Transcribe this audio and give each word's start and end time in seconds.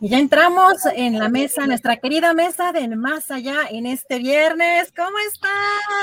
Y 0.00 0.08
ya 0.08 0.18
entramos 0.18 0.74
en 0.96 1.18
la 1.18 1.28
mesa, 1.28 1.66
nuestra 1.68 1.96
querida 1.96 2.34
mesa 2.34 2.72
de 2.72 2.88
Más 2.88 3.30
Allá 3.30 3.60
en 3.70 3.86
este 3.86 4.18
viernes. 4.18 4.92
¿Cómo 4.94 5.16
están? 5.30 5.50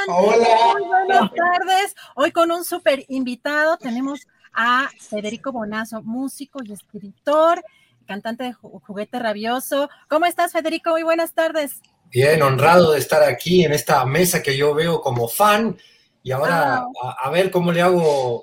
Hola. 0.07 0.47
Muy 0.73 0.87
buenas 0.87 1.31
tardes. 1.33 1.95
Hoy 2.15 2.31
con 2.31 2.51
un 2.51 2.63
súper 2.63 3.03
invitado 3.09 3.77
tenemos 3.77 4.21
a 4.53 4.89
Federico 4.97 5.51
Bonazo, 5.51 6.01
músico 6.03 6.59
y 6.63 6.71
escritor, 6.71 7.63
cantante 8.07 8.45
de 8.45 8.53
Juguete 8.53 9.19
Rabioso. 9.19 9.89
¿Cómo 10.07 10.25
estás, 10.25 10.53
Federico? 10.53 10.91
Muy 10.91 11.03
buenas 11.03 11.33
tardes. 11.33 11.81
Bien, 12.11 12.41
honrado 12.41 12.93
de 12.93 12.99
estar 12.99 13.21
aquí 13.23 13.65
en 13.65 13.73
esta 13.73 14.05
mesa 14.05 14.41
que 14.41 14.55
yo 14.55 14.73
veo 14.73 15.01
como 15.01 15.27
fan. 15.27 15.77
Y 16.23 16.31
ahora 16.31 16.85
a, 17.03 17.15
a 17.23 17.29
ver 17.29 17.51
cómo 17.51 17.73
le 17.73 17.81
hago 17.81 18.41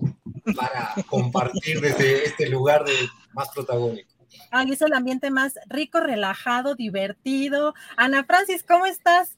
para 0.54 0.94
compartir 1.08 1.80
desde 1.80 2.26
este 2.26 2.50
lugar 2.50 2.84
de 2.84 2.92
más 3.32 3.48
protagónico. 3.48 4.17
Ah, 4.50 4.64
es 4.68 4.82
el 4.82 4.92
ambiente 4.92 5.30
más 5.30 5.54
rico, 5.68 6.00
relajado, 6.00 6.74
divertido. 6.74 7.74
Ana 7.96 8.24
Francis, 8.24 8.64
¿cómo 8.66 8.86
estás? 8.86 9.36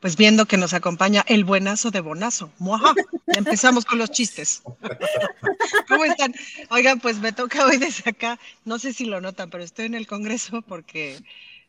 Pues 0.00 0.16
viendo 0.16 0.46
que 0.46 0.56
nos 0.56 0.74
acompaña 0.74 1.24
el 1.28 1.44
buenazo 1.44 1.90
de 1.90 2.00
Bonazo. 2.00 2.50
¡Muaja! 2.58 2.92
Empezamos 3.28 3.84
con 3.84 3.98
los 3.98 4.10
chistes. 4.10 4.62
¿Cómo 5.88 6.04
están? 6.04 6.34
Oigan, 6.70 6.98
pues 6.98 7.18
me 7.18 7.32
toca 7.32 7.64
hoy 7.64 7.76
desde 7.76 8.10
acá, 8.10 8.38
no 8.64 8.78
sé 8.80 8.92
si 8.92 9.04
lo 9.04 9.20
notan, 9.20 9.50
pero 9.50 9.62
estoy 9.62 9.86
en 9.86 9.94
el 9.94 10.08
Congreso 10.08 10.62
porque 10.62 11.22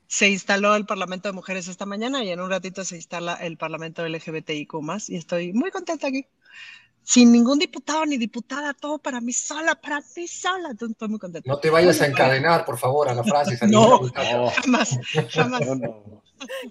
se 0.07 0.29
instaló 0.29 0.75
el 0.75 0.85
Parlamento 0.85 1.29
de 1.29 1.33
Mujeres 1.33 1.67
esta 1.67 1.85
mañana 1.85 2.23
y 2.23 2.29
en 2.29 2.39
un 2.39 2.49
ratito 2.49 2.83
se 2.83 2.95
instala 2.95 3.35
el 3.35 3.57
Parlamento 3.57 4.07
LGBTIQ 4.07 4.73
y 5.09 5.15
estoy 5.15 5.53
muy 5.53 5.71
contenta 5.71 6.07
aquí 6.07 6.25
sin 7.03 7.31
ningún 7.31 7.59
diputado 7.59 8.05
ni 8.05 8.17
diputada, 8.17 8.73
todo 8.73 8.97
para 8.97 9.19
mí 9.21 9.33
sola, 9.33 9.75
para 9.75 10.01
mí 10.15 10.27
sola. 10.27 10.71
Estoy 10.71 11.09
muy 11.09 11.19
contenta. 11.19 11.49
No 11.49 11.59
te 11.59 11.69
vayas 11.69 12.01
a 12.01 12.07
encadenar, 12.07 12.65
por 12.65 12.77
favor, 12.77 13.09
a 13.09 13.13
la 13.13 13.23
frase. 13.23 13.57
No, 13.73 14.01
jamás, 14.53 14.99
jamás. 15.29 15.61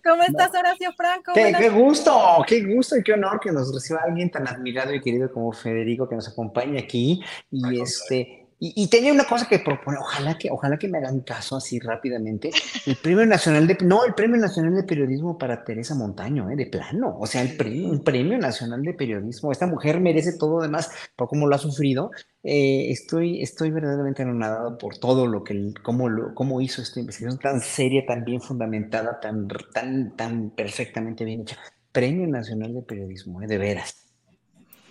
¿Cómo 0.04 0.22
estás, 0.22 0.50
Horacio 0.54 0.92
Franco? 0.92 1.32
Qué, 1.34 1.54
qué, 1.58 1.68
gusto, 1.70 2.44
qué 2.46 2.62
gusto 2.62 2.96
y 2.96 3.02
qué 3.02 3.14
honor 3.14 3.40
que 3.40 3.50
nos 3.50 3.74
reciba 3.74 4.00
alguien 4.04 4.30
tan 4.30 4.46
admirado 4.46 4.94
y 4.94 5.00
querido 5.00 5.32
como 5.32 5.52
Federico 5.52 6.08
que 6.08 6.14
nos 6.14 6.28
acompañe 6.28 6.78
aquí. 6.78 7.22
Y 7.50 7.80
este. 7.80 8.41
Y, 8.64 8.72
y, 8.76 8.86
tenía 8.86 9.12
una 9.12 9.24
cosa 9.24 9.48
que 9.48 9.58
propone, 9.58 9.98
ojalá 9.98 10.38
que, 10.38 10.48
ojalá 10.48 10.78
que 10.78 10.86
me 10.86 10.98
hagan 10.98 11.18
caso 11.22 11.56
así 11.56 11.80
rápidamente. 11.80 12.52
El 12.86 12.94
Premio 12.94 13.26
Nacional 13.26 13.66
de, 13.66 13.76
no, 13.82 14.04
el 14.04 14.14
Premio 14.14 14.36
Nacional 14.40 14.76
de 14.76 14.84
Periodismo 14.84 15.36
para 15.36 15.64
Teresa 15.64 15.96
Montaño, 15.96 16.48
¿eh? 16.48 16.54
de 16.54 16.66
plano. 16.66 17.16
O 17.18 17.26
sea, 17.26 17.42
el 17.42 17.56
premio, 17.56 17.88
un 17.90 18.04
Premio 18.04 18.38
Nacional 18.38 18.82
de 18.82 18.94
Periodismo. 18.94 19.50
Esta 19.50 19.66
mujer 19.66 19.98
merece 19.98 20.38
todo, 20.38 20.60
además, 20.60 20.92
por 21.16 21.26
cómo 21.26 21.48
lo 21.48 21.56
ha 21.56 21.58
sufrido. 21.58 22.12
Eh, 22.44 22.92
estoy, 22.92 23.42
estoy 23.42 23.72
verdaderamente 23.72 24.22
anonadado 24.22 24.78
por 24.78 24.96
todo 24.96 25.26
lo 25.26 25.42
que, 25.42 25.74
cómo, 25.82 26.08
lo, 26.08 26.32
cómo 26.32 26.60
hizo 26.60 26.82
esta 26.82 27.00
investigación 27.00 27.40
tan 27.40 27.60
seria, 27.60 28.06
tan 28.06 28.24
bien 28.24 28.40
fundamentada, 28.40 29.18
tan, 29.18 29.48
tan, 29.74 30.14
tan 30.14 30.50
perfectamente 30.50 31.24
bien 31.24 31.40
hecha. 31.40 31.58
Premio 31.90 32.28
Nacional 32.28 32.74
de 32.74 32.82
Periodismo, 32.82 33.42
¿eh? 33.42 33.48
de 33.48 33.58
veras. 33.58 34.11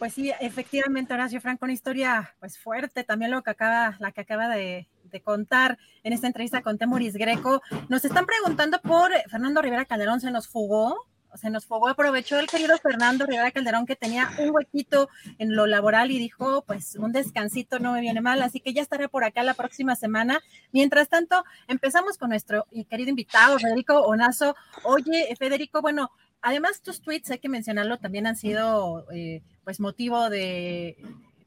Pues 0.01 0.15
sí, 0.15 0.31
efectivamente, 0.39 1.13
Horacio 1.13 1.39
Franco, 1.39 1.65
una 1.65 1.73
historia 1.73 2.33
pues 2.39 2.57
fuerte, 2.57 3.03
también 3.03 3.29
lo 3.29 3.43
que 3.43 3.51
acaba, 3.51 3.97
la 3.99 4.11
que 4.11 4.21
acaba 4.21 4.47
de, 4.47 4.87
de 5.03 5.21
contar 5.21 5.77
en 6.01 6.11
esta 6.11 6.25
entrevista 6.25 6.63
con 6.63 6.79
Temoris 6.79 7.13
Greco. 7.13 7.61
Nos 7.87 8.03
están 8.03 8.25
preguntando 8.25 8.81
por 8.81 9.11
Fernando 9.29 9.61
Rivera 9.61 9.85
Calderón, 9.85 10.19
se 10.19 10.31
nos 10.31 10.47
fugó, 10.47 11.05
se 11.35 11.51
nos 11.51 11.67
fugó, 11.67 11.87
aprovechó 11.87 12.39
el 12.39 12.47
querido 12.47 12.75
Fernando 12.79 13.27
Rivera 13.27 13.51
Calderón 13.51 13.85
que 13.85 13.95
tenía 13.95 14.27
un 14.39 14.49
huequito 14.49 15.07
en 15.37 15.55
lo 15.55 15.67
laboral 15.67 16.09
y 16.09 16.17
dijo, 16.17 16.63
pues 16.63 16.95
un 16.95 17.11
descansito 17.11 17.77
no 17.77 17.93
me 17.93 18.01
viene 18.01 18.21
mal, 18.21 18.41
así 18.41 18.59
que 18.59 18.73
ya 18.73 18.81
estaré 18.81 19.07
por 19.07 19.23
acá 19.23 19.43
la 19.43 19.53
próxima 19.53 19.95
semana. 19.95 20.39
Mientras 20.71 21.09
tanto, 21.09 21.45
empezamos 21.67 22.17
con 22.17 22.29
nuestro 22.29 22.65
querido 22.89 23.11
invitado, 23.11 23.59
Federico 23.59 24.01
Onazo. 24.01 24.55
Oye, 24.83 25.35
Federico, 25.37 25.79
bueno, 25.79 26.09
además 26.41 26.81
tus 26.81 27.01
tweets, 27.01 27.31
hay 27.31 27.39
que 27.39 27.49
mencionarlo, 27.49 27.97
también 27.97 28.27
han 28.27 28.35
sido 28.35 29.05
eh, 29.11 29.41
pues 29.63 29.79
motivo 29.79 30.29
de 30.29 30.97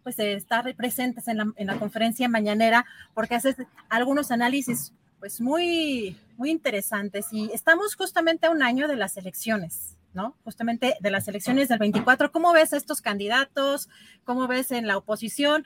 pues 0.02 0.18
estar 0.18 0.74
presentes 0.74 1.28
en 1.28 1.38
la, 1.38 1.52
en 1.56 1.66
la, 1.66 1.78
conferencia 1.78 2.28
mañanera 2.28 2.84
porque 3.14 3.34
haces 3.34 3.56
algunos 3.88 4.30
análisis 4.30 4.92
pues 5.18 5.40
muy 5.40 6.18
muy 6.36 6.50
interesantes 6.50 7.26
y 7.32 7.50
estamos 7.52 7.94
justamente 7.96 8.46
a 8.46 8.50
un 8.50 8.62
año 8.62 8.86
de 8.86 8.96
las 8.96 9.16
elecciones, 9.16 9.96
¿no? 10.12 10.36
Justamente 10.44 10.94
de 11.00 11.10
las 11.10 11.26
elecciones 11.28 11.68
del 11.68 11.78
24. 11.78 12.32
¿Cómo 12.32 12.52
ves 12.52 12.72
a 12.72 12.76
estos 12.76 13.00
candidatos? 13.00 13.88
¿Cómo 14.24 14.46
ves 14.46 14.72
en 14.72 14.86
la 14.86 14.98
oposición? 14.98 15.64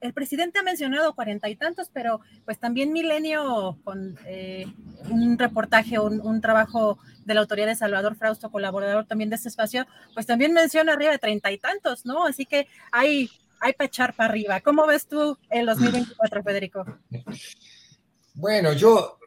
El 0.00 0.12
presidente 0.12 0.58
ha 0.58 0.62
mencionado 0.62 1.14
cuarenta 1.14 1.48
y 1.48 1.56
tantos, 1.56 1.90
pero 1.92 2.20
pues 2.44 2.58
también 2.58 2.92
Milenio, 2.92 3.78
con 3.84 4.18
eh, 4.26 4.66
un 5.10 5.38
reportaje, 5.38 5.98
un, 5.98 6.40
trabajo 6.40 6.98
de 7.24 7.34
la 7.34 7.40
autoridad 7.40 7.66
de 7.66 7.76
Salvador 7.76 8.16
Frausto, 8.16 8.50
colaborador 8.50 9.06
también 9.06 9.30
de 9.30 9.36
este 9.36 9.48
espacio, 9.48 9.86
pues 10.14 10.26
también 10.26 10.52
menciona 10.52 10.92
arriba 10.92 11.12
de 11.12 11.18
treinta 11.18 11.50
y 11.50 11.58
tantos, 11.58 12.06
¿no? 12.06 12.26
Así 12.26 12.46
que 12.46 12.68
hay, 12.92 13.30
hay 13.60 13.72
para 13.72 13.86
echar 13.86 14.14
para 14.14 14.30
arriba. 14.30 14.60
¿Cómo 14.60 14.86
ves 14.86 15.06
tú 15.06 15.38
el 15.50 15.66
2024, 15.66 16.42
Federico? 16.42 16.86
Bueno, 18.34 18.72
yo 18.72 19.18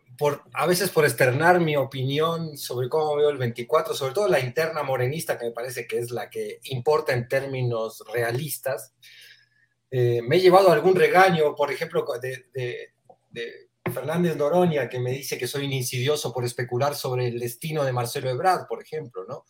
a 0.54 0.66
veces 0.66 0.90
por 0.90 1.06
externar 1.06 1.60
mi 1.60 1.76
opinión 1.76 2.58
sobre 2.58 2.90
cómo 2.90 3.16
veo 3.16 3.30
el 3.30 3.38
24, 3.38 3.94
sobre 3.94 4.14
todo 4.14 4.28
la 4.28 4.40
interna 4.40 4.84
morenista, 4.84 5.38
que 5.38 5.46
me 5.46 5.52
parece 5.52 5.88
que 5.88 6.00
es 6.00 6.12
la 6.12 6.30
que 6.30 6.60
importa 6.66 7.14
en 7.14 7.28
términos 7.28 8.04
realistas, 8.14 8.94
eh, 9.92 10.22
me 10.24 10.38
he 10.38 10.40
llevado 10.40 10.72
algún 10.72 10.96
regaño, 10.96 11.54
por 11.54 11.70
ejemplo, 11.70 12.06
de, 12.22 12.46
de, 12.54 12.94
de, 13.30 13.70
Fernández 13.94 14.38
Noroña, 14.38 14.88
que 14.88 15.00
me 15.00 15.12
dice 15.12 15.38
que 15.38 15.48
soy 15.48 15.66
un 15.66 15.74
insidioso 15.74 16.32
por 16.32 16.46
especular 16.46 16.96
sobre 16.96 17.28
el 17.28 17.40
destino 17.40 17.84
de 17.84 17.92
Marcelo 17.92 18.30
Ebrard, 18.30 18.68
por 18.68 18.82
ejemplo, 18.82 19.26
¿no? 19.28 19.44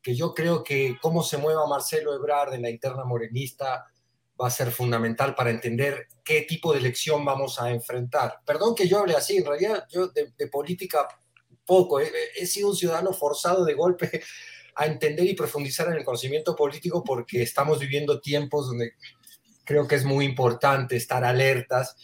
Que 0.00 0.14
yo 0.14 0.34
creo 0.34 0.62
que 0.62 0.96
cómo 1.02 1.24
se 1.24 1.36
mueva 1.36 1.66
Marcelo 1.66 2.14
Ebrard 2.14 2.54
en 2.54 2.62
la 2.62 2.70
interna 2.70 3.04
morenista 3.04 3.86
va 4.40 4.46
a 4.46 4.50
ser 4.50 4.70
fundamental 4.70 5.34
para 5.34 5.50
entender 5.50 6.06
qué 6.24 6.42
tipo 6.42 6.72
de 6.72 6.78
elección 6.78 7.24
vamos 7.24 7.60
a 7.60 7.70
enfrentar. 7.70 8.34
Perdón 8.46 8.76
que 8.76 8.86
yo 8.86 9.00
hable 9.00 9.16
así, 9.16 9.38
en 9.38 9.46
realidad 9.46 9.84
yo 9.90 10.08
de, 10.08 10.46
política 10.46 11.08
poco, 11.66 11.98
he 11.98 12.46
sido 12.46 12.68
un 12.68 12.76
ciudadano 12.76 13.12
forzado 13.12 13.64
de 13.64 13.74
golpe 13.74 14.22
a 14.76 14.86
entender 14.86 15.26
y 15.26 15.34
profundizar 15.34 15.88
en 15.88 15.94
el 15.94 16.04
conocimiento 16.04 16.54
político 16.54 17.02
porque 17.02 17.42
estamos 17.42 17.80
viviendo 17.80 18.20
tiempos 18.20 18.68
donde 18.68 18.92
creo 19.68 19.86
que 19.86 19.96
es 19.96 20.06
muy 20.06 20.24
importante 20.24 20.96
estar 20.96 21.22
alertas 21.22 21.94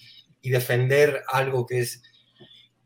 y 0.43 0.51
defender 0.51 1.25
algo 1.29 1.65
que 1.65 1.81
es, 1.81 2.03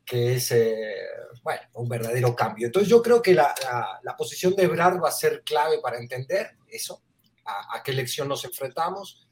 que 0.07 0.37
es 0.37 0.53
eh, 0.53 0.95
bueno, 1.43 1.63
un 1.73 1.89
verdadero 1.89 2.37
cambio. 2.37 2.69
Entonces 2.69 2.89
yo 2.89 3.03
creo 3.03 3.21
que 3.21 3.35
la, 3.35 3.53
la, 3.65 3.99
la, 4.01 4.17
posición 4.17 4.55
de 4.55 4.63
Ebrard 4.63 5.03
va 5.03 5.09
a 5.09 5.13
ser 5.13 5.43
clave 5.43 5.81
para 5.83 5.99
entender 5.99 6.53
eso, 6.69 7.03
a, 7.45 7.77
a 7.77 7.83
qué 7.83 7.91
elección 7.91 8.29
nos 8.29 8.45
enfrentamos. 8.45 9.27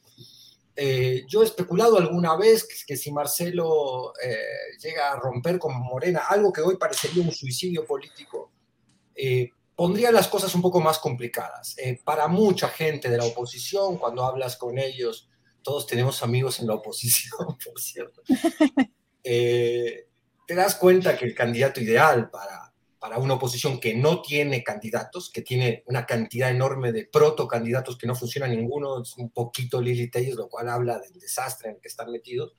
Eh, 0.75 1.25
yo 1.29 1.43
he 1.43 1.45
especulado 1.45 1.97
alguna 1.97 2.35
vez 2.35 2.67
que, 2.85 2.97
si 2.97 3.13
Marcelo 3.13 4.13
eh, 4.21 4.37
llega 4.83 5.13
a 5.13 5.17
romper 5.17 5.61
con 5.61 5.79
Morena, 5.79 6.25
algo 6.29 6.53
que 6.53 6.61
hoy 6.61 6.77
parecería 6.77 7.23
un 7.23 7.31
suicidio 7.31 7.87
político, 7.87 8.51
eh, 9.15 9.51
pondría 9.77 10.11
las 10.11 10.27
cosas 10.27 10.53
un 10.57 10.63
poco 10.63 10.81
más 10.81 10.99
complicadas. 10.99 11.77
para 12.05 12.27
mucha 12.27 12.69
gente 12.69 13.09
de 13.09 13.17
la 13.19 13.27
oposición, 13.27 13.97
cuando 13.97 14.25
hablas 14.25 14.57
con 14.57 14.77
ellos, 14.77 15.29
todos 15.67 15.85
tenemos 15.85 16.23
amigos 16.23 16.61
en 16.61 16.69
la 16.69 16.75
oposición, 16.75 17.59
por 17.65 17.81
cierto, 17.81 18.23
te 19.23 20.55
das 20.55 20.77
cuenta 20.77 21.19
que 21.19 21.25
el 21.25 21.35
candidato 21.35 21.81
ideal 21.81 22.31
para 22.31 22.67
para 23.07 23.19
una 23.19 23.35
oposición 23.35 23.79
que 23.79 23.95
no 23.95 24.21
tiene 24.21 24.65
candidatos, 24.65 25.31
que 25.31 25.43
tiene 25.43 25.85
una 25.87 26.05
cantidad 26.07 26.51
enorme 26.51 26.91
de 26.91 27.05
protocandidatos 27.05 27.97
que 27.97 28.07
no 28.09 28.17
funciona 28.17 28.49
ninguno, 28.49 29.01
es 29.01 29.17
un 29.17 29.31
poquito 29.31 29.81
Lili 29.81 30.11
Telles, 30.11 30.35
lo 30.35 30.49
cual 30.49 30.69
habla 30.69 30.99
del 30.99 31.13
desastre 31.21 31.69
en 31.69 31.77
el 31.77 31.81
que 31.81 31.87
están 31.87 32.11
metidos. 32.11 32.57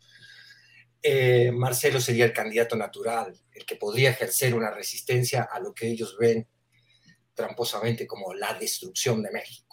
Eh, 1.01 1.51
Marcelo 1.51 1.99
sería 1.99 2.23
el 2.23 2.31
candidato 2.31 2.77
natural, 2.77 3.37
el 3.51 3.65
que 3.65 3.75
podría 3.75 4.11
ejercer 4.11 4.55
una 4.55 4.71
resistencia 4.71 5.49
a 5.51 5.59
lo 5.59 5.73
que 5.73 5.89
ellos 5.89 6.15
ven 6.17 6.47
tramposamente 7.33 8.07
como 8.07 8.33
la 8.33 8.53
destrucción 8.53 9.21
de 9.23 9.31
México. 9.31 9.66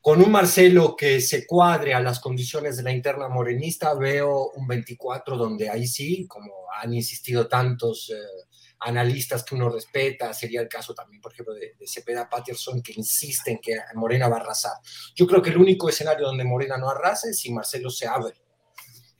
Con 0.00 0.22
un 0.22 0.30
Marcelo 0.30 0.96
que 0.96 1.20
se 1.20 1.46
cuadre 1.46 1.94
a 1.94 2.00
las 2.00 2.20
condiciones 2.20 2.76
de 2.76 2.82
la 2.82 2.92
interna 2.92 3.28
morenista, 3.28 3.94
veo 3.94 4.50
un 4.54 4.66
24 4.66 5.36
donde 5.36 5.68
ahí 5.68 5.86
sí, 5.86 6.26
como 6.26 6.52
han 6.80 6.92
insistido 6.94 7.48
tantos 7.48 8.10
eh, 8.10 8.46
analistas 8.80 9.44
que 9.44 9.54
uno 9.54 9.68
respeta, 9.68 10.32
sería 10.32 10.60
el 10.60 10.68
caso 10.68 10.94
también, 10.94 11.20
por 11.20 11.32
ejemplo, 11.32 11.54
de, 11.54 11.74
Cepeda 11.86 12.28
Patterson, 12.28 12.82
que 12.82 12.92
insiste 12.96 13.52
en 13.52 13.58
que 13.58 13.76
Morena 13.94 14.28
va 14.28 14.36
a 14.36 14.40
arrasar. 14.40 14.72
Yo 15.14 15.26
creo 15.26 15.42
que 15.42 15.50
el 15.50 15.58
único 15.58 15.88
escenario 15.88 16.26
donde 16.26 16.44
Morena 16.44 16.76
no 16.76 16.88
arrasa 16.88 17.28
es 17.28 17.38
si 17.38 17.52
Marcelo 17.52 17.90
se 17.90 18.06
abre 18.06 18.34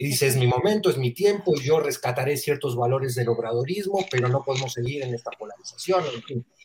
y 0.01 0.07
dice, 0.07 0.27
es 0.27 0.37
mi 0.37 0.47
momento, 0.47 0.89
es 0.89 0.97
mi 0.97 1.11
tiempo, 1.11 1.53
yo 1.61 1.79
rescataré 1.79 2.39
ciertos 2.39 2.75
valores 2.75 3.15
del 3.15 3.29
obradorismo, 3.29 4.07
pero 4.11 4.29
no 4.29 4.43
podemos 4.43 4.73
seguir 4.73 5.03
en 5.03 5.15
esta 5.15 5.31
polarización. 5.31 6.03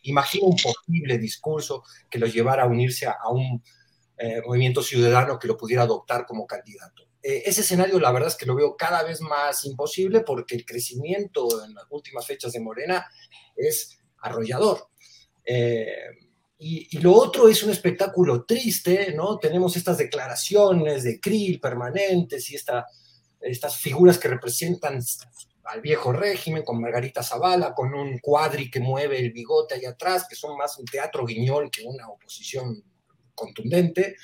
imagino 0.03 0.45
un 0.45 0.55
posible 0.55 1.17
discurso 1.17 1.83
que 2.09 2.17
lo 2.17 2.27
llevara 2.27 2.63
a 2.63 2.67
unirse 2.67 3.07
a, 3.07 3.17
un 3.29 3.61
eh, 4.17 4.41
movimiento 4.45 4.81
ciudadano 4.81 5.37
que 5.37 5.47
lo 5.47 5.57
pudiera 5.57 5.83
adoptar 5.83 6.25
como 6.25 6.47
candidato. 6.47 7.03
Eh, 7.21 7.43
ese 7.45 7.61
escenario 7.61 7.99
la 7.99 8.11
verdad 8.11 8.29
es 8.29 8.35
que 8.35 8.45
lo 8.45 8.55
veo 8.55 8.75
cada 8.77 9.03
vez 9.03 9.19
más 9.19 9.65
imposible 9.65 10.21
porque 10.21 10.55
el 10.55 10.65
crecimiento 10.65 11.65
en 11.65 11.73
las 11.73 11.85
últimas 11.89 12.25
fechas 12.25 12.53
de 12.53 12.59
Morena 12.59 13.05
es 13.55 13.99
arrollador. 14.19 14.89
Eh, 15.43 15.87
y, 16.57 16.97
lo 16.99 17.13
otro 17.13 17.49
es 17.49 17.61
un 17.63 17.71
espectáculo 17.71 18.45
triste, 18.45 19.13
¿no? 19.13 19.37
Tenemos 19.37 19.75
estas 19.75 19.97
declaraciones 19.97 21.03
de 21.03 21.19
Krill 21.19 21.59
permanentes 21.59 22.49
y 22.49 22.55
esta, 22.55 22.85
estas 23.41 23.75
figuras 23.77 24.17
que 24.17 24.29
representan 24.29 25.01
al 25.65 25.81
viejo 25.81 26.13
régimen, 26.13 26.63
con 26.63 26.79
Margarita 26.79 27.23
Zavala, 27.23 27.73
con 27.73 27.93
un 27.93 28.19
cuadri 28.19 28.69
que 28.71 28.79
mueve 28.79 29.19
el 29.19 29.31
bigote 29.31 29.75
ahí 29.75 29.85
atrás, 29.85 30.25
que 30.29 30.35
son 30.35 30.55
más 30.55 30.77
un 30.77 30.85
teatro 30.85 31.25
guiñol 31.25 31.69
que 31.69 31.83
una 31.83 32.07
oposición 32.07 32.83
contundente, 33.35 34.15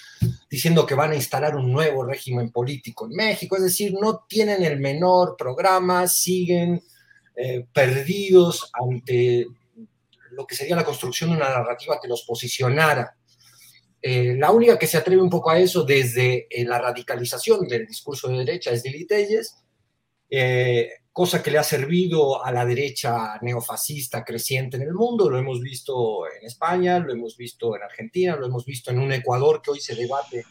diciendo 0.49 0.85
que 0.85 0.95
van 0.95 1.11
a 1.11 1.15
instalar 1.15 1.55
un 1.55 1.71
nuevo 1.71 2.03
régimen 2.03 2.49
político 2.51 3.05
en 3.05 3.11
México, 3.11 3.55
es 3.55 3.63
decir, 3.63 3.93
no 3.93 4.25
tienen 4.27 4.63
el 4.63 4.79
menor 4.79 5.35
programa, 5.37 6.07
siguen 6.07 6.81
eh, 7.35 7.65
perdidos 7.71 8.71
ante 8.73 9.45
lo 10.31 10.47
que 10.47 10.55
sería 10.55 10.75
la 10.75 10.85
construcción 10.85 11.29
de 11.29 11.35
una 11.35 11.49
narrativa 11.49 11.99
que 12.01 12.07
los 12.07 12.23
posicionara. 12.23 13.15
Eh, 14.01 14.35
la 14.37 14.51
única 14.51 14.79
que 14.79 14.87
se 14.87 14.97
atreve 14.97 15.21
un 15.21 15.29
poco 15.29 15.51
a 15.51 15.59
eso 15.59 15.83
desde 15.83 16.47
eh, 16.49 16.65
la 16.65 16.79
radicalización 16.79 17.67
del 17.67 17.85
discurso 17.85 18.29
de 18.29 18.39
derecha 18.39 18.71
es 18.71 18.83
Lili 18.83 19.05
Telles, 19.05 19.57
cosa 21.11 21.43
que 21.43 21.51
le 21.51 21.57
ha 21.57 21.63
servido 21.63 22.43
a 22.43 22.51
la 22.51 22.65
derecha 22.65 23.37
neofascista 23.41 24.23
creciente 24.23 24.77
en 24.77 24.83
el 24.83 24.93
mundo. 24.93 25.29
Lo 25.29 25.37
hemos 25.37 25.59
visto 25.59 26.25
en 26.27 26.45
España, 26.45 26.99
lo 26.99 27.11
hemos 27.11 27.35
visto 27.35 27.75
en 27.75 27.83
Argentina, 27.83 28.35
lo 28.35 28.45
hemos 28.45 28.65
visto 28.65 28.91
en 28.91 28.99
un 28.99 29.11
Ecuador 29.11 29.61
que 29.61 29.71
hoy 29.71 29.81
se 29.81 29.95
debate 29.95 30.45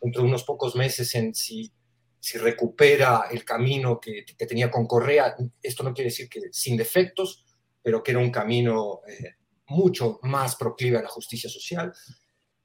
dentro 0.00 0.22
de 0.22 0.28
unos 0.28 0.44
pocos 0.44 0.76
meses 0.76 1.12
en 1.16 1.34
si, 1.34 1.72
si 2.20 2.38
recupera 2.38 3.26
el 3.30 3.44
camino 3.44 3.98
que, 3.98 4.24
que 4.24 4.46
tenía 4.46 4.70
con 4.70 4.86
Correa. 4.86 5.34
Esto 5.60 5.82
no 5.82 5.92
quiere 5.92 6.10
decir 6.10 6.28
que 6.28 6.40
sin 6.52 6.76
defectos, 6.76 7.44
pero 7.82 8.02
que 8.02 8.12
era 8.12 8.20
un 8.20 8.30
camino 8.30 9.00
eh, 9.08 9.34
mucho 9.68 10.20
más 10.22 10.54
proclive 10.54 10.98
a 10.98 11.02
la 11.02 11.08
justicia 11.08 11.50
social. 11.50 11.92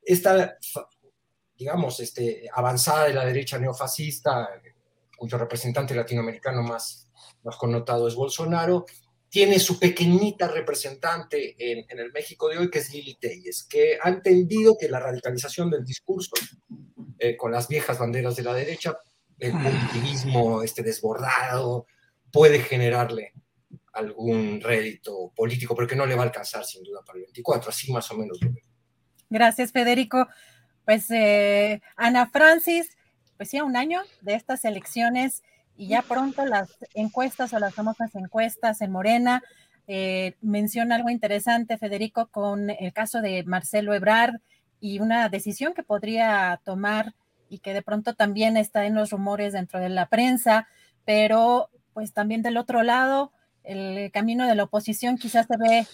Esta, 0.02 0.58
digamos, 1.56 2.00
este, 2.00 2.48
avanzada 2.54 3.06
de 3.06 3.14
la 3.14 3.26
derecha 3.26 3.58
neofascista, 3.58 4.62
cuyo 5.18 5.38
representante 5.38 5.96
latinoamericano 5.96 6.64
más 6.64 7.11
más 7.44 7.58
connotado 7.58 8.08
es 8.08 8.16
Bolsonaro, 8.16 8.86
tiene 9.30 9.60
su 9.60 9.80
pequeñita 9.80 10.50
representante 10.50 11.56
en, 11.58 12.00
el 12.00 12.12
México 12.12 12.50
de 12.50 12.58
hoy, 12.58 12.70
que 12.70 12.80
es 12.80 12.94
Lili 12.94 13.16
Telles, 13.16 13.64
que 13.64 13.98
ha 14.02 14.10
entendido 14.10 14.78
que 14.78 14.90
la 14.90 15.00
radicalización 15.00 15.70
del 15.70 15.86
discurso 15.86 16.32
eh, 17.18 17.38
con 17.38 17.52
las 17.52 17.70
viejas 17.70 17.98
banderas 17.98 18.36
de 18.36 18.44
la 18.44 18.54
derecha, 18.54 18.98
el 19.40 19.54
positivismo 19.54 20.64
este 20.64 20.84
desbordado, 20.84 21.86
puede 22.32 22.60
generarle 22.60 23.34
algún 23.94 24.60
rédito 24.62 25.32
político, 25.36 25.76
pero 25.76 25.88
que 25.88 25.96
no 25.96 26.06
le 26.06 26.16
va 26.16 26.24
a 26.24 26.26
alcanzar 26.26 26.66
sin 26.66 26.84
duda 26.84 27.02
para 27.06 27.20
el 27.20 27.24
24, 27.24 27.70
así 27.70 27.92
más 27.92 28.10
o 28.12 28.18
menos 28.18 28.38
lo 28.42 28.52
veo. 28.52 28.64
Gracias, 29.30 29.72
Federico. 29.72 30.28
Pues 30.84 31.10
eh, 31.10 31.82
Ana 31.96 32.30
Francis, 32.30 32.98
pues 33.38 33.50
sí, 33.50 33.58
a 33.58 33.64
un 33.64 33.78
año 33.78 34.02
de 34.22 34.36
estas 34.36 34.66
elecciones, 34.66 35.42
y 35.78 35.88
ya 35.88 36.02
pronto 36.02 36.46
las 36.46 36.70
encuestas 36.94 37.54
o 37.54 37.60
las 37.60 37.74
famosas 37.74 38.14
encuestas 38.16 38.82
en 38.82 38.92
Morena 38.92 39.42
eh, 39.88 40.36
menciona 40.42 40.96
algo 40.96 41.10
interesante, 41.10 41.78
Federico, 41.78 42.28
con 42.28 42.70
el 42.70 42.94
caso 42.94 43.22
de 43.22 43.44
Marcelo 43.44 43.94
Ebrard 43.94 44.36
y 44.80 45.00
una 45.00 45.28
decisión 45.30 45.74
que 45.74 45.84
podría 45.84 46.62
tomar 46.64 47.14
y 47.50 47.60
que 47.60 47.74
de 47.74 47.82
pronto 47.82 48.14
también 48.14 48.58
está 48.58 48.86
en 48.86 48.96
los 48.96 49.12
rumores 49.12 49.54
dentro 49.54 49.80
de 49.80 49.90
la 49.90 50.08
prensa, 50.08 50.68
pero 51.04 51.70
pues 51.94 52.14
también 52.14 52.42
del 52.42 52.58
otro 52.58 52.84
lado, 52.84 53.34
el 53.64 54.12
camino 54.12 54.48
de 54.48 54.56
la 54.56 54.64
oposición 54.64 55.18
quizás 55.18 55.48
se 55.48 55.58
ve 55.58 55.86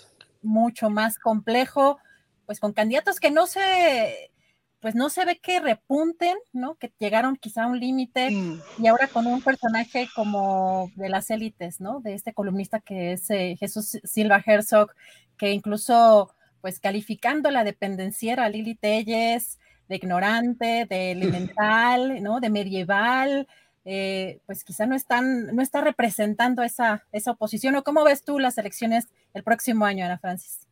mucho 0.42 0.90
más 0.90 1.18
complejo, 1.18 1.98
pues 2.46 2.60
con 2.60 2.74
candidatos 2.74 3.20
que 3.20 3.32
no 3.32 3.48
se 3.48 4.32
pues 4.80 4.96
no 4.96 5.10
se 5.10 5.26
ve 5.26 5.40
que 5.40 5.60
repunten, 5.60 6.38
¿no? 6.54 6.76
Que 6.76 6.92
llegaron 7.00 7.36
quizá 7.36 7.64
a 7.64 7.68
un 7.68 7.80
límite 7.80 8.30
mm. 8.30 8.62
y 8.80 8.88
ahora 8.88 9.08
con 9.08 9.26
un 9.26 9.42
personaje 9.42 10.08
como 10.16 10.92
de 10.96 11.10
las 11.10 11.30
élites, 11.32 11.82
¿no? 11.82 12.00
De 12.00 12.14
este 12.14 12.34
columnista 12.34 12.80
que 12.80 13.14
es 13.14 13.30
eh, 13.30 13.56
Jesús 13.60 14.00
Silva 14.04 14.44
Herzog, 14.46 14.92
que 15.38 15.52
incluso, 15.52 16.34
pues 16.62 16.80
calificando 16.80 17.50
la 17.50 17.64
dependenciera 17.64 18.46
a 18.46 18.50
Lili 18.50 18.76
Telles 18.76 19.60
de 19.88 19.96
ignorante, 19.96 20.86
de 20.88 21.12
elemental, 21.58 22.22
¿no? 22.22 22.40
De 22.40 22.50
medieval, 22.50 23.48
eh, 23.84 24.42
pues 24.46 24.64
quizá 24.64 24.86
no 24.86 24.96
están, 24.96 25.56
no 25.56 25.62
está 25.62 25.82
representando 25.82 26.62
esa, 26.62 27.04
esa 27.12 27.32
oposición. 27.32 27.76
¿O 27.78 27.84
cómo 27.84 28.04
ves 28.04 28.24
tú 28.24 28.38
las 28.38 28.58
elecciones 28.58 29.08
el 29.34 29.44
próximo 29.44 29.86
año, 29.86 30.06
Ana 30.06 30.20
Francis? 30.20 30.67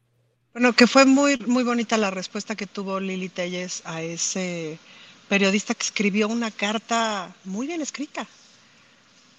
Bueno, 0.55 0.71
que 0.71 0.87
fue 0.87 1.03
muy, 1.03 1.35
muy 1.35 1.65
bonita 1.65 1.97
la 1.97 2.11
respuesta 2.11 2.55
que 2.55 2.65
tuvo 2.65 3.01
Lili 3.01 3.27
Telles 3.27 3.81
a 3.83 4.01
ese 4.01 4.79
periodista 5.27 5.73
que 5.73 5.83
escribió 5.83 6.29
una 6.29 6.49
carta 6.49 7.35
muy 7.43 7.67
bien 7.67 7.81
escrita, 7.81 8.25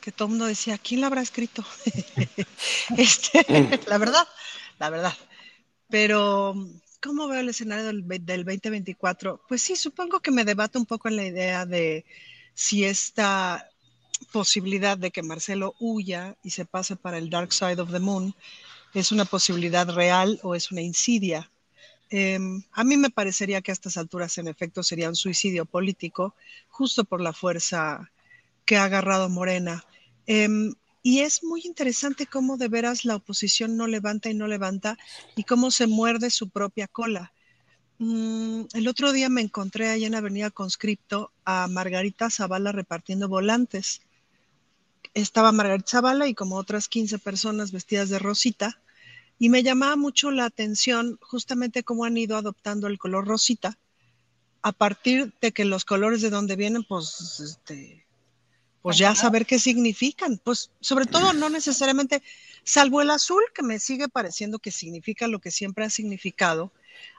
que 0.03 0.13
todo 0.13 0.27
el 0.27 0.33
mundo 0.33 0.45
decía, 0.45 0.77
¿quién 0.77 1.01
la 1.01 1.07
habrá 1.07 1.23
escrito? 1.23 1.65
este, 2.99 3.47
la 3.89 3.97
verdad, 3.97 4.29
la 4.79 4.91
verdad. 4.91 5.15
Pero, 5.89 6.55
¿cómo 7.03 7.29
veo 7.29 7.41
el 7.41 7.49
escenario 7.49 7.87
del, 7.87 8.07
del 8.07 8.45
2024? 8.45 9.41
Pues 9.49 9.63
sí, 9.63 9.75
supongo 9.75 10.21
que 10.21 10.33
me 10.33 10.45
debato 10.45 10.79
un 10.79 10.85
poco 10.85 11.09
en 11.09 11.17
la 11.17 11.25
idea 11.25 11.65
de 11.65 12.05
si 12.53 12.85
esta 12.85 13.71
posibilidad 14.33 14.99
de 14.99 15.11
que 15.11 15.23
Marcelo 15.23 15.77
huya 15.81 16.37
y 16.43 16.51
se 16.51 16.67
pase 16.67 16.95
para 16.95 17.17
el 17.17 17.31
Dark 17.31 17.55
Side 17.55 17.81
of 17.81 17.91
the 17.91 18.01
Moon 18.01 18.35
es 19.00 19.12
una 19.12 19.26
posibilidad 19.26 19.87
real 19.91 20.41
o 20.43 20.55
es 20.55 20.73
una 20.73 20.81
insidia. 20.81 21.50
Em, 22.09 22.62
a 22.73 22.83
mí 22.83 22.97
me 22.97 23.11
parecería 23.11 23.61
que 23.61 23.71
a 23.71 23.75
estas 23.75 23.99
alturas 23.99 24.38
en 24.38 24.49
efecto 24.49 24.83
sería 24.83 25.11
un 25.11 25.17
suicidio 25.17 25.67
político, 25.67 26.35
justo 26.69 27.05
por 27.05 27.21
la 27.21 27.35
fuerza 27.35 28.11
que 28.65 28.79
ha 28.79 28.85
agarrado 28.85 29.29
Morena. 29.29 29.85
Em, 30.26 30.73
y 31.03 31.21
es 31.21 31.45
muy 31.45 31.61
interesante 31.67 32.26
cómo 32.26 32.57
de 32.57 32.69
veras 32.69 33.05
la 33.05 33.17
oposición 33.17 33.76
no 33.76 33.87
levanta 33.87 34.31
y 34.31 34.35
no 34.35 34.47
levanta 34.47 34.97
y 35.37 35.45
cómo 35.45 35.71
se 35.71 35.87
muerde 35.87 36.31
su 36.31 36.49
propia 36.49 36.88
cola. 36.88 37.35
Mm, 37.99 38.62
el 38.73 38.88
otro 38.88 39.12
día 39.12 39.29
me 39.29 39.43
encontré 39.43 39.91
allá 39.91 40.07
en 40.07 40.15
Avenida 40.15 40.50
Conscripto 40.50 41.33
a 41.45 41.69
Margarita 41.69 42.31
Zavala 42.31 42.73
repartiendo 42.73 43.29
volantes. 43.29 44.00
Estaba 45.12 45.53
Margarita 45.53 45.91
Zavala 45.91 46.29
y 46.29 46.35
como 46.35 46.57
otras 46.57 46.88
15 46.88 47.19
personas 47.19 47.73
vestidas 47.73 48.09
de 48.09 48.19
rosita 48.19 48.81
y 49.38 49.49
me 49.49 49.62
llamaba 49.62 49.97
mucho 49.97 50.31
la 50.31 50.45
atención 50.45 51.19
justamente 51.21 51.83
cómo 51.83 52.05
han 52.05 52.16
ido 52.16 52.37
adoptando 52.37 52.87
el 52.87 52.99
color 52.99 53.26
rosita 53.26 53.78
a 54.62 54.73
partir 54.73 55.33
de 55.40 55.52
que 55.52 55.64
los 55.64 55.85
colores 55.85 56.23
de 56.23 56.31
donde 56.31 56.57
vienen, 56.57 56.83
pues, 56.85 57.40
este, 57.40 58.07
pues 58.83 58.99
ya 58.99 59.14
saber 59.14 59.47
qué 59.47 59.59
significan. 59.59 60.40
Pues 60.43 60.71
sobre 60.81 61.07
todo 61.07 61.33
no 61.33 61.49
necesariamente, 61.49 62.23
salvo 62.64 63.02
el 63.02 63.11
azul, 63.11 63.43
que 63.55 63.62
me 63.62 63.78
sigue 63.78 64.09
pareciendo 64.09 64.59
que 64.59 64.71
significa 64.71 65.28
lo 65.28 65.40
que 65.40 65.50
siempre 65.50 65.85
ha 65.85 65.90
significado, 65.90 66.73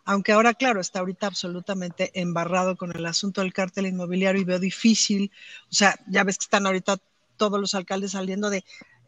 aunque 0.05 0.31
ahora, 0.31 0.53
claro, 0.53 0.81
está 0.81 0.99
ahorita 0.99 1.27
absolutamente 1.27 2.11
embarrado 2.19 2.75
con 2.77 2.95
el 2.95 3.05
asunto 3.05 3.41
del 3.41 3.53
cártel 3.53 3.85
inmobiliario 3.85 4.41
y 4.41 4.45
veo 4.45 4.59
difícil, 4.59 5.31
o 5.69 5.73
sea, 5.73 5.99
ya 6.07 6.23
ves 6.23 6.37
que 6.37 6.45
están 6.45 6.65
ahorita 6.65 6.97
todos 7.37 7.59
los 7.59 7.75
alcaldes 7.75 8.11
saliendo 8.11 8.49
de, 8.49 8.63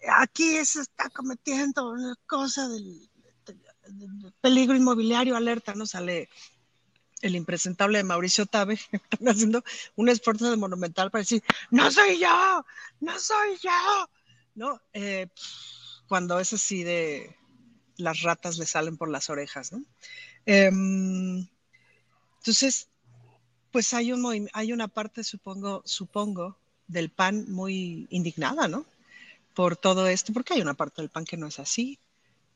aquí 0.07 0.63
se 0.65 0.81
está 0.81 1.09
cometiendo 1.09 1.89
una 1.91 2.15
cosa 2.25 2.67
del, 2.67 3.09
peligro 4.41 4.75
inmobiliario, 4.75 5.35
alerta, 5.35 5.73
¿no? 5.73 5.85
Sale 5.85 6.29
el 7.21 7.35
impresentable 7.35 7.97
de 7.97 8.03
Mauricio 8.03 8.45
Tabe, 8.45 8.79
están 8.91 9.27
haciendo 9.27 9.63
un 9.95 10.09
esfuerzo 10.09 10.49
de 10.49 10.57
monumental 10.57 11.11
para 11.11 11.21
decir, 11.21 11.43
no 11.69 11.91
soy 11.91 12.19
yo, 12.19 12.65
no 13.01 13.19
soy 13.19 13.57
yo, 13.61 14.09
¿no? 14.55 14.81
Eh, 14.93 15.27
cuando 16.07 16.39
es 16.39 16.53
así 16.53 16.83
de 16.83 17.35
las 17.97 18.21
ratas 18.21 18.57
le 18.57 18.65
salen 18.65 18.97
por 18.97 19.09
las 19.09 19.29
orejas, 19.29 19.71
¿no? 19.71 19.83
Em, 20.45 21.47
entonces, 22.37 22.87
pues 23.71 23.93
hay, 23.93 24.13
un, 24.13 24.49
hay 24.53 24.71
una 24.71 24.87
parte, 24.87 25.23
supongo, 25.23 25.81
supongo, 25.85 26.57
del 26.87 27.11
PAN 27.11 27.51
muy 27.51 28.07
indignada, 28.09 28.67
¿no? 28.67 28.85
Por 29.59 29.75
todo 29.75 30.07
esto, 30.07 30.31
porque 30.31 30.53
hay 30.53 30.61
una 30.61 30.73
parte 30.73 31.01
del 31.01 31.09
PAN 31.09 31.25
que 31.25 31.35
no 31.35 31.47
es 31.47 31.59
así, 31.59 31.99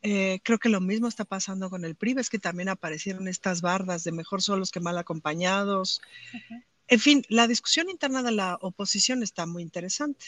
eh, 0.03 0.39
creo 0.41 0.57
que 0.57 0.69
lo 0.69 0.79
mismo 0.79 1.10
está 1.10 1.25
pasando 1.25 1.69
con 1.69 1.83
el 1.83 1.95
PRI, 1.95 2.15
es 2.17 2.29
que 2.29 2.39
también 2.39 2.69
aparecieron 2.69 3.27
estas 3.27 3.60
bardas 3.60 4.05
de 4.05 4.13
mejor 4.13 4.41
solos 4.41 4.72
que 4.72 4.79
mal 4.79 4.98
acompañados. 4.98 6.00
En 6.88 7.00
fin, 7.01 7.25
la 7.27 7.45
discusión 7.48 7.89
interna 7.89 8.24
de 8.24 8.31
la 8.31 8.57
oposición 8.62 9.22
está 9.22 9.45
muy 9.45 9.63
interesante. 9.63 10.27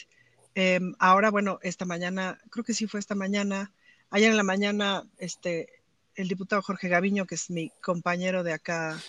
Em, 0.54 0.94
ahora, 0.98 1.30
bueno, 1.30 1.58
esta 1.62 1.86
mañana, 1.86 2.38
creo 2.50 2.62
que 2.62 2.74
sí 2.74 2.86
fue 2.86 3.00
esta 3.00 3.14
mañana, 3.14 3.72
ayer 4.10 4.30
en 4.30 4.36
la 4.36 4.42
mañana, 4.42 5.08
este, 5.16 5.82
el 6.14 6.28
diputado 6.28 6.60
Jorge 6.60 6.90
Gaviño, 6.90 7.24
que 7.24 7.36
es 7.36 7.48
mi 7.48 7.70
compañero 7.80 8.42
de 8.42 8.52
acá 8.52 9.02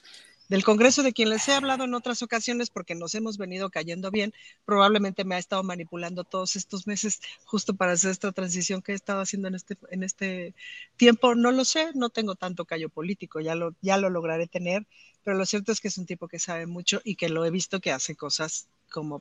del 0.49 0.63
Congreso 0.63 1.03
de 1.03 1.13
quien 1.13 1.29
les 1.29 1.47
he 1.47 1.53
hablado 1.53 1.83
en 1.83 1.93
otras 1.93 2.21
ocasiones 2.21 2.69
porque 2.69 2.95
nos 2.95 3.15
hemos 3.15 3.37
venido 3.37 3.69
cayendo 3.69 4.11
bien, 4.11 4.33
probablemente 4.65 5.25
me 5.25 5.35
ha 5.35 5.39
estado 5.39 5.63
manipulando 5.63 6.23
todos 6.23 6.55
estos 6.55 6.87
meses 6.87 7.19
justo 7.45 7.75
para 7.75 7.93
hacer 7.93 8.11
esta 8.11 8.31
transición 8.31 8.81
que 8.81 8.93
he 8.93 8.95
estado 8.95 9.21
haciendo 9.21 9.47
en 9.47 9.55
este, 9.55 9.77
en 9.89 10.03
este 10.03 10.55
tiempo. 10.95 11.35
No 11.35 11.51
lo 11.51 11.65
sé, 11.65 11.91
no 11.93 12.09
tengo 12.09 12.35
tanto 12.35 12.65
callo 12.65 12.89
político, 12.89 13.39
ya 13.39 13.55
lo, 13.55 13.75
ya 13.81 13.97
lo 13.97 14.09
lograré 14.09 14.47
tener, 14.47 14.87
pero 15.23 15.37
lo 15.37 15.45
cierto 15.45 15.71
es 15.71 15.81
que 15.81 15.89
es 15.89 15.97
un 15.97 16.05
tipo 16.05 16.27
que 16.27 16.39
sabe 16.39 16.65
mucho 16.67 17.01
y 17.03 17.15
que 17.15 17.29
lo 17.29 17.45
he 17.45 17.51
visto 17.51 17.79
que 17.79 17.91
hace 17.91 18.15
cosas 18.15 18.67
como 18.89 19.19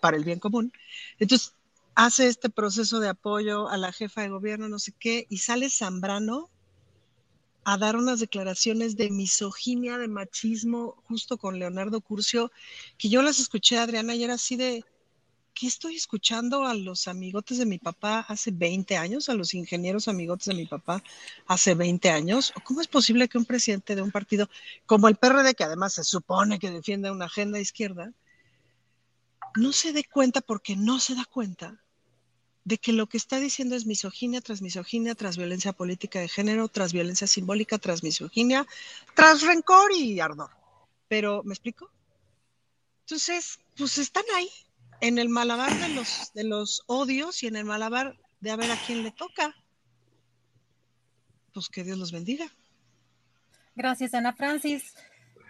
para 0.00 0.16
el 0.16 0.24
bien 0.24 0.40
común. 0.40 0.72
Entonces, 1.18 1.54
hace 1.94 2.26
este 2.26 2.50
proceso 2.50 3.00
de 3.00 3.08
apoyo 3.08 3.68
a 3.68 3.76
la 3.76 3.92
jefa 3.92 4.22
de 4.22 4.28
gobierno, 4.28 4.68
no 4.68 4.78
sé 4.78 4.92
qué, 4.98 5.26
y 5.30 5.38
sale 5.38 5.70
Zambrano 5.70 6.50
a 7.64 7.78
dar 7.78 7.96
unas 7.96 8.20
declaraciones 8.20 8.96
de 8.96 9.10
misoginia, 9.10 9.98
de 9.98 10.08
machismo, 10.08 11.02
justo 11.08 11.38
con 11.38 11.58
Leonardo 11.58 12.00
Curcio, 12.00 12.52
que 12.98 13.08
yo 13.08 13.22
las 13.22 13.38
escuché, 13.38 13.78
Adriana, 13.78 14.14
y 14.14 14.22
era 14.24 14.34
así 14.34 14.56
de, 14.56 14.84
¿qué 15.54 15.66
estoy 15.66 15.96
escuchando 15.96 16.66
a 16.66 16.74
los 16.74 17.08
amigotes 17.08 17.58
de 17.58 17.66
mi 17.66 17.78
papá 17.78 18.20
hace 18.28 18.50
20 18.50 18.96
años, 18.96 19.28
a 19.28 19.34
los 19.34 19.54
ingenieros 19.54 20.08
amigotes 20.08 20.46
de 20.46 20.54
mi 20.54 20.66
papá 20.66 21.02
hace 21.46 21.74
20 21.74 22.10
años? 22.10 22.52
¿Cómo 22.64 22.80
es 22.80 22.88
posible 22.88 23.28
que 23.28 23.38
un 23.38 23.46
presidente 23.46 23.94
de 23.94 24.02
un 24.02 24.10
partido 24.10 24.50
como 24.84 25.08
el 25.08 25.16
PRD, 25.16 25.54
que 25.54 25.64
además 25.64 25.94
se 25.94 26.04
supone 26.04 26.58
que 26.58 26.70
defiende 26.70 27.10
una 27.10 27.26
agenda 27.26 27.58
izquierda, 27.60 28.12
no 29.56 29.72
se 29.72 29.92
dé 29.92 30.04
cuenta 30.04 30.40
porque 30.40 30.76
no 30.76 30.98
se 30.98 31.14
da 31.14 31.24
cuenta 31.24 31.83
de 32.64 32.78
que 32.78 32.92
lo 32.92 33.06
que 33.06 33.18
está 33.18 33.38
diciendo 33.38 33.76
es 33.76 33.86
misoginia 33.86 34.40
tras 34.40 34.62
misoginia, 34.62 35.14
tras 35.14 35.36
violencia 35.36 35.72
política 35.72 36.18
de 36.20 36.28
género, 36.28 36.68
tras 36.68 36.92
violencia 36.92 37.26
simbólica, 37.26 37.78
tras 37.78 38.02
misoginia, 38.02 38.66
tras 39.14 39.42
rencor 39.42 39.92
y 39.92 40.18
ardor. 40.20 40.50
Pero, 41.08 41.42
¿me 41.44 41.52
explico? 41.52 41.90
Entonces, 43.00 43.58
pues 43.76 43.98
están 43.98 44.24
ahí, 44.34 44.48
en 45.00 45.18
el 45.18 45.28
malabar 45.28 45.72
de 45.78 45.88
los, 45.90 46.32
de 46.32 46.44
los 46.44 46.82
odios 46.86 47.42
y 47.42 47.46
en 47.46 47.56
el 47.56 47.66
malabar 47.66 48.16
de 48.40 48.50
a 48.50 48.56
ver 48.56 48.70
a 48.70 48.76
quién 48.86 49.02
le 49.02 49.10
toca. 49.10 49.54
Pues 51.52 51.68
que 51.68 51.84
Dios 51.84 51.98
los 51.98 52.12
bendiga. 52.12 52.46
Gracias, 53.74 54.14
Ana 54.14 54.32
Francis. 54.32 54.94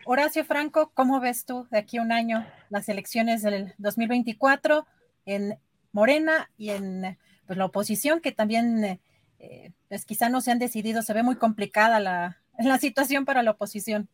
Horacio 0.07 0.45
Franco, 0.45 0.91
¿cómo 0.93 1.21
ves 1.21 1.47
tú 1.47 1.67
de 1.71 1.79
aquí 1.79 1.99
a 1.99 2.03
un 2.03 2.13
año 2.13 2.47
las 2.69 2.89
elecciones 2.89 3.43
del 3.43 3.75
2024 3.79 4.87
en 5.25 5.59
Morena 5.95 6.51
y 6.59 6.71
en 6.71 7.17
pues, 7.47 7.57
la 7.57 7.67
oposición, 7.67 8.21
que 8.21 8.33
también 8.33 9.01
eh, 9.39 9.73
pues 9.89 10.05
quizá 10.05 10.29
no 10.29 10.41
se 10.41 10.51
han 10.51 10.59
decidido, 10.59 11.03
se 11.03 11.15
ve 11.15 11.23
muy 11.23 11.37
complicada 11.37 12.01
la, 12.01 12.43
la 12.59 12.79
situación 12.79 13.25
para 13.25 13.43
la 13.43 13.53
oposición. 13.53 14.09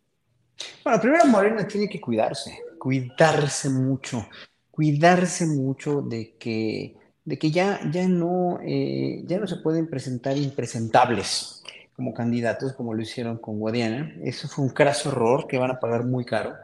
Bueno, 0.84 1.00
primero 1.00 1.24
Morena 1.24 1.66
tiene 1.66 1.88
que 1.88 2.00
cuidarse, 2.00 2.58
cuidarse 2.78 3.70
mucho, 3.70 4.28
cuidarse 4.70 5.46
mucho 5.46 6.02
de 6.02 6.36
que, 6.38 6.96
de 7.24 7.38
que 7.38 7.50
ya, 7.50 7.80
ya, 7.90 8.06
no, 8.06 8.60
eh, 8.62 9.22
ya 9.24 9.38
no 9.38 9.46
se 9.46 9.56
pueden 9.56 9.88
presentar 9.88 10.36
impresentables 10.36 11.62
como 11.96 12.12
candidatos, 12.12 12.74
como 12.74 12.92
lo 12.92 13.00
hicieron 13.00 13.38
con 13.38 13.58
Guadiana. 13.58 14.14
Eso 14.22 14.48
fue 14.48 14.66
un 14.66 14.70
craso 14.70 15.08
error 15.08 15.46
que 15.46 15.56
van 15.56 15.70
a 15.70 15.80
pagar 15.80 16.04
muy 16.04 16.26
caro. 16.26 16.56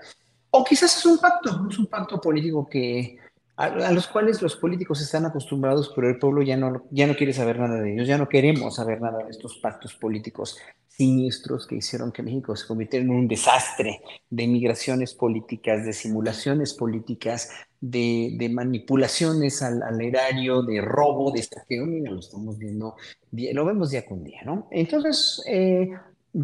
O 0.50 0.62
quizás 0.62 0.94
es 0.94 1.06
un 1.06 1.18
pacto, 1.18 1.68
es 1.70 1.78
un 1.78 1.87
pacto 1.87 2.20
político 2.20 2.66
que, 2.68 3.16
a, 3.56 3.90
los 3.90 4.06
cuales 4.06 4.42
los 4.42 4.56
políticos 4.56 5.00
están 5.00 5.25
acostumbrados, 5.25 5.90
pero 5.94 6.08
el 6.08 6.18
pueblo 6.18 6.42
ya 6.42 6.56
no, 6.56 6.84
ya 6.90 7.06
no 7.06 7.16
quiere 7.16 7.32
saber 7.32 7.58
nada 7.58 7.80
de 7.80 7.94
ellos, 7.94 8.06
ya 8.06 8.18
no 8.18 8.28
queremos 8.28 8.76
saber 8.76 9.00
nada 9.00 9.25
de 9.25 9.30
estos 9.30 9.56
pactos 9.58 9.94
políticos 9.94 10.58
siniestros 10.88 11.66
que 11.66 11.76
hicieron 11.76 12.12
que 12.12 12.22
México 12.22 12.56
se 12.56 12.66
convirtiera 12.66 13.04
en 13.04 13.10
un 13.10 13.28
desastre 13.28 14.00
de 14.30 14.46
migraciones 14.46 15.14
políticas, 15.14 15.84
de 15.84 15.92
simulaciones 15.92 16.75
políticas, 16.75 17.50
de, 17.80 18.50
manipulaciones 18.52 19.62
al, 19.62 20.00
erario, 20.00 20.62
de 20.62 20.80
robo, 20.80 21.30
de 21.32 21.42
saqueo, 21.42 21.86
mira, 21.86 22.10
lo 22.10 22.20
estamos 22.20 22.58
viendo, 22.58 22.96
lo 23.30 23.64
vemos 23.64 23.90
día 23.90 24.06
con 24.06 24.25
día, 24.25 24.40
¿no? 24.44 24.68
Entonces, 24.70 25.42
eh, 25.46 25.90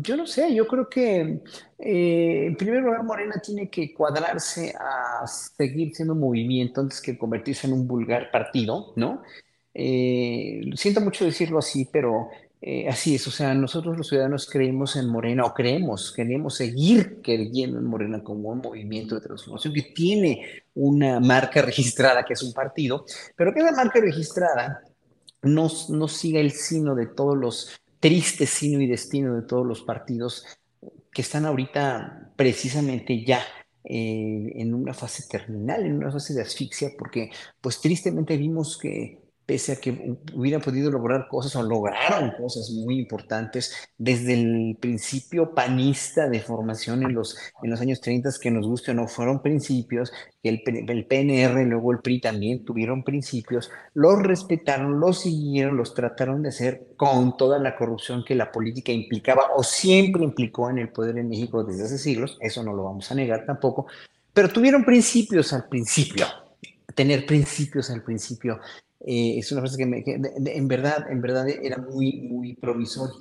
yo 0.00 0.16
no 0.16 0.26
sé, 0.26 0.54
yo 0.54 0.66
creo 0.66 0.88
que 0.88 1.42
eh, 1.78 2.46
en 2.46 2.56
primer 2.56 2.82
lugar 2.82 3.04
Morena 3.04 3.34
tiene 3.44 3.68
que 3.68 3.92
cuadrarse 3.92 4.74
a 4.78 5.26
seguir 5.26 5.94
siendo 5.94 6.14
movimiento 6.14 6.80
antes 6.80 7.00
que 7.02 7.18
convertirse 7.18 7.66
en 7.66 7.74
un 7.74 7.86
vulgar 7.86 8.30
partido, 8.30 8.94
¿no? 8.96 9.22
Eh, 9.74 10.62
siento 10.76 11.02
mucho 11.02 11.26
decirlo 11.26 11.58
así, 11.58 11.88
pero 11.92 12.30
eh, 12.62 12.88
así 12.88 13.16
es, 13.16 13.26
o 13.26 13.30
sea, 13.30 13.52
nosotros 13.52 13.98
los 13.98 14.08
ciudadanos 14.08 14.48
creemos 14.48 14.96
en 14.96 15.08
Morena 15.08 15.44
o 15.44 15.52
creemos, 15.52 16.10
queremos 16.12 16.54
seguir 16.56 17.20
creyendo 17.22 17.78
en 17.78 17.84
Morena 17.84 18.22
como 18.22 18.48
un 18.48 18.60
movimiento 18.60 19.16
de 19.16 19.20
transformación 19.20 19.74
que 19.74 19.82
tiene 19.82 20.64
una 20.74 21.20
marca 21.20 21.60
registrada, 21.62 22.24
que 22.24 22.32
es 22.32 22.42
un 22.42 22.54
partido, 22.54 23.04
pero 23.36 23.52
que 23.52 23.60
esa 23.60 23.72
marca 23.72 24.00
registrada 24.00 24.84
no, 25.42 25.68
no 25.90 26.08
siga 26.08 26.40
el 26.40 26.52
sino 26.52 26.94
de 26.94 27.08
todos 27.08 27.36
los 27.36 27.81
triste 28.02 28.46
sino 28.46 28.80
y 28.80 28.88
destino 28.88 29.36
de 29.36 29.42
todos 29.42 29.64
los 29.64 29.82
partidos 29.82 30.44
que 31.12 31.22
están 31.22 31.46
ahorita 31.46 32.32
precisamente 32.34 33.24
ya 33.24 33.40
eh, 33.84 34.52
en 34.56 34.74
una 34.74 34.92
fase 34.92 35.22
terminal, 35.30 35.86
en 35.86 35.98
una 35.98 36.10
fase 36.10 36.34
de 36.34 36.42
asfixia, 36.42 36.90
porque 36.98 37.30
pues 37.60 37.80
tristemente 37.80 38.36
vimos 38.36 38.76
que 38.76 39.21
pese 39.52 39.72
a 39.72 39.76
que 39.76 40.16
hubieran 40.32 40.62
podido 40.62 40.90
lograr 40.90 41.28
cosas 41.28 41.54
o 41.56 41.62
lograron 41.62 42.32
cosas 42.38 42.70
muy 42.70 42.98
importantes 42.98 43.90
desde 43.98 44.32
el 44.32 44.78
principio 44.80 45.54
panista 45.54 46.26
de 46.26 46.40
formación 46.40 47.02
en 47.02 47.12
los, 47.12 47.36
en 47.62 47.70
los 47.70 47.78
años 47.82 48.00
30, 48.00 48.30
que 48.40 48.50
nos 48.50 48.66
guste 48.66 48.92
o 48.92 48.94
no, 48.94 49.08
fueron 49.08 49.42
principios, 49.42 50.10
el, 50.42 50.62
el 50.64 51.04
PNR, 51.04 51.66
luego 51.66 51.92
el 51.92 51.98
PRI 51.98 52.22
también 52.22 52.64
tuvieron 52.64 53.04
principios, 53.04 53.70
los 53.92 54.22
respetaron, 54.22 54.98
los 54.98 55.20
siguieron, 55.20 55.76
los 55.76 55.92
trataron 55.92 56.42
de 56.42 56.48
hacer 56.48 56.86
con 56.96 57.36
toda 57.36 57.58
la 57.58 57.76
corrupción 57.76 58.24
que 58.24 58.34
la 58.34 58.50
política 58.50 58.90
implicaba 58.90 59.50
o 59.54 59.62
siempre 59.62 60.24
implicó 60.24 60.70
en 60.70 60.78
el 60.78 60.88
poder 60.88 61.18
en 61.18 61.28
México 61.28 61.62
desde 61.62 61.84
hace 61.84 61.98
siglos, 61.98 62.38
eso 62.40 62.62
no 62.62 62.72
lo 62.72 62.84
vamos 62.84 63.12
a 63.12 63.14
negar 63.14 63.44
tampoco, 63.44 63.84
pero 64.32 64.48
tuvieron 64.48 64.82
principios 64.82 65.52
al 65.52 65.68
principio, 65.68 66.24
tener 66.94 67.26
principios 67.26 67.90
al 67.90 68.02
principio 68.02 68.58
eh, 69.04 69.38
es 69.38 69.50
una 69.52 69.62
cosa 69.62 69.76
que, 69.76 69.86
me, 69.86 70.04
en 70.06 70.68
verdad, 70.68 71.10
en 71.10 71.20
verdad 71.20 71.48
era 71.48 71.78
muy, 71.78 72.20
muy 72.22 72.54
provisoria. 72.54 73.14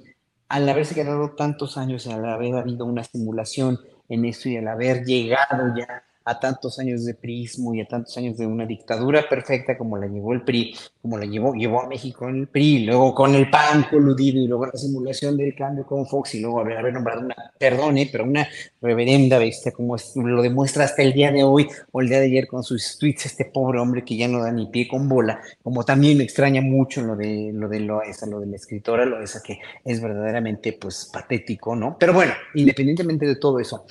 Al 0.48 0.68
haberse 0.68 0.96
quedado 0.96 1.32
tantos 1.32 1.78
años, 1.78 2.08
al 2.08 2.26
haber 2.26 2.56
habido 2.56 2.86
una 2.86 3.04
simulación 3.04 3.80
en 4.10 4.26
esto 4.26 4.50
y 4.50 4.58
al 4.58 4.68
haber 4.68 5.06
llegado 5.06 5.74
ya 5.76 6.04
a 6.24 6.40
tantos 6.40 6.80
años 6.80 7.06
de 7.06 7.14
prismo 7.14 7.74
y 7.74 7.82
a 7.82 7.88
tantos 7.88 8.16
años 8.18 8.38
de 8.38 8.46
una 8.46 8.66
dictadura 8.66 9.28
perfecta 9.28 9.78
como 9.78 9.98
la 9.98 10.08
llevó 10.08 10.34
el 10.34 10.44
PRI, 10.44 10.76
como 11.02 11.18
la 11.18 11.26
llevó, 11.26 11.54
llevó 11.54 11.82
a 11.82 11.88
México 11.88 12.30
en 12.30 12.38
el 12.38 12.48
PRI, 12.48 12.86
luego 12.86 13.16
con 13.16 13.34
el 13.34 13.50
PAN 13.50 13.86
coludido 13.90 14.40
y 14.40 14.48
luego 14.48 14.68
la 14.68 14.78
simulación 14.78 15.38
del 15.38 15.56
cambio 15.56 15.86
con 15.86 16.06
Fox 16.06 16.36
y 16.36 16.42
luego 16.42 16.60
haber, 16.60 16.78
haber 16.78 16.94
nombrado 16.94 17.22
una, 17.22 17.36
perdone, 17.58 18.10
pero 18.12 18.24
una 18.24 18.48
reverenda 18.82 19.40
bestia 19.40 19.72
como 19.72 19.96
lo 20.16 20.42
demuestra 20.42 20.86
hasta 20.86 21.02
el 21.02 21.14
día 21.14 21.32
de 21.32 21.44
hoy 21.44 21.68
o 21.92 22.02
el 22.02 22.10
día 22.10 22.20
de 22.20 22.26
ayer 22.26 22.48
con 22.48 22.64
sus 22.64 22.98
tweets 22.98 23.26
este 23.26 23.46
pobre 23.46 23.80
hombre 23.80 24.04
que 24.04 24.16
ya 24.16 24.28
no 24.28 24.44
da 24.44 24.52
ni 24.52 24.68
pie 24.68 24.88
con 24.88 25.10
bola, 25.10 25.42
como 25.64 25.84
también 25.84 26.18
me 26.18 26.24
extraña 26.24 26.62
mucho 26.62 27.02
lo 27.02 27.16
de 27.16 27.52
lo 27.54 27.68
de 27.68 27.80
Loesa, 27.80 28.26
lo 28.28 28.40
de 28.40 28.48
la 28.48 28.56
escritora 28.56 29.06
Loesa, 29.06 29.42
que 29.44 29.60
es 29.84 30.02
verdaderamente 30.02 30.74
pues 30.74 31.10
patético, 31.12 31.76
¿no? 31.76 31.98
Pero 32.00 32.14
bueno, 32.14 32.34
independientemente 32.54 33.26
de 33.26 33.36
todo 33.36 33.60
eso, 33.60 33.86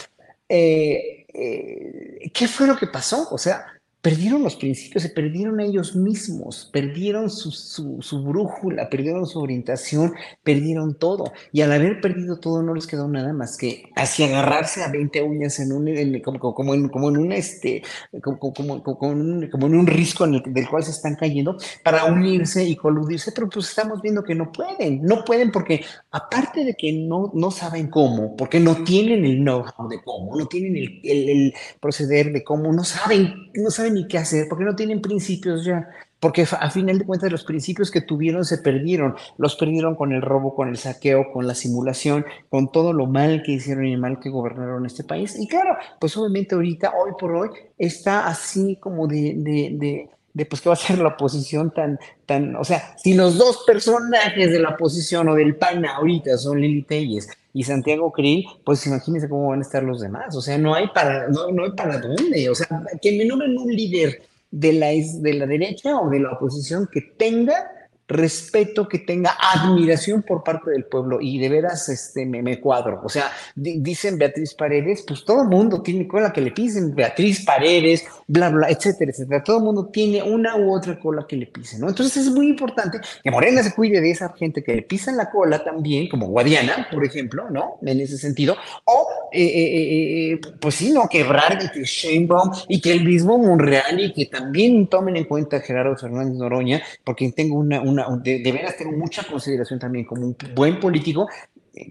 eh, 0.49 1.20
eh, 1.35 2.31
¿qué 2.33 2.49
fue 2.49 2.67
lo 2.67 2.77
que 2.77 2.87
pasó? 2.87 3.29
O 3.31 3.39
sea, 3.39 3.80
perdieron 4.03 4.43
los 4.43 4.57
principios, 4.57 5.03
se 5.03 5.11
perdieron 5.11 5.61
ellos 5.61 5.95
mismos, 5.95 6.71
perdieron 6.73 7.29
su, 7.29 7.51
su, 7.51 8.23
brújula, 8.23 8.89
perdieron 8.89 9.27
su 9.27 9.39
orientación, 9.41 10.15
perdieron 10.43 10.95
todo. 10.99 11.33
Y 11.53 11.61
al 11.61 11.73
haber 11.73 12.01
perdido 12.01 12.39
todo 12.39 12.63
no 12.63 12.75
les 12.75 12.87
quedó 12.87 13.09
nada 13.09 13.33
más 13.35 13.59
que 13.59 13.85
así 13.97 14.23
agarrarse 14.23 14.83
a 14.83 14.89
20 14.89 15.23
uñas 15.23 15.61
en 15.61 15.73
un, 15.73 16.21
como, 16.21 16.55
como, 16.55 16.75
en, 16.75 16.89
como 16.89 17.11
en 17.11 17.19
un 17.19 17.33
este, 17.33 17.83
como, 18.23 18.39
como, 18.39 18.83
como, 18.83 19.11
en 19.11 19.75
un 19.75 19.87
risco 19.87 20.25
en 20.25 20.35
el, 20.35 20.43
del 20.47 20.69
cual 20.69 20.83
se 20.83 20.93
están 20.93 21.17
cayendo 21.17 21.57
para 21.85 22.07
unirse 22.07 22.65
y 22.65 22.77
coludirse, 22.77 23.33
pero 23.33 23.51
pues 23.51 23.69
estamos 23.69 24.01
viendo 24.01 24.25
que 24.25 24.35
no 24.35 24.51
pueden, 24.51 25.03
no 25.03 25.25
pueden 25.25 25.53
porque 25.53 25.85
aparte 26.11 26.65
de 26.65 26.75
que 26.75 26.93
no, 26.93 27.31
no 27.35 27.51
saben 27.51 27.89
cómo, 27.89 28.35
porque 28.35 28.61
no 28.61 28.83
tienen 28.83 29.27
el 29.27 29.41
know-how 29.41 29.89
de 29.89 30.01
cómo, 30.03 30.37
no 30.37 30.47
tienen 30.47 30.77
el, 30.77 31.01
el, 31.05 31.29
el 31.29 31.55
proceder 31.81 32.33
de 32.33 32.43
cómo, 32.43 32.73
no 32.73 32.85
saben, 32.85 33.51
no 33.55 33.71
saben 33.71 33.90
ni 33.91 34.07
qué 34.09 34.19
hacer, 34.19 34.47
porque 34.49 34.65
no 34.65 34.75
tienen 34.75 35.01
principios 35.01 35.65
ya, 35.65 35.89
porque 36.21 36.47
a 36.59 36.71
final 36.71 36.99
de 36.99 37.07
cuentas 37.07 37.33
los 37.33 37.45
principios 37.45 37.91
que 37.91 38.03
tuvieron 38.03 38.45
se 38.45 38.59
perdieron, 38.59 39.17
los 39.39 39.57
perdieron 39.57 39.97
con 39.97 40.13
el 40.13 40.21
robo, 40.21 40.55
con 40.55 40.69
el 40.69 40.77
saqueo, 40.77 41.33
con 41.33 41.47
la 41.47 41.55
simulación, 41.55 42.27
con 42.51 42.71
todo 42.71 42.93
lo 42.93 43.07
mal 43.07 43.43
que 43.43 43.53
hicieron 43.53 43.87
y 43.87 43.97
mal 43.97 44.21
que 44.21 44.29
gobernaron 44.29 44.85
este 44.85 45.03
país. 45.03 45.39
Y 45.39 45.49
claro, 45.49 45.77
pues 45.99 46.17
obviamente 46.17 46.55
ahorita, 46.55 46.93
hoy 46.95 47.13
por 47.19 47.33
hoy, 47.33 47.49
está 47.79 48.27
así 48.27 48.77
como 48.77 49.09
de, 49.09 50.09
de 50.33 50.47
pues 50.47 50.63
que 50.63 50.69
va 50.69 50.75
a 50.75 50.79
ser 50.79 50.99
la 50.99 51.09
oposición 51.09 51.73
tan, 51.73 51.99
tan, 52.27 52.55
o 52.57 52.65
sea, 52.65 52.97
si 52.97 53.15
los 53.15 53.37
dos 53.37 53.65
personajes 53.67 54.51
de 54.51 54.61
la 54.61 54.71
oposición 54.71 55.29
o 55.29 55.35
del 55.35 55.57
PAN 55.57 55.85
ahorita 55.85 56.37
son 56.39 56.61
Lili 56.61 56.83
Telles 56.83 57.29
y 57.53 57.65
Santiago 57.65 58.13
Krill, 58.13 58.47
pues 58.65 58.87
imagínense 58.87 59.29
cómo 59.29 59.49
van 59.49 59.59
a 59.59 59.63
estar 59.63 59.83
los 59.83 60.01
demás. 60.01 60.37
O 60.37 60.41
sea, 60.41 60.57
no 60.57 60.75
hay 60.75 60.87
para, 60.89 61.29
no, 61.29 61.51
no 61.51 61.65
hay 61.65 61.73
para 61.73 61.99
dónde. 61.99 62.49
O 62.49 62.55
sea, 62.55 62.69
que 63.03 63.19
me 63.19 63.25
nombren 63.25 63.59
un 63.59 63.75
líder 63.75 64.23
de 64.51 64.73
la, 64.73 64.89
de 64.89 65.35
la 65.35 65.47
derecha 65.47 65.99
o 65.99 66.09
de 66.09 66.21
la 66.21 66.33
oposición 66.33 66.89
que 66.93 67.01
tenga 67.01 67.71
respeto, 68.11 68.89
que 68.89 68.99
tenga 68.99 69.37
admiración 69.41 70.23
por 70.23 70.43
parte 70.43 70.71
del 70.73 70.85
pueblo 70.85 71.21
y 71.21 71.39
de 71.39 71.49
veras 71.49 71.89
este, 71.89 72.27
me, 72.27 72.61
cuadro. 72.61 73.01
O 73.05 73.09
sea, 73.09 73.31
dicen 73.55 74.19
Beatriz 74.19 74.55
Paredes, 74.55 75.05
pues 75.07 75.25
todo 75.25 75.45
mundo 75.45 75.81
tiene 75.81 76.07
cola 76.07 76.33
que 76.33 76.41
le 76.41 76.51
pisen, 76.51 76.95
Beatriz 76.95 77.45
Paredes, 77.45 78.05
bla, 78.27 78.51
bla, 78.51 78.69
etcétera, 78.69 79.13
etcétera. 79.13 79.43
Todo 79.43 79.59
el 79.59 79.65
mundo 79.65 79.87
tiene 79.87 80.23
una 80.23 80.57
u 80.57 80.75
otra 80.75 80.99
cola 80.99 81.25
que 81.27 81.37
le 81.37 81.47
pisen, 81.47 81.81
¿no? 81.81 81.89
Entonces 81.89 82.27
es 82.27 82.31
muy 82.31 82.49
importante 82.49 82.99
que 83.23 83.31
Morena 83.31 83.63
se 83.63 83.75
cuide 83.75 84.01
de 84.01 84.11
esa 84.11 84.33
gente 84.37 84.63
que 84.63 84.75
le 84.75 84.83
pisan 84.83 85.17
la 85.17 85.31
cola 85.31 85.63
también, 85.63 86.09
como 86.09 86.27
Guadiana, 86.27 86.89
por 86.91 87.05
ejemplo, 87.05 87.49
¿no? 87.49 87.79
En 87.83 88.01
ese 88.01 88.19
sentido. 88.19 88.57
O, 88.85 89.09
eh, 89.33 89.43
eh, 89.43 90.33
eh, 90.33 90.41
pues 90.61 90.75
sí, 90.75 90.93
¿no? 90.93 91.09
Quebrar 91.09 91.59
y 91.63 91.71
que 91.71 91.85
Sheinbaum 91.85 92.51
y 92.69 92.81
que 92.81 92.93
el 92.93 93.05
mismo 93.05 93.39
Monreal 93.39 94.01
y 94.01 94.13
que 94.13 94.27
también 94.27 94.89
tomen 94.89 95.17
en 95.17 95.25
cuenta 95.25 95.61
Gerardo 95.61 95.97
Fernández 95.97 96.37
Noroña, 96.37 96.83
porque 97.05 97.31
tengo 97.33 97.59
una 97.59 98.00
de, 98.23 98.53
veras 98.53 98.77
tengo 98.77 98.93
mucha 98.93 99.25
consideración 99.25 99.79
también 99.79 100.05
como 100.05 100.27
un 100.27 100.37
buen 100.55 100.79
político 100.81 101.29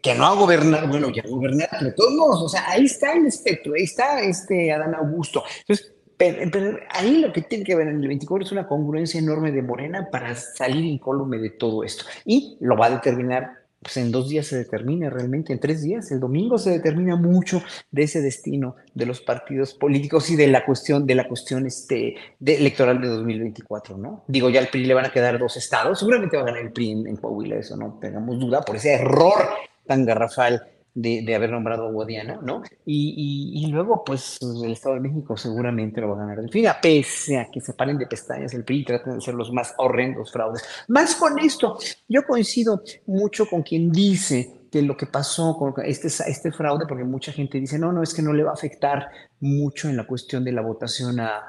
que 0.03 0.13
no 0.13 0.25
ha 0.25 0.35
gobernado, 0.35 0.87
bueno, 0.87 1.09
ya 1.09 1.23
gobernar, 1.27 1.69
pero 1.71 1.85
de 1.85 1.91
todos 1.93 2.13
modos, 2.13 2.41
o 2.41 2.49
sea, 2.49 2.69
ahí 2.69 2.85
está 2.85 3.13
el 3.13 3.25
espectro, 3.25 3.73
ahí 3.75 3.83
está 3.83 4.21
este 4.21 4.71
Adán 4.71 4.93
Augusto. 4.95 5.43
Entonces, 5.61 5.93
pero, 6.17 6.77
ahí 6.89 7.19
lo 7.19 7.31
que 7.31 7.41
tiene 7.43 7.63
que 7.63 7.75
ver 7.75 7.87
en 7.87 8.01
el 8.01 8.07
24 8.07 8.45
es 8.45 8.51
una 8.51 8.67
congruencia 8.67 9.19
enorme 9.19 9.53
de 9.53 9.61
Morena 9.61 10.09
para 10.11 10.35
salir 10.35 10.83
incólume 10.83 11.37
de 11.37 11.51
todo 11.51 11.83
esto. 11.85 12.03
Y 12.25 12.57
lo 12.59 12.75
va 12.75 12.87
a 12.87 12.89
determinar 12.89 13.59
pues 13.81 13.97
en 13.97 14.11
dos 14.11 14.29
días 14.29 14.47
se 14.47 14.57
determina 14.57 15.09
realmente, 15.09 15.53
en 15.53 15.59
tres 15.59 15.81
días, 15.81 16.11
el 16.11 16.19
domingo 16.19 16.57
se 16.57 16.71
determina 16.71 17.15
mucho 17.15 17.63
de 17.91 18.03
ese 18.03 18.21
destino 18.21 18.75
de 18.93 19.05
los 19.05 19.21
partidos 19.21 19.73
políticos 19.73 20.29
y 20.29 20.35
de 20.35 20.47
la 20.47 20.65
cuestión, 20.65 21.05
de 21.05 21.15
la 21.15 21.27
cuestión 21.27 21.65
este, 21.65 22.15
de 22.39 22.55
electoral 22.55 22.99
de 23.01 23.07
2024, 23.07 23.97
¿no? 23.97 24.23
Digo, 24.27 24.49
ya 24.49 24.59
al 24.59 24.67
PRI 24.67 24.85
le 24.85 24.93
van 24.93 25.05
a 25.05 25.11
quedar 25.11 25.39
dos 25.39 25.55
estados, 25.57 25.99
seguramente 25.99 26.37
va 26.37 26.43
a 26.43 26.45
ganar 26.47 26.61
el 26.61 26.71
PRI 26.71 26.91
en, 26.91 27.07
en 27.07 27.15
Coahuila, 27.15 27.55
eso 27.55 27.77
no 27.77 27.97
tengamos 28.01 28.39
duda, 28.39 28.61
por 28.61 28.75
ese 28.75 28.93
error 28.93 29.49
tan 29.85 30.05
garrafal 30.05 30.67
de, 30.93 31.35
haber 31.35 31.51
nombrado 31.51 31.87
a 31.87 31.91
Guadiana, 31.91 32.39
¿no? 32.41 32.63
Y, 32.85 33.67
luego, 33.71 34.03
pues, 34.03 34.37
el 34.41 34.71
Estado 34.71 34.95
de 34.95 35.01
México 35.01 35.37
seguramente 35.37 36.01
lo 36.01 36.09
va 36.09 36.15
a 36.15 36.19
ganar 36.25 36.39
en 36.39 36.49
fin, 36.49 36.67
a 36.67 36.79
pese 36.81 37.37
a 37.37 37.49
que 37.51 37.61
se 37.61 37.73
paren 37.73 37.97
de 37.97 38.07
pestañas 38.07 38.53
el 38.53 38.63
PRI 38.63 38.79
y 38.79 38.85
traten 38.85 39.15
de 39.15 39.21
ser 39.21 39.33
los 39.33 39.51
más 39.51 39.73
horrendos 39.77 40.31
fraudes. 40.31 40.63
Más 40.87 41.15
con 41.15 41.39
esto, 41.39 41.77
yo 42.07 42.23
coincido 42.23 42.81
mucho 43.05 43.45
con 43.47 43.61
quien 43.63 43.91
dice 43.91 44.59
que 44.71 44.81
lo 44.81 44.95
que 44.95 45.07
pasó 45.07 45.57
con 45.57 45.73
este, 45.83 46.07
este 46.07 46.51
fraude, 46.51 46.85
porque 46.87 47.03
mucha 47.03 47.31
gente 47.31 47.59
dice, 47.59 47.79
no, 47.79 47.91
no, 47.91 48.03
es 48.03 48.13
que 48.13 48.21
no 48.21 48.33
le 48.33 48.43
va 48.43 48.51
a 48.51 48.53
afectar 48.53 49.09
mucho 49.39 49.89
en 49.89 49.97
la 49.97 50.05
cuestión 50.05 50.43
de 50.43 50.51
la 50.51 50.61
votación 50.61 51.19
a, 51.19 51.41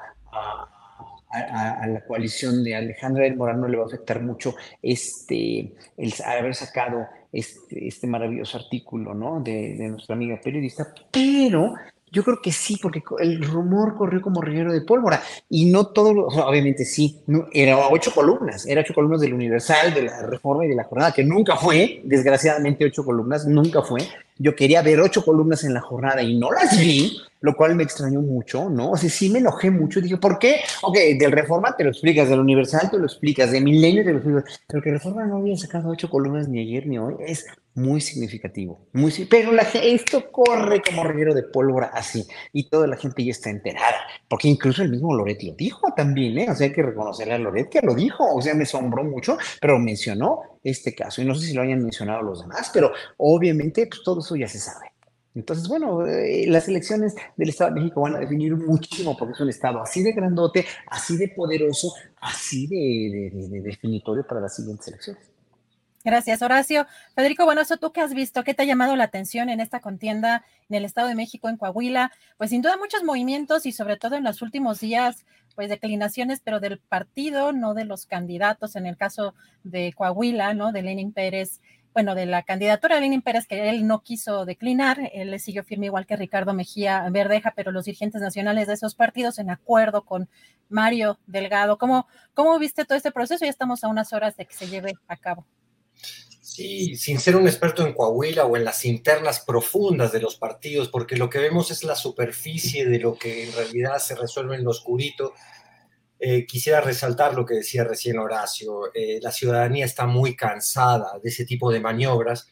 a, 1.31 1.87
la 1.87 2.01
coalición 2.05 2.63
de 2.63 2.75
Alejandra 2.75 3.23
del 3.23 3.37
Morán 3.37 3.61
no 3.61 3.67
le 3.67 3.77
va 3.77 3.83
a 3.83 3.87
afectar 3.87 4.21
mucho 4.21 4.55
este, 4.81 5.73
el 5.97 6.13
haber 6.25 6.55
sacado 6.55 7.07
este, 7.31 7.87
este 7.87 8.07
maravilloso 8.07 8.57
artículo, 8.57 9.13
¿no? 9.13 9.41
De, 9.41 9.75
nuestra 9.89 10.15
amiga 10.15 10.39
periodista, 10.41 10.93
pero 11.11 11.75
yo 12.11 12.23
creo 12.23 12.41
que 12.41 12.51
sí, 12.51 12.77
porque 12.81 13.01
el 13.19 13.41
rumor 13.41 13.95
corrió 13.95 14.21
como 14.21 14.41
reguero 14.41 14.73
de 14.73 14.81
pólvora 14.81 15.21
y 15.49 15.71
no 15.71 15.87
todo, 15.87 16.27
obviamente 16.27 16.83
sí, 16.83 17.21
no, 17.27 17.47
era 17.53 17.77
ocho 17.89 18.11
columnas, 18.13 18.65
era 18.67 18.81
ocho 18.81 18.93
columnas 18.93 19.21
del 19.21 19.33
Universal, 19.33 19.93
de 19.93 20.03
la 20.03 20.21
Reforma 20.23 20.65
y 20.65 20.69
de 20.69 20.75
la 20.75 20.83
Jornada, 20.83 21.13
que 21.13 21.23
nunca 21.23 21.55
fue, 21.55 22.01
desgraciadamente 22.03 22.85
ocho 22.85 23.05
columnas, 23.05 23.47
nunca 23.47 23.81
fue. 23.81 24.01
Yo 24.41 24.55
quería 24.55 24.81
ver 24.81 24.99
ocho 24.99 25.23
columnas 25.23 25.63
en 25.63 25.73
la 25.73 25.81
jornada 25.81 26.21
y 26.23 26.37
no 26.37 26.51
las 26.51 26.79
vi, 26.79 27.17
lo 27.41 27.55
cual 27.55 27.75
me 27.75 27.83
extrañó 27.83 28.21
mucho, 28.21 28.69
¿no? 28.69 28.91
O 28.91 28.97
sea, 28.97 29.09
sí 29.09 29.29
me 29.29 29.39
enojé 29.39 29.69
mucho. 29.69 30.01
Dije, 30.01 30.17
¿por 30.17 30.39
qué? 30.39 30.61
Ok, 30.81 30.97
del 31.19 31.31
Reforma 31.31 31.75
te 31.75 31.83
lo 31.83 31.89
explicas, 31.89 32.29
del 32.29 32.39
Universal 32.39 32.89
te 32.89 32.97
lo 32.97 33.05
explicas, 33.05 33.51
de 33.51 33.61
Milenio 33.61 34.03
te 34.03 34.11
lo 34.11 34.17
explicas, 34.17 34.61
pero 34.67 34.81
que 34.81 34.91
Reforma 34.91 35.25
no 35.25 35.37
había 35.37 35.57
sacado 35.57 35.89
ocho 35.89 36.09
columnas 36.09 36.47
ni 36.47 36.59
ayer 36.59 36.87
ni 36.87 36.97
hoy 36.97 37.15
es 37.25 37.45
muy 37.73 38.01
significativo. 38.01 38.87
Muy, 38.93 39.11
pero 39.29 39.51
la, 39.51 39.63
esto 39.63 40.31
corre 40.31 40.81
como 40.81 41.03
reguero 41.03 41.33
de 41.33 41.43
pólvora 41.43 41.91
así 41.93 42.25
y 42.51 42.69
toda 42.69 42.87
la 42.87 42.97
gente 42.97 43.23
ya 43.23 43.31
está 43.31 43.49
enterada, 43.49 43.97
porque 44.27 44.47
incluso 44.47 44.83
el 44.83 44.91
mismo 44.91 45.15
Loret 45.15 45.41
lo 45.43 45.53
dijo 45.53 45.93
también, 45.95 46.37
¿eh? 46.37 46.47
O 46.49 46.55
sea, 46.55 46.67
hay 46.67 46.73
que 46.73 46.83
reconocerle 46.83 47.33
a 47.33 47.37
Loret 47.37 47.69
que 47.69 47.81
lo 47.81 47.95
dijo, 47.95 48.25
o 48.35 48.41
sea, 48.41 48.53
me 48.53 48.63
asombró 48.63 49.03
mucho, 49.03 49.37
pero 49.59 49.79
mencionó 49.79 50.50
este 50.63 50.93
caso 50.93 51.21
y 51.21 51.25
no 51.25 51.35
sé 51.35 51.47
si 51.47 51.53
lo 51.53 51.61
hayan 51.61 51.81
mencionado 51.81 52.21
los 52.21 52.41
demás, 52.41 52.69
pero 52.73 52.91
obviamente 53.17 53.87
pues, 53.87 54.03
todo 54.03 54.19
eso 54.19 54.35
ya 54.35 54.47
se 54.47 54.59
sabe. 54.59 54.91
Entonces, 55.33 55.67
bueno, 55.67 56.05
eh, 56.05 56.45
las 56.47 56.67
elecciones 56.67 57.15
del 57.37 57.49
Estado 57.49 57.73
de 57.73 57.79
México 57.79 58.01
van 58.01 58.15
a 58.15 58.19
definir 58.19 58.55
muchísimo 58.55 59.15
porque 59.15 59.33
es 59.33 59.39
un 59.39 59.49
Estado 59.49 59.81
así 59.81 60.03
de 60.03 60.11
grandote, 60.11 60.65
así 60.87 61.15
de 61.15 61.29
poderoso, 61.29 61.93
así 62.19 62.67
de, 62.67 63.61
definitorio 63.61 64.27
para 64.27 64.41
las 64.41 64.55
siguientes 64.55 64.89
elecciones. 64.89 65.23
Gracias, 66.03 66.41
Horacio. 66.41 66.87
Federico 67.15 67.45
Buenoso, 67.45 67.77
¿tú 67.77 67.91
qué 67.91 68.01
has 68.01 68.13
visto? 68.13 68.43
¿Qué 68.43 68.55
te 68.55 68.63
ha 68.63 68.65
llamado 68.65 68.95
la 68.95 69.03
atención 69.03 69.49
en 69.49 69.59
esta 69.59 69.79
contienda 69.79 70.43
en 70.67 70.77
el 70.77 70.85
Estado 70.85 71.07
de 71.07 71.15
México, 71.15 71.47
en 71.47 71.57
Coahuila? 71.57 72.11
Pues 72.37 72.49
sin 72.49 72.63
duda 72.63 72.75
muchos 72.77 73.03
movimientos 73.03 73.67
y 73.67 73.71
sobre 73.71 73.97
todo 73.97 74.15
en 74.15 74.23
los 74.23 74.41
últimos 74.41 74.79
días, 74.79 75.25
pues 75.55 75.69
declinaciones, 75.69 76.41
pero 76.43 76.59
del 76.59 76.79
partido, 76.79 77.51
no 77.51 77.73
de 77.73 77.85
los 77.85 78.05
candidatos, 78.05 78.75
en 78.75 78.85
el 78.85 78.97
caso 78.97 79.33
de 79.63 79.93
Coahuila, 79.93 80.53
¿no? 80.53 80.71
De 80.71 80.81
Lenin 80.81 81.13
Pérez 81.13 81.59
bueno, 81.93 82.15
de 82.15 82.25
la 82.25 82.43
candidatura 82.43 82.95
de 82.95 83.01
Lenin 83.01 83.21
Pérez, 83.21 83.47
que 83.47 83.69
él 83.69 83.85
no 83.85 84.01
quiso 84.01 84.45
declinar, 84.45 85.11
él 85.13 85.31
le 85.31 85.39
siguió 85.39 85.63
firme 85.63 85.87
igual 85.87 86.05
que 86.05 86.15
Ricardo 86.15 86.53
Mejía 86.53 87.05
Verdeja, 87.09 87.51
pero 87.55 87.71
los 87.71 87.85
dirigentes 87.85 88.21
nacionales 88.21 88.67
de 88.67 88.75
esos 88.75 88.95
partidos 88.95 89.39
en 89.39 89.49
acuerdo 89.49 90.05
con 90.05 90.29
Mario 90.69 91.19
Delgado. 91.27 91.77
¿Cómo, 91.77 92.07
cómo 92.33 92.57
viste 92.59 92.85
todo 92.85 92.95
este 92.95 93.11
proceso? 93.11 93.43
Ya 93.43 93.51
estamos 93.51 93.83
a 93.83 93.89
unas 93.89 94.13
horas 94.13 94.37
de 94.37 94.45
que 94.45 94.53
se 94.53 94.67
lleve 94.67 94.93
a 95.07 95.17
cabo. 95.17 95.45
Sí, 96.53 96.97
sin 96.97 97.17
ser 97.17 97.37
un 97.37 97.47
experto 97.47 97.87
en 97.87 97.93
Coahuila 97.93 98.45
o 98.45 98.57
en 98.57 98.65
las 98.65 98.83
internas 98.83 99.39
profundas 99.39 100.11
de 100.11 100.19
los 100.19 100.35
partidos, 100.35 100.89
porque 100.89 101.15
lo 101.15 101.29
que 101.29 101.39
vemos 101.39 101.71
es 101.71 101.85
la 101.85 101.95
superficie 101.95 102.85
de 102.85 102.99
lo 102.99 103.15
que 103.15 103.45
en 103.45 103.53
realidad 103.53 103.99
se 103.99 104.15
resuelve 104.15 104.57
en 104.57 104.65
lo 104.65 104.71
oscurito 104.71 105.33
eh, 106.19 106.45
quisiera 106.45 106.81
resaltar 106.81 107.35
lo 107.35 107.45
que 107.45 107.55
decía 107.55 107.85
recién 107.85 108.19
Horacio. 108.19 108.93
Eh, 108.93 109.19
la 109.21 109.31
ciudadanía 109.31 109.85
está 109.85 110.05
muy 110.05 110.35
cansada 110.35 111.17
de 111.23 111.29
ese 111.29 111.45
tipo 111.45 111.71
de 111.71 111.79
maniobras 111.79 112.49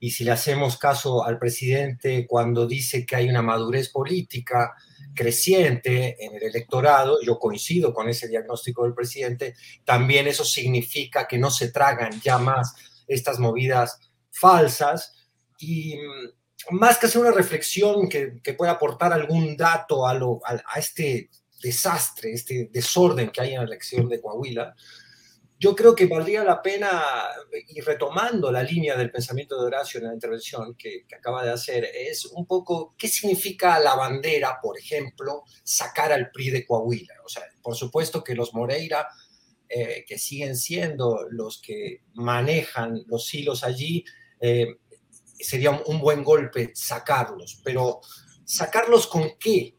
y 0.00 0.10
si 0.10 0.24
le 0.24 0.32
hacemos 0.32 0.76
caso 0.76 1.24
al 1.24 1.38
presidente 1.38 2.26
cuando 2.26 2.66
dice 2.66 3.06
que 3.06 3.14
hay 3.14 3.28
una 3.28 3.42
madurez 3.42 3.90
política 3.90 4.74
creciente 5.14 6.16
en 6.18 6.34
el 6.34 6.42
electorado, 6.42 7.18
yo 7.22 7.38
coincido 7.38 7.94
con 7.94 8.08
ese 8.08 8.26
diagnóstico 8.26 8.82
del 8.82 8.92
presidente, 8.92 9.54
también 9.84 10.26
eso 10.26 10.44
significa 10.44 11.28
que 11.28 11.38
no 11.38 11.52
se 11.52 11.70
tragan 11.70 12.20
ya 12.20 12.38
más 12.38 12.74
estas 13.06 13.38
movidas 13.38 13.98
falsas 14.30 15.14
y 15.58 15.96
mm, 15.96 16.76
más 16.76 16.98
que 16.98 17.06
hacer 17.06 17.20
una 17.20 17.32
reflexión 17.32 18.08
que, 18.08 18.40
pueda 18.56 18.72
aportar 18.72 19.12
algún 19.12 19.56
dato 19.56 20.06
a, 20.06 20.14
lo, 20.14 20.40
a 20.44 20.78
este 20.78 21.30
desastre, 21.62 22.32
este 22.32 22.68
desorden 22.72 23.30
que 23.30 23.40
hay 23.40 23.52
en 23.52 23.58
la 23.58 23.66
elección 23.66 24.08
de 24.08 24.20
Coahuila, 24.20 24.74
yo 25.58 25.74
creo 25.74 25.94
que 25.94 26.06
valdría 26.06 26.44
la 26.44 26.60
pena, 26.60 27.02
y 27.68 27.80
retomando 27.80 28.52
la 28.52 28.62
línea 28.62 28.94
del 28.94 29.10
pensamiento 29.10 29.58
de 29.58 29.66
Horacio 29.66 30.00
en 30.00 30.08
la 30.08 30.14
intervención 30.14 30.74
que, 30.74 31.06
acaba 31.16 31.44
de 31.44 31.50
hacer, 31.50 31.84
es 31.84 32.26
un 32.26 32.46
poco 32.46 32.94
qué 32.98 33.08
significa 33.08 33.78
la 33.78 33.94
bandera, 33.94 34.58
por 34.60 34.78
ejemplo, 34.78 35.44
sacar 35.64 36.12
al 36.12 36.30
PRI 36.30 36.50
de 36.50 36.66
Coahuila. 36.66 37.14
O 37.24 37.28
sea, 37.28 37.44
por 37.62 37.74
supuesto 37.74 38.22
que 38.22 38.34
los 38.34 38.52
Moreira, 38.52 39.08
eh, 39.68 40.04
que 40.06 40.18
siguen 40.18 40.56
siendo 40.56 41.26
los 41.30 41.60
que 41.60 42.02
manejan 42.14 43.02
los 43.06 43.32
hilos 43.34 43.64
allí, 43.64 44.04
eh, 44.40 44.76
sería 45.38 45.70
un 45.70 46.00
buen 46.00 46.24
golpe 46.24 46.72
sacarlos, 46.74 47.60
pero 47.62 48.00
sacarlos 48.44 49.06
con 49.06 49.32
qué? 49.38 49.76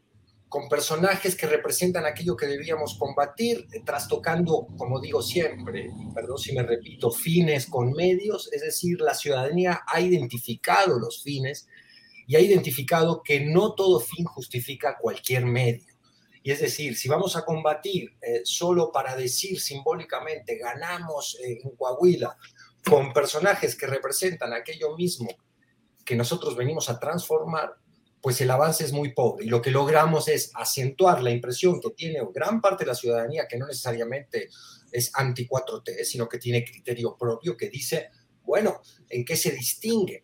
con 0.49 0.69
personajes 0.69 1.35
que 1.35 1.45
representan 1.45 2.05
aquello 2.05 2.37
que 2.37 2.47
debíamos 2.47 2.97
combatir, 2.97 3.67
trastocando, 3.85 4.67
como 4.77 5.01
digo 5.01 5.21
siempre, 5.21 5.89
perdón 6.13 6.37
si 6.37 6.53
me 6.53 6.63
repito, 6.63 7.11
fines 7.11 7.67
con 7.67 7.91
medios, 7.91 8.51
es 8.53 8.61
decir, 8.61 9.01
la 9.01 9.13
ciudadanía 9.13 9.81
ha 9.85 9.99
identificado 9.99 10.99
los 10.99 11.21
fines 11.21 11.67
y 12.27 12.35
ha 12.37 12.39
identificado 12.39 13.23
que 13.23 13.41
no 13.41 13.73
todo 13.73 13.99
fin 13.99 14.25
justifica 14.25 14.97
cualquier 14.99 15.45
medio. 15.45 15.96
Y 16.47 16.51
es 16.51 16.61
decir, 16.61 16.95
si 16.95 17.09
vamos 17.09 17.35
a 17.35 17.43
combatir 17.43 18.15
eh, 18.21 18.39
solo 18.45 18.89
para 18.89 19.17
decir 19.17 19.59
simbólicamente 19.59 20.57
ganamos 20.57 21.37
eh, 21.43 21.59
en 21.61 21.75
Coahuila 21.75 22.37
con 22.85 23.11
personajes 23.11 23.75
que 23.75 23.85
representan 23.85 24.53
aquello 24.53 24.95
mismo 24.95 25.27
que 26.05 26.15
nosotros 26.15 26.55
venimos 26.55 26.89
a 26.89 26.97
transformar, 26.97 27.73
pues 28.21 28.39
el 28.39 28.49
avance 28.49 28.85
es 28.85 28.93
muy 28.93 29.13
pobre 29.13 29.43
y 29.43 29.49
lo 29.49 29.61
que 29.61 29.71
logramos 29.71 30.29
es 30.29 30.49
acentuar 30.55 31.21
la 31.21 31.31
impresión 31.31 31.81
que 31.81 31.89
tiene 31.89 32.21
gran 32.33 32.61
parte 32.61 32.85
de 32.85 32.91
la 32.91 32.95
ciudadanía 32.95 33.45
que 33.45 33.57
no 33.57 33.67
necesariamente 33.67 34.47
es 34.89 35.11
anti 35.15 35.45
4T, 35.49 36.05
sino 36.05 36.29
que 36.29 36.37
tiene 36.37 36.63
criterio 36.63 37.17
propio 37.17 37.57
que 37.57 37.67
dice, 37.67 38.09
bueno, 38.43 38.81
¿en 39.09 39.25
qué 39.25 39.35
se 39.35 39.51
distingue? 39.51 40.23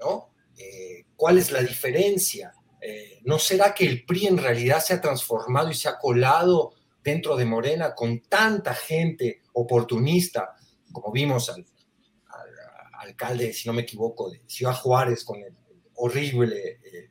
¿No? 0.00 0.34
Eh, 0.58 1.04
¿Cuál 1.14 1.38
es 1.38 1.52
la 1.52 1.60
diferencia? 1.60 2.52
Eh, 2.84 3.20
¿No 3.22 3.38
será 3.38 3.72
que 3.72 3.86
el 3.86 4.04
PRI 4.04 4.26
en 4.26 4.38
realidad 4.38 4.82
se 4.82 4.94
ha 4.94 5.00
transformado 5.00 5.70
y 5.70 5.74
se 5.74 5.88
ha 5.88 5.98
colado 5.98 6.74
dentro 7.02 7.36
de 7.36 7.44
Morena 7.44 7.94
con 7.94 8.20
tanta 8.22 8.74
gente 8.74 9.42
oportunista, 9.52 10.56
como 10.90 11.12
vimos 11.12 11.48
al, 11.48 11.64
alcalde, 12.98 13.52
si 13.52 13.68
no 13.68 13.72
me 13.72 13.82
equivoco, 13.82 14.30
de 14.30 14.42
Ciudad 14.46 14.74
Juárez 14.74 15.24
con 15.24 15.40
el 15.42 15.52
horrible 15.94 16.80
eh, 16.84 17.10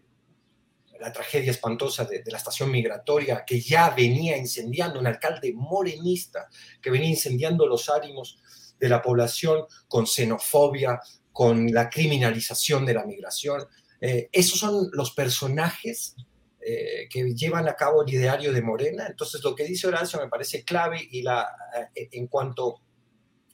la 1.02 1.12
tragedia 1.12 1.52
espantosa 1.52 2.06
de, 2.06 2.24
la 2.28 2.38
estación 2.38 2.72
migratoria 2.72 3.44
que 3.46 3.60
ya 3.60 3.90
venía 3.90 4.38
incendiando, 4.38 5.00
un 5.00 5.08
alcalde 5.08 5.52
morenista 5.54 6.48
que 6.82 6.92
venía 6.92 7.10
incendiando 7.10 7.66
los 7.66 7.90
ánimos 7.90 8.40
de 8.80 8.88
la 8.88 9.02
población 9.02 9.66
con 9.88 10.06
xenofobia, 10.06 11.00
con 11.32 11.72
la 11.72 11.90
criminalización 11.90 12.86
de 12.86 12.94
la 12.94 13.06
migración. 13.06 13.66
Eh, 14.02 14.30
esos 14.32 14.60
son 14.60 14.90
los 14.94 15.12
personajes 15.12 16.16
eh, 16.60 17.08
que 17.08 17.36
llevan 17.36 17.70
a 17.70 17.76
cabo 17.76 18.02
el 18.02 18.12
ideario 18.12 18.52
de 18.52 18.64
Morena. 18.64 19.06
Entonces, 19.08 19.44
lo 19.44 19.56
que 19.56 19.64
dice 19.64 19.88
Horacio 19.88 20.20
me 20.20 20.28
parece 20.28 20.64
clave 20.64 21.08
y 21.12 21.22
la, 21.22 21.48
eh, 21.96 22.10
en 22.12 22.26
cuanto 22.28 22.82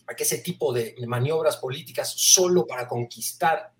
a 0.07 0.15
que 0.15 0.23
ese 0.23 0.37
tipo 0.37 0.71
de 0.71 0.95
maniobras 1.05 1.57
políticas 1.57 2.13
solo 2.15 2.65
para 2.65 2.87
conquistar 2.87 3.73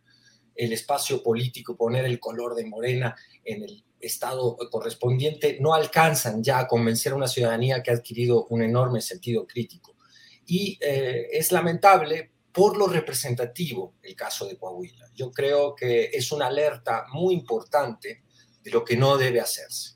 el 0.53 0.73
espacio 0.73 1.23
político, 1.23 1.77
poner 1.77 2.03
el 2.03 2.19
color 2.19 2.53
de 2.53 2.65
Morena 2.65 3.15
en 3.45 3.63
el 3.63 3.85
estado 3.99 4.57
correspondiente, 4.69 5.57
no 5.61 5.73
alcanzan 5.73 6.43
ya 6.43 6.59
a 6.59 6.67
convencer 6.67 7.13
a 7.13 7.15
una 7.15 7.27
ciudadanía 7.27 7.81
que 7.81 7.91
ha 7.91 7.93
adquirido 7.93 8.45
un 8.47 8.61
enorme 8.61 9.01
sentido 9.01 9.47
crítico. 9.47 9.95
Y 10.45 10.77
es 10.81 11.51
lamentable 11.51 12.31
por 12.57 12.75
lo 12.75 12.87
representativo 12.87 13.93
el 14.01 14.15
caso 14.15 14.47
de 14.47 14.57
Coahuila. 14.57 15.05
Yo 15.13 15.31
creo 15.31 15.75
que 15.75 16.09
es 16.11 16.31
una 16.31 16.47
alerta 16.47 17.05
muy 17.13 17.35
importante 17.35 18.23
de 18.63 18.71
lo 18.71 18.83
que 18.83 18.97
no 18.97 19.15
debe 19.15 19.39
hacerse. 19.39 19.95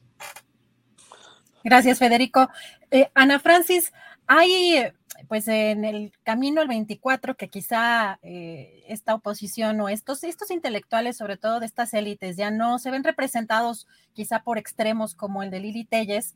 Gracias, 1.64 1.98
Federico. 1.98 2.50
Eh, 2.92 3.10
Ana 3.16 3.40
Francis, 3.40 3.92
hay 4.28 4.92
pues 5.28 5.48
en 5.48 5.86
el 5.86 6.12
camino 6.22 6.62
al 6.62 6.68
24, 6.68 7.36
que 7.36 7.50
quizá 7.50 8.20
eh, 8.22 8.84
esta 8.88 9.16
oposición 9.16 9.82
o 9.82 9.90
estos, 9.90 10.24
estos 10.24 10.52
intelectuales, 10.52 11.18
sobre 11.18 11.38
todo 11.38 11.60
de 11.60 11.66
estas 11.66 11.96
élites, 11.96 12.38
ya 12.38 12.52
no 12.52 12.78
se 12.78 12.92
ven 12.92 13.04
representados 13.04 13.88
quizá 14.14 14.44
por 14.44 14.60
extremos 14.60 15.16
como 15.16 15.42
el 15.42 15.50
de 15.50 15.62
Lili 15.62 15.86
Telles. 15.86 16.36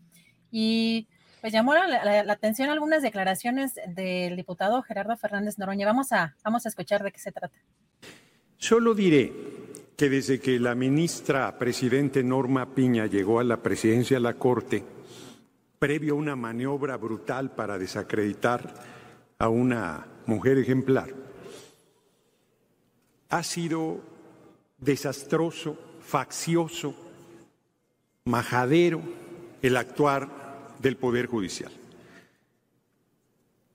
Y 0.50 1.08
pues 1.46 1.54
llamó 1.54 1.76
la, 1.76 2.22
atención 2.34 2.72
algunas 2.72 3.04
declaraciones 3.04 3.76
del 3.90 4.36
diputado 4.36 4.82
Gerardo 4.82 5.16
Fernández 5.16 5.60
Noroña. 5.60 5.86
Vamos 5.86 6.12
a, 6.12 6.36
vamos 6.44 6.66
a 6.66 6.70
escuchar 6.70 7.04
de 7.04 7.12
qué 7.12 7.20
se 7.20 7.32
trata. 7.32 7.54
Solo 8.58 8.96
diré 8.96 9.32
que 9.96 10.10
desde 10.10 10.40
que 10.40 10.60
la 10.60 10.74
ministra 10.74 11.56
presidente 11.60 12.24
Norma 12.24 12.74
Piña 12.74 13.06
llegó 13.06 13.40
a 13.40 13.44
la 13.44 13.58
presidencia 13.58 14.18
de 14.18 14.22
la 14.22 14.34
Corte, 14.34 14.84
previo 15.78 16.16
a 16.16 16.18
una 16.18 16.36
maniobra 16.36 16.98
brutal 16.98 17.52
para 17.52 17.78
desacreditar 17.78 18.74
a 19.38 19.48
una 19.48 20.08
mujer 20.26 20.58
ejemplar. 20.58 21.14
Ha 23.30 23.44
sido 23.44 24.02
desastroso, 24.80 25.78
faccioso, 26.02 26.96
majadero 28.24 29.04
el 29.62 29.78
actuar 29.78 30.45
del 30.86 30.98
Poder 30.98 31.26
Judicial. 31.26 31.72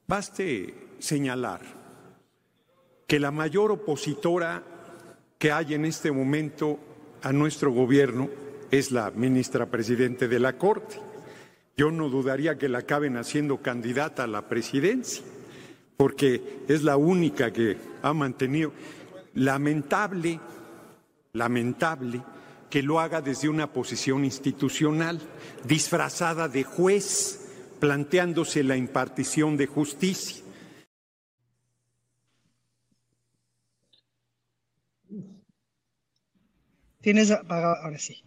Baste 0.06 0.74
señalar 1.00 1.60
que 3.08 3.18
la 3.18 3.32
mayor 3.32 3.72
opositora 3.72 4.62
que 5.36 5.50
hay 5.50 5.74
en 5.74 5.86
este 5.86 6.12
momento 6.12 6.78
a 7.22 7.32
nuestro 7.32 7.72
gobierno 7.72 8.30
es 8.70 8.92
la 8.92 9.10
ministra 9.10 9.66
presidente 9.66 10.28
de 10.28 10.38
la 10.38 10.56
Corte 10.56 11.00
yo 11.76 11.90
no 11.90 12.10
dudaría 12.10 12.58
que 12.58 12.68
la 12.68 12.80
acaben 12.80 13.16
haciendo 13.16 13.58
candidata 13.58 14.24
a 14.24 14.26
la 14.26 14.42
presidencia, 14.48 15.24
porque 15.96 16.58
es 16.68 16.82
la 16.82 16.96
única 16.98 17.50
que 17.52 17.78
ha 18.02 18.12
mantenido. 18.12 18.70
Lamentable, 19.32 20.38
lamentable 21.32 22.22
que 22.70 22.82
lo 22.82 23.00
haga 23.00 23.20
desde 23.20 23.48
una 23.48 23.72
posición 23.72 24.24
institucional, 24.24 25.20
disfrazada 25.64 26.48
de 26.48 26.64
juez, 26.64 27.48
planteándose 27.80 28.62
la 28.62 28.76
impartición 28.76 29.56
de 29.56 29.66
justicia. 29.66 30.44
Tienes 37.00 37.30
ahora 37.30 37.98
sí. 37.98 38.22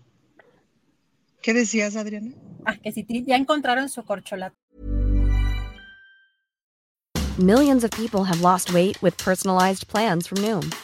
¿Qué 1.42 1.54
decías, 1.54 1.96
Adriana? 1.96 2.32
Ah, 2.66 2.78
que 2.78 2.92
si 2.92 3.06
ya 3.26 3.36
encontraron 3.36 3.90
su 3.90 4.04
corcholata. 4.04 4.56
Millions 7.38 7.84
of 7.84 7.92
people 7.92 8.24
have 8.24 8.42
lost 8.42 8.74
weight 8.74 9.02
with 9.02 9.18
personalized 9.18 9.88
plans 9.88 10.28
from 10.28 10.38
Noom, 10.44 10.72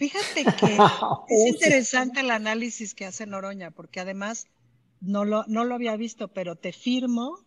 Fíjate 0.00 0.44
que 0.58 0.78
es 1.28 1.46
interesante 1.46 2.20
el 2.20 2.30
análisis 2.30 2.94
que 2.94 3.04
hace 3.04 3.26
Noroña, 3.26 3.70
porque 3.70 4.00
además 4.00 4.46
no 5.02 5.26
lo, 5.26 5.44
no 5.46 5.66
lo 5.66 5.74
había 5.74 5.94
visto, 5.96 6.28
pero 6.28 6.56
te 6.56 6.72
firmo 6.72 7.38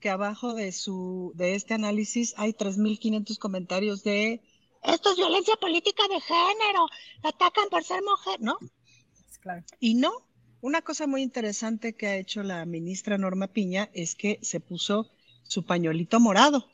que 0.00 0.10
abajo 0.10 0.52
de 0.54 0.72
su 0.72 1.30
de 1.36 1.54
este 1.54 1.74
análisis 1.74 2.34
hay 2.36 2.52
3.500 2.52 3.38
comentarios 3.38 4.02
de 4.02 4.42
esto 4.82 5.12
es 5.12 5.18
violencia 5.18 5.54
política 5.60 6.02
de 6.08 6.20
género, 6.20 6.88
atacan 7.22 7.68
por 7.70 7.84
ser 7.84 8.02
mujer, 8.02 8.40
¿no? 8.40 8.58
Claro. 9.40 9.62
Y 9.78 9.94
no, 9.94 10.10
una 10.62 10.82
cosa 10.82 11.06
muy 11.06 11.22
interesante 11.22 11.92
que 11.92 12.08
ha 12.08 12.16
hecho 12.16 12.42
la 12.42 12.64
ministra 12.66 13.18
Norma 13.18 13.46
Piña 13.46 13.88
es 13.92 14.16
que 14.16 14.40
se 14.42 14.58
puso 14.58 15.08
su 15.44 15.64
pañuelito 15.64 16.18
morado. 16.18 16.66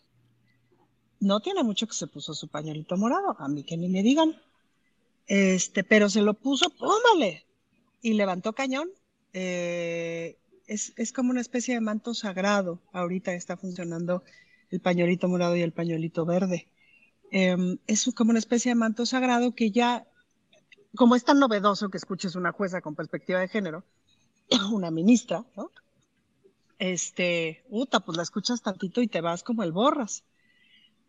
No 1.20 1.40
tiene 1.40 1.62
mucho 1.62 1.86
que 1.86 1.94
se 1.94 2.06
puso 2.06 2.32
su 2.32 2.48
pañuelito 2.48 2.96
morado, 2.96 3.36
a 3.38 3.48
mí 3.48 3.64
que 3.64 3.76
ni 3.76 3.90
me 3.90 4.02
digan. 4.02 4.40
Este, 5.26 5.84
pero 5.84 6.08
se 6.08 6.22
lo 6.22 6.34
puso, 6.34 6.70
póngale, 6.70 7.46
y 8.02 8.14
levantó 8.14 8.52
cañón. 8.52 8.88
Eh, 9.32 10.38
es, 10.66 10.92
es 10.96 11.12
como 11.12 11.30
una 11.30 11.40
especie 11.40 11.74
de 11.74 11.80
manto 11.80 12.14
sagrado. 12.14 12.80
Ahorita 12.92 13.34
está 13.34 13.56
funcionando 13.56 14.22
el 14.70 14.80
pañuelito 14.80 15.28
morado 15.28 15.56
y 15.56 15.62
el 15.62 15.72
pañuelito 15.72 16.24
verde. 16.24 16.68
Em, 17.30 17.78
es 17.86 18.04
como 18.14 18.30
una 18.30 18.38
especie 18.38 18.70
de 18.70 18.76
manto 18.76 19.06
sagrado 19.06 19.54
que 19.54 19.70
ya, 19.70 20.06
como 20.94 21.16
es 21.16 21.24
tan 21.24 21.38
novedoso 21.38 21.90
que 21.90 21.98
escuches 21.98 22.36
una 22.36 22.52
jueza 22.52 22.80
con 22.80 22.94
perspectiva 22.94 23.40
de 23.40 23.48
género, 23.48 23.84
una 24.72 24.90
ministra, 24.90 25.44
¿no? 25.56 25.70
Este, 26.78 27.64
puta, 27.70 28.00
pues 28.00 28.16
la 28.16 28.22
escuchas 28.22 28.62
tantito 28.62 29.00
y 29.00 29.08
te 29.08 29.20
vas 29.20 29.42
como 29.42 29.62
el 29.62 29.72
borras. 29.72 30.24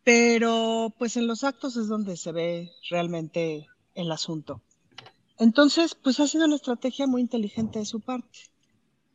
Pero 0.03 0.93
pues 0.97 1.17
en 1.17 1.27
los 1.27 1.43
actos 1.43 1.75
es 1.75 1.87
donde 1.87 2.15
se 2.15 2.31
ve 2.31 2.71
realmente 2.89 3.67
el 3.97 4.11
asunto. 4.11 4.61
Entonces, 5.37 5.95
pues 5.95 6.19
ha 6.19 6.27
sido 6.27 6.45
una 6.45 6.55
estrategia 6.55 7.07
muy 7.07 7.21
inteligente 7.21 7.79
de 7.79 7.85
su 7.85 7.99
parte, 7.99 8.39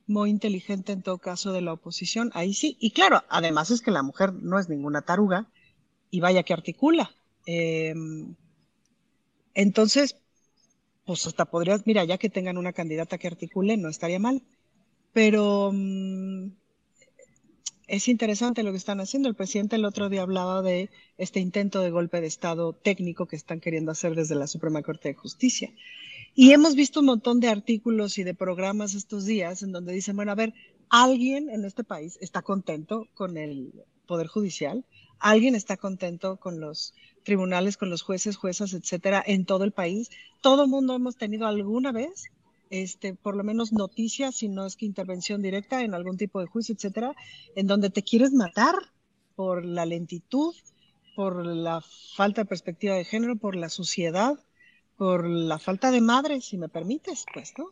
muy 0.06 0.30
inteligente 0.30 0.92
en 0.92 1.02
todo 1.02 1.18
caso 1.18 1.52
de 1.52 1.62
la 1.62 1.72
oposición, 1.72 2.30
ahí 2.34 2.54
sí. 2.54 2.76
Y 2.80 2.90
claro, 2.90 3.22
además 3.28 3.70
es 3.70 3.80
que 3.80 3.90
la 3.90 4.02
mujer 4.02 4.32
no 4.34 4.58
es 4.58 4.68
ninguna 4.68 5.02
taruga 5.02 5.48
y 6.10 6.20
vaya 6.20 6.42
que 6.42 6.52
articula. 6.52 7.10
Eh, 7.46 7.94
entonces, 9.54 10.16
pues 11.04 11.26
hasta 11.26 11.46
podrías, 11.46 11.86
mira, 11.86 12.04
ya 12.04 12.18
que 12.18 12.30
tengan 12.30 12.58
una 12.58 12.72
candidata 12.72 13.18
que 13.18 13.26
articule, 13.26 13.76
no 13.76 13.88
estaría 13.88 14.18
mal. 14.18 14.42
Pero 15.12 15.70
mm, 15.72 16.50
es 17.86 18.08
interesante 18.08 18.62
lo 18.62 18.70
que 18.70 18.78
están 18.78 19.00
haciendo. 19.00 19.28
El 19.28 19.34
presidente 19.34 19.76
el 19.76 19.84
otro 19.84 20.08
día 20.08 20.22
hablaba 20.22 20.62
de 20.62 20.90
este 21.18 21.40
intento 21.40 21.80
de 21.80 21.90
golpe 21.90 22.20
de 22.20 22.26
Estado 22.26 22.72
técnico 22.72 23.26
que 23.26 23.36
están 23.36 23.60
queriendo 23.60 23.92
hacer 23.92 24.14
desde 24.14 24.34
la 24.34 24.46
Suprema 24.46 24.82
Corte 24.82 25.08
de 25.08 25.14
Justicia. 25.14 25.72
Y 26.34 26.52
hemos 26.52 26.74
visto 26.74 27.00
un 27.00 27.06
montón 27.06 27.40
de 27.40 27.48
artículos 27.48 28.16
y 28.18 28.22
de 28.22 28.34
programas 28.34 28.94
estos 28.94 29.26
días 29.26 29.62
en 29.62 29.72
donde 29.72 29.92
dicen, 29.92 30.16
bueno, 30.16 30.32
a 30.32 30.36
ver, 30.36 30.54
alguien 30.88 31.50
en 31.50 31.64
este 31.64 31.84
país 31.84 32.18
está 32.20 32.42
contento 32.42 33.08
con 33.14 33.36
el 33.36 33.72
Poder 34.06 34.28
Judicial, 34.28 34.84
alguien 35.18 35.54
está 35.54 35.76
contento 35.76 36.38
con 36.38 36.60
los 36.60 36.94
tribunales, 37.22 37.76
con 37.76 37.90
los 37.90 38.02
jueces, 38.02 38.36
juezas, 38.36 38.72
etcétera, 38.72 39.22
en 39.26 39.44
todo 39.44 39.64
el 39.64 39.72
país. 39.72 40.10
Todo 40.40 40.64
el 40.64 40.70
mundo 40.70 40.94
hemos 40.94 41.16
tenido 41.16 41.46
alguna 41.46 41.92
vez 41.92 42.30
este, 42.72 43.14
por 43.14 43.36
lo 43.36 43.44
menos 43.44 43.70
noticias, 43.72 44.36
si 44.36 44.48
no 44.48 44.64
es 44.64 44.76
que 44.76 44.86
intervención 44.86 45.42
directa 45.42 45.82
en 45.82 45.92
algún 45.92 46.16
tipo 46.16 46.40
de 46.40 46.46
juicio, 46.46 46.74
etcétera, 46.74 47.14
en 47.54 47.66
donde 47.66 47.90
te 47.90 48.02
quieres 48.02 48.32
matar 48.32 48.74
por 49.36 49.62
la 49.62 49.84
lentitud, 49.84 50.54
por 51.14 51.44
la 51.44 51.82
falta 52.16 52.40
de 52.40 52.46
perspectiva 52.46 52.94
de 52.94 53.04
género, 53.04 53.36
por 53.36 53.56
la 53.56 53.68
suciedad, 53.68 54.38
por 54.96 55.28
la 55.28 55.58
falta 55.58 55.90
de 55.90 56.00
madre, 56.00 56.40
si 56.40 56.56
me 56.56 56.70
permites, 56.70 57.26
pues, 57.34 57.52
¿no? 57.58 57.66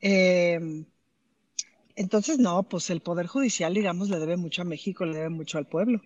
Eh, 0.00 0.84
entonces, 1.94 2.40
no, 2.40 2.64
pues 2.64 2.90
el 2.90 3.02
Poder 3.02 3.28
Judicial, 3.28 3.72
digamos, 3.72 4.10
le 4.10 4.18
debe 4.18 4.36
mucho 4.36 4.62
a 4.62 4.64
México, 4.64 5.04
le 5.04 5.14
debe 5.14 5.28
mucho 5.28 5.58
al 5.58 5.68
pueblo. 5.68 6.02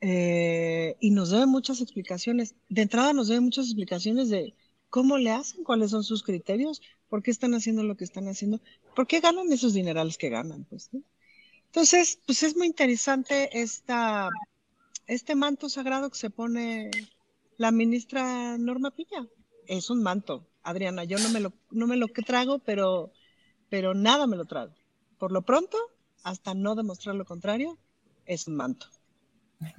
Eh, 0.00 0.96
y 1.00 1.10
nos 1.10 1.28
debe 1.28 1.44
muchas 1.44 1.82
explicaciones. 1.82 2.54
De 2.70 2.80
entrada 2.80 3.12
nos 3.12 3.28
debe 3.28 3.40
muchas 3.40 3.66
explicaciones 3.66 4.30
de 4.30 4.54
cómo 4.88 5.18
le 5.18 5.32
hacen, 5.32 5.64
cuáles 5.64 5.90
son 5.90 6.02
sus 6.02 6.22
criterios, 6.22 6.80
por 7.08 7.22
qué 7.22 7.30
están 7.30 7.54
haciendo 7.54 7.82
lo 7.82 7.96
que 7.96 8.04
están 8.04 8.28
haciendo, 8.28 8.60
por 8.94 9.06
qué 9.06 9.20
ganan 9.20 9.52
esos 9.52 9.74
dinerales 9.74 10.18
que 10.18 10.28
ganan, 10.28 10.64
pues. 10.64 10.90
Entonces, 11.66 12.20
pues 12.26 12.42
es 12.42 12.56
muy 12.56 12.66
interesante 12.66 13.50
este 13.52 15.34
manto 15.34 15.68
sagrado 15.68 16.10
que 16.10 16.18
se 16.18 16.30
pone 16.30 16.90
la 17.56 17.70
ministra 17.70 18.56
Norma 18.58 18.90
Piña. 18.90 19.26
Es 19.66 19.90
un 19.90 20.02
manto, 20.02 20.46
Adriana. 20.62 21.04
Yo 21.04 21.18
no 21.18 21.28
me 21.28 21.40
lo, 21.40 21.52
no 21.70 21.86
me 21.86 21.96
lo 21.96 22.08
que 22.08 22.22
trago, 22.22 22.58
pero, 22.60 23.12
pero 23.68 23.94
nada 23.94 24.26
me 24.26 24.36
lo 24.36 24.46
trago. 24.46 24.72
Por 25.18 25.32
lo 25.32 25.42
pronto, 25.42 25.76
hasta 26.22 26.54
no 26.54 26.74
demostrar 26.74 27.14
lo 27.16 27.24
contrario, 27.24 27.76
es 28.24 28.46
un 28.46 28.56
manto. 28.56 28.86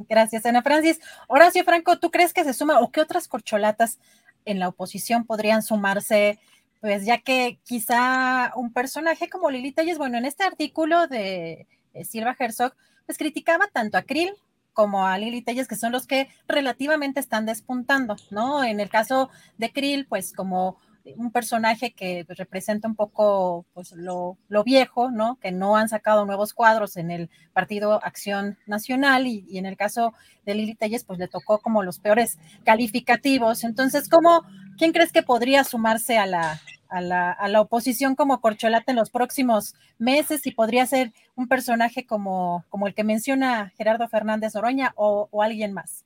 Gracias, 0.10 0.46
Ana 0.46 0.62
Francis. 0.62 1.00
Horacio 1.28 1.64
Franco, 1.64 1.98
¿tú 2.00 2.12
crees 2.12 2.34
que 2.34 2.44
se 2.44 2.54
suma 2.54 2.82
o 2.82 2.92
qué 2.92 3.02
otras 3.02 3.28
corcholatas 3.28 3.98
en 4.46 4.60
la 4.60 4.68
oposición 4.68 5.26
podrían 5.26 5.64
sumarse? 5.64 6.40
Pues 6.82 7.06
ya 7.06 7.18
que 7.20 7.60
quizá 7.66 8.54
un 8.56 8.72
personaje 8.72 9.30
como 9.30 9.50
Lili 9.50 9.72
Telles, 9.72 9.98
bueno, 9.98 10.18
en 10.18 10.26
este 10.26 10.44
artículo 10.44 11.08
de, 11.08 11.68
Silva 12.06 12.36
Herzog, 12.38 12.74
pues 13.06 13.18
criticaba 13.18 13.68
tanto 13.68 13.98
a 13.98 14.04
Krill 14.04 14.32
como 14.74 15.06
a 15.06 15.18
Lili 15.18 15.42
Telles, 15.42 15.68
que 15.68 15.76
son 15.76 15.92
los 15.92 16.08
que 16.08 16.30
relativamente 16.48 17.20
están 17.20 17.46
despuntando, 17.46 18.16
¿no? 18.30 18.64
En 18.64 18.80
el 18.80 18.90
caso 18.90 19.30
de 19.58 19.72
Krill, 19.74 20.06
pues 20.08 20.32
como 20.32 20.78
un 21.18 21.32
personaje 21.32 21.92
que 21.92 22.26
representa 22.30 22.88
un 22.88 22.96
poco 22.96 23.66
pues 23.74 23.92
lo, 23.94 24.38
lo, 24.48 24.64
viejo, 24.64 25.12
¿no? 25.12 25.38
Que 25.42 25.52
no 25.52 25.76
han 25.76 25.90
sacado 25.90 26.26
nuevos 26.26 26.54
cuadros 26.54 26.98
en 26.98 27.12
el 27.12 27.30
Partido 27.54 28.04
Acción 28.04 28.58
Nacional 28.66 29.28
y, 29.28 29.58
en 29.58 29.66
el 29.66 29.78
caso 29.78 30.14
de 30.46 30.56
Lili 30.56 30.76
Telles, 30.76 31.04
pues 31.04 31.20
le 31.20 31.28
tocó 31.28 31.60
como 31.60 31.84
los 31.84 32.00
peores 32.00 32.38
calificativos. 32.64 33.64
Entonces, 33.64 34.10
¿cómo, 34.10 34.44
quién 34.78 34.92
crees 34.92 35.12
que 35.12 35.24
podría 35.24 35.64
sumarse 35.64 36.18
a 36.18 36.26
la, 36.26 36.60
a 36.90 37.02
la, 37.02 37.32
a 37.32 37.48
la 37.48 37.62
oposición 37.62 38.16
como 38.16 38.42
corcholata 38.42 38.92
en 38.92 38.98
los 38.98 39.10
próximos 39.10 39.76
meses 39.98 40.46
y 40.46 40.52
podría 40.52 40.86
ser 40.86 41.14
un 41.36 41.48
personaje 41.48 42.06
como, 42.06 42.66
como 42.70 42.88
el 42.88 42.94
que 42.94 43.04
menciona 43.04 43.72
Gerardo 43.78 44.08
Fernández 44.08 44.56
Oroña 44.56 44.94
o 44.96 45.42
alguien 45.42 45.74
más? 45.74 46.06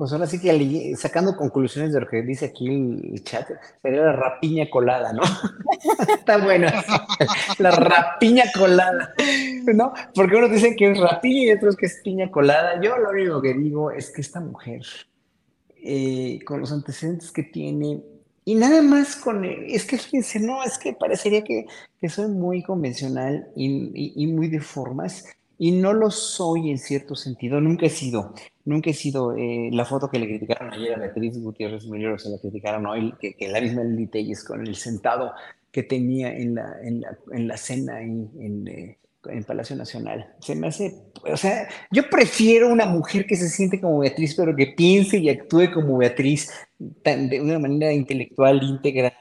Pues 0.00 0.14
ahora 0.14 0.26
sí 0.26 0.40
que 0.40 0.96
sacando 0.96 1.36
conclusiones 1.36 1.92
de 1.92 2.00
lo 2.00 2.08
que 2.08 2.22
dice 2.22 2.46
aquí 2.46 2.68
el 2.68 3.22
chat, 3.22 3.46
sería 3.82 4.00
la 4.00 4.12
rapiña 4.12 4.70
colada, 4.70 5.12
¿no? 5.12 5.20
Está 6.08 6.38
buena. 6.38 6.82
la 7.58 7.70
rapiña 7.70 8.44
colada, 8.58 9.12
¿no? 9.74 9.92
Porque 10.14 10.36
unos 10.36 10.52
dicen 10.52 10.74
que 10.74 10.90
es 10.90 10.98
rapiña 10.98 11.42
y 11.44 11.50
otros 11.52 11.76
que 11.76 11.84
es 11.84 12.00
piña 12.02 12.30
colada. 12.30 12.80
Yo 12.80 12.96
lo 12.96 13.10
único 13.10 13.42
que 13.42 13.52
digo 13.52 13.90
es 13.90 14.10
que 14.10 14.22
esta 14.22 14.40
mujer, 14.40 14.80
eh, 15.84 16.38
con 16.46 16.60
los 16.60 16.72
antecedentes 16.72 17.30
que 17.30 17.42
tiene, 17.42 18.02
y 18.46 18.54
nada 18.54 18.80
más 18.80 19.16
con, 19.16 19.44
es 19.44 19.84
que 19.84 19.98
fíjense, 19.98 20.40
no, 20.40 20.64
es 20.64 20.78
que 20.78 20.94
parecería 20.94 21.44
que, 21.44 21.66
que 22.00 22.08
soy 22.08 22.28
muy 22.28 22.62
convencional 22.62 23.48
y, 23.54 24.14
y 24.16 24.26
muy 24.28 24.48
de 24.48 24.60
formas, 24.60 25.26
y 25.60 25.72
no 25.72 25.92
lo 25.92 26.10
soy 26.10 26.70
en 26.70 26.78
cierto 26.78 27.14
sentido, 27.14 27.60
nunca 27.60 27.84
he 27.84 27.90
sido, 27.90 28.32
nunca 28.64 28.88
he 28.88 28.94
sido 28.94 29.36
eh, 29.36 29.68
la 29.70 29.84
foto 29.84 30.08
que 30.08 30.18
le 30.18 30.26
criticaron 30.26 30.72
ayer 30.72 30.94
a 30.94 30.98
Beatriz 30.98 31.38
Gutiérrez 31.38 31.86
Milero, 31.86 32.18
se 32.18 32.30
la 32.30 32.38
criticaron 32.38 32.86
hoy, 32.86 33.12
que, 33.20 33.34
que 33.34 33.46
la 33.48 33.60
misma 33.60 33.84
Lili 33.84 34.08
con 34.46 34.66
el 34.66 34.74
sentado 34.74 35.32
que 35.70 35.82
tenía 35.82 36.34
en 36.34 36.54
la, 36.54 36.76
en 36.82 37.02
la, 37.02 37.18
en 37.32 37.46
la 37.46 37.58
cena 37.58 37.96
ahí 37.96 38.06
en, 38.38 38.68
eh, 38.68 38.98
en 39.26 39.44
Palacio 39.44 39.76
Nacional. 39.76 40.32
Se 40.40 40.54
me 40.54 40.68
hace, 40.68 40.94
o 41.30 41.36
sea, 41.36 41.68
yo 41.90 42.08
prefiero 42.08 42.72
una 42.72 42.86
mujer 42.86 43.26
que 43.26 43.36
se 43.36 43.50
siente 43.50 43.82
como 43.82 43.98
Beatriz, 43.98 44.34
pero 44.34 44.56
que 44.56 44.68
piense 44.68 45.18
y 45.18 45.28
actúe 45.28 45.70
como 45.74 45.98
Beatriz 45.98 46.50
tan, 47.02 47.28
de 47.28 47.38
una 47.38 47.58
manera 47.58 47.92
intelectual, 47.92 48.62
íntegra, 48.62 49.12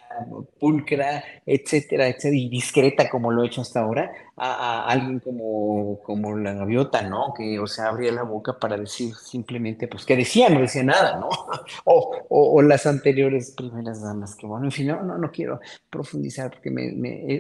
pulcra, 0.59 1.23
etcétera, 1.45 2.07
etcétera, 2.07 2.35
y 2.35 2.49
discreta 2.49 3.09
como 3.09 3.31
lo 3.31 3.43
he 3.43 3.47
hecho 3.47 3.61
hasta 3.61 3.81
ahora, 3.81 4.11
a, 4.35 4.85
alguien 4.87 5.19
como, 5.19 5.99
como 6.03 6.37
la 6.37 6.53
gaviota, 6.53 7.01
¿no? 7.01 7.33
Que, 7.35 7.59
o 7.59 7.67
sea, 7.67 7.87
abría 7.87 8.11
la 8.11 8.23
boca 8.23 8.57
para 8.59 8.77
decir 8.77 9.13
simplemente, 9.15 9.87
pues, 9.87 10.05
que 10.05 10.15
decía, 10.15 10.49
no 10.49 10.61
decía 10.61 10.83
nada, 10.83 11.19
¿no? 11.19 11.29
O, 11.85 12.25
o, 12.29 12.61
las 12.61 12.85
anteriores 12.85 13.51
primeras 13.51 14.01
damas, 14.01 14.35
que 14.35 14.45
bueno, 14.45 14.65
en 14.65 14.71
fin, 14.71 14.87
no, 14.87 15.01
no, 15.01 15.17
no 15.17 15.31
quiero 15.31 15.59
profundizar 15.89 16.51
porque 16.51 16.69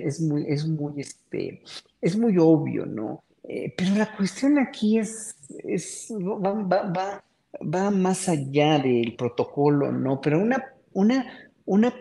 es 0.05 0.21
muy, 0.21 0.45
es 0.47 0.67
muy, 0.67 0.99
este, 0.99 1.61
es 2.01 2.17
muy 2.17 2.37
obvio, 2.37 2.85
¿no? 2.85 3.23
Eh, 3.43 3.73
pero 3.77 3.95
la 3.95 4.15
cuestión 4.15 4.59
aquí 4.59 4.97
es, 4.97 5.35
es 5.63 6.11
va, 6.11 6.53
va, 6.53 6.83
va 6.83 7.23
va 7.61 7.91
más 7.91 8.29
allá 8.29 8.79
del 8.79 9.15
protocolo, 9.15 9.91
¿no? 9.91 10.21
Pero 10.21 10.39
una, 10.39 10.73
una, 10.93 11.48
una, 11.69 11.93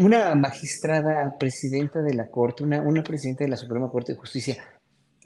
una 0.00 0.34
magistrada 0.34 1.36
presidenta 1.38 2.02
de 2.02 2.12
la 2.12 2.30
Corte, 2.30 2.62
una, 2.62 2.82
una 2.82 3.02
presidenta 3.02 3.44
de 3.44 3.50
la 3.50 3.56
Suprema 3.56 3.90
Corte 3.90 4.12
de 4.12 4.18
Justicia, 4.18 4.58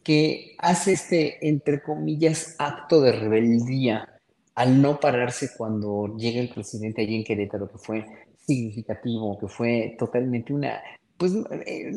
que 0.04 0.54
hace 0.58 0.92
este, 0.92 1.48
entre 1.48 1.82
comillas, 1.82 2.54
acto 2.58 3.00
de 3.00 3.10
rebeldía 3.10 4.08
al 4.54 4.80
no 4.80 5.00
pararse 5.00 5.50
cuando 5.56 6.16
llega 6.16 6.40
el 6.40 6.50
presidente 6.50 7.02
allí 7.02 7.16
en 7.16 7.24
Querétaro, 7.24 7.68
que 7.68 7.78
fue 7.78 8.06
significativo, 8.46 9.36
que 9.40 9.48
fue 9.48 9.96
totalmente 9.98 10.52
una, 10.52 10.80
pues 11.16 11.32
eh, 11.66 11.90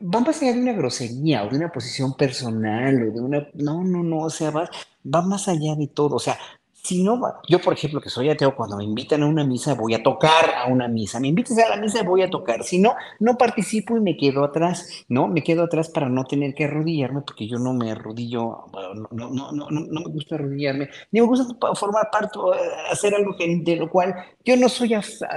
vamos 0.00 0.42
a 0.42 0.46
de 0.46 0.58
una 0.58 0.72
grosería 0.72 1.44
o 1.44 1.50
de 1.50 1.56
una 1.56 1.70
posición 1.70 2.16
personal 2.16 2.94
o 3.02 3.12
de 3.12 3.20
una, 3.20 3.48
no, 3.52 3.84
no, 3.84 4.02
no, 4.02 4.20
o 4.20 4.30
sea, 4.30 4.50
va, 4.50 4.70
va 5.04 5.20
más 5.20 5.48
allá 5.48 5.74
de 5.74 5.88
todo, 5.88 6.16
o 6.16 6.20
sea, 6.20 6.38
si 6.86 7.02
no, 7.02 7.20
yo 7.48 7.60
por 7.60 7.72
ejemplo 7.72 8.00
que 8.00 8.10
soy 8.10 8.30
ateo, 8.30 8.54
cuando 8.54 8.76
me 8.76 8.84
invitan 8.84 9.22
a 9.24 9.26
una 9.26 9.44
misa 9.44 9.74
voy 9.74 9.94
a 9.94 10.02
tocar 10.02 10.54
a 10.56 10.66
una 10.66 10.86
misa, 10.86 11.18
me 11.18 11.28
invitas 11.28 11.58
a 11.58 11.68
la 11.68 11.76
misa 11.76 12.04
voy 12.04 12.22
a 12.22 12.30
tocar, 12.30 12.62
si 12.62 12.78
no, 12.78 12.94
no 13.18 13.36
participo 13.36 13.96
y 13.96 14.00
me 14.00 14.16
quedo 14.16 14.44
atrás, 14.44 15.04
¿no? 15.08 15.26
Me 15.26 15.42
quedo 15.42 15.64
atrás 15.64 15.88
para 15.88 16.08
no 16.08 16.24
tener 16.24 16.54
que 16.54 16.64
arrodillarme 16.64 17.22
porque 17.22 17.48
yo 17.48 17.58
no 17.58 17.72
me 17.72 17.90
arrodillo, 17.90 18.66
no, 19.10 19.30
no, 19.30 19.50
no, 19.50 19.68
no, 19.68 20.00
me 20.00 20.12
gusta 20.12 20.36
arrodillarme, 20.36 20.88
ni 21.10 21.20
me 21.20 21.26
gusta 21.26 21.44
formar 21.74 22.08
parte, 22.12 22.38
eh, 22.38 22.92
hacer 22.92 23.14
algo 23.14 23.34
de 23.36 23.76
lo 23.76 23.90
cual 23.90 24.14
yo 24.44 24.56
no 24.56 24.68
soy, 24.68 24.90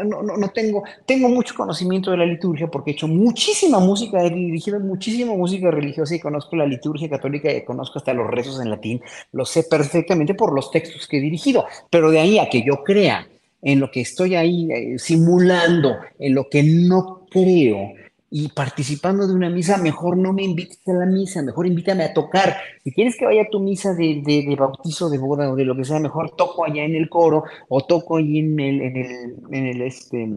no, 0.06 0.22
no, 0.22 0.38
no 0.38 0.50
tengo, 0.50 0.84
tengo 1.08 1.30
mucho 1.30 1.56
conocimiento 1.56 2.12
de 2.12 2.18
la 2.18 2.26
liturgia 2.26 2.68
porque 2.68 2.92
he 2.92 2.94
hecho 2.94 3.08
muchísima 3.08 3.80
música, 3.80 4.24
he 4.24 4.30
dirigido 4.30 4.80
muchísima 4.80 5.34
música 5.34 5.72
religiosa 5.72 6.14
y 6.14 6.20
conozco 6.20 6.56
la 6.56 6.68
liturgia 6.68 7.10
católica 7.10 7.52
y 7.52 7.66
conozco 7.66 7.98
hasta 7.98 8.14
los 8.14 8.28
rezos 8.28 8.62
en 8.62 8.70
latín, 8.70 9.02
lo 9.32 9.46
sé 9.46 9.64
perfectamente 9.64 10.36
por 10.36 10.54
los 10.54 10.70
textos 10.70 11.08
que 11.08 11.20
dirigí 11.40 11.60
pero 11.90 12.12
de 12.12 12.20
ahí 12.20 12.40
a 12.40 12.50
que 12.50 12.64
yo 12.66 12.84
crea 12.84 13.28
en 13.62 13.80
lo 13.80 13.92
que 13.92 14.02
estoy 14.02 14.36
ahí 14.36 14.70
eh, 14.72 15.00
simulando, 15.00 15.96
en 16.18 16.36
lo 16.36 16.50
que 16.50 16.64
no 16.64 17.26
creo 17.30 17.94
y 18.32 18.50
participando 18.50 19.28
de 19.28 19.34
una 19.34 19.50
misa, 19.50 19.78
mejor 19.78 20.16
no 20.16 20.34
me 20.34 20.44
invites 20.44 20.88
a 20.88 20.94
la 20.94 21.06
misa, 21.06 21.42
mejor 21.42 21.66
invítame 21.66 22.04
a 22.04 22.14
tocar. 22.14 22.58
Si 22.84 22.92
quieres 22.92 23.18
que 23.18 23.26
vaya 23.26 23.44
a 23.44 23.50
tu 23.50 23.60
misa 23.60 23.94
de, 23.96 24.56
bautizo, 24.58 25.10
de 25.10 25.18
boda 25.18 25.52
o 25.52 25.56
de 25.56 25.66
lo 25.66 25.76
que 25.76 25.84
sea, 25.84 26.00
mejor 26.00 26.36
toco 26.36 26.64
allá 26.64 26.84
en 26.84 26.96
el 26.96 27.10
coro 27.10 27.44
o 27.68 27.82
toco 27.82 28.18
ahí 28.18 28.40
en 28.40 28.60
el, 28.60 28.82
en 28.82 29.66
el, 29.66 29.82
este, 29.82 30.30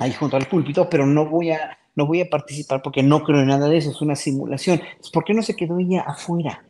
ahí 0.00 0.12
junto 0.12 0.36
al 0.36 0.46
púlpito, 0.46 0.88
pero 0.90 1.06
no 1.06 1.26
voy 1.26 1.52
a, 1.52 1.78
no 1.94 2.06
voy 2.06 2.20
a 2.20 2.28
participar 2.28 2.82
porque 2.82 3.02
no 3.02 3.22
creo 3.22 3.40
en 3.40 3.48
nada 3.48 3.68
de 3.68 3.76
eso, 3.76 3.90
es 3.90 4.02
una 4.02 4.16
simulación. 4.16 4.80
¿Por 5.12 5.24
qué 5.24 5.34
no 5.34 5.42
se 5.42 5.54
quedó 5.54 5.78
ella 5.78 6.02
afuera? 6.02 6.64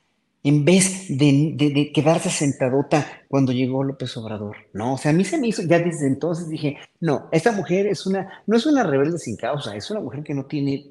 En 0.45 0.63
vez 0.65 1.07
de, 1.09 1.91
quedarse 1.95 2.29
sentadota 2.29 3.07
cuando 3.29 3.51
llegó 3.51 3.83
López 3.83 4.15
Obrador, 4.19 4.57
¿no? 4.75 4.95
O 4.95 4.99
sea, 4.99 5.11
a 5.11 5.15
mí 5.15 5.25
se 5.25 5.39
me 5.39 5.49
hizo, 5.49 5.63
ya 5.63 5.79
desde 5.79 6.07
entonces 6.07 6.51
dije, 6.51 6.77
no, 7.01 7.29
esta 7.33 7.51
mujer 7.51 7.87
es 7.87 8.05
una, 8.07 8.43
no 8.47 8.57
es 8.59 8.67
una 8.67 8.85
rebelde 8.85 9.19
sin 9.19 9.37
causa, 9.37 9.75
es 9.75 9.91
una 9.91 10.01
mujer 10.01 10.23
que 10.23 10.35
no 10.35 10.45
tiene, 10.45 10.87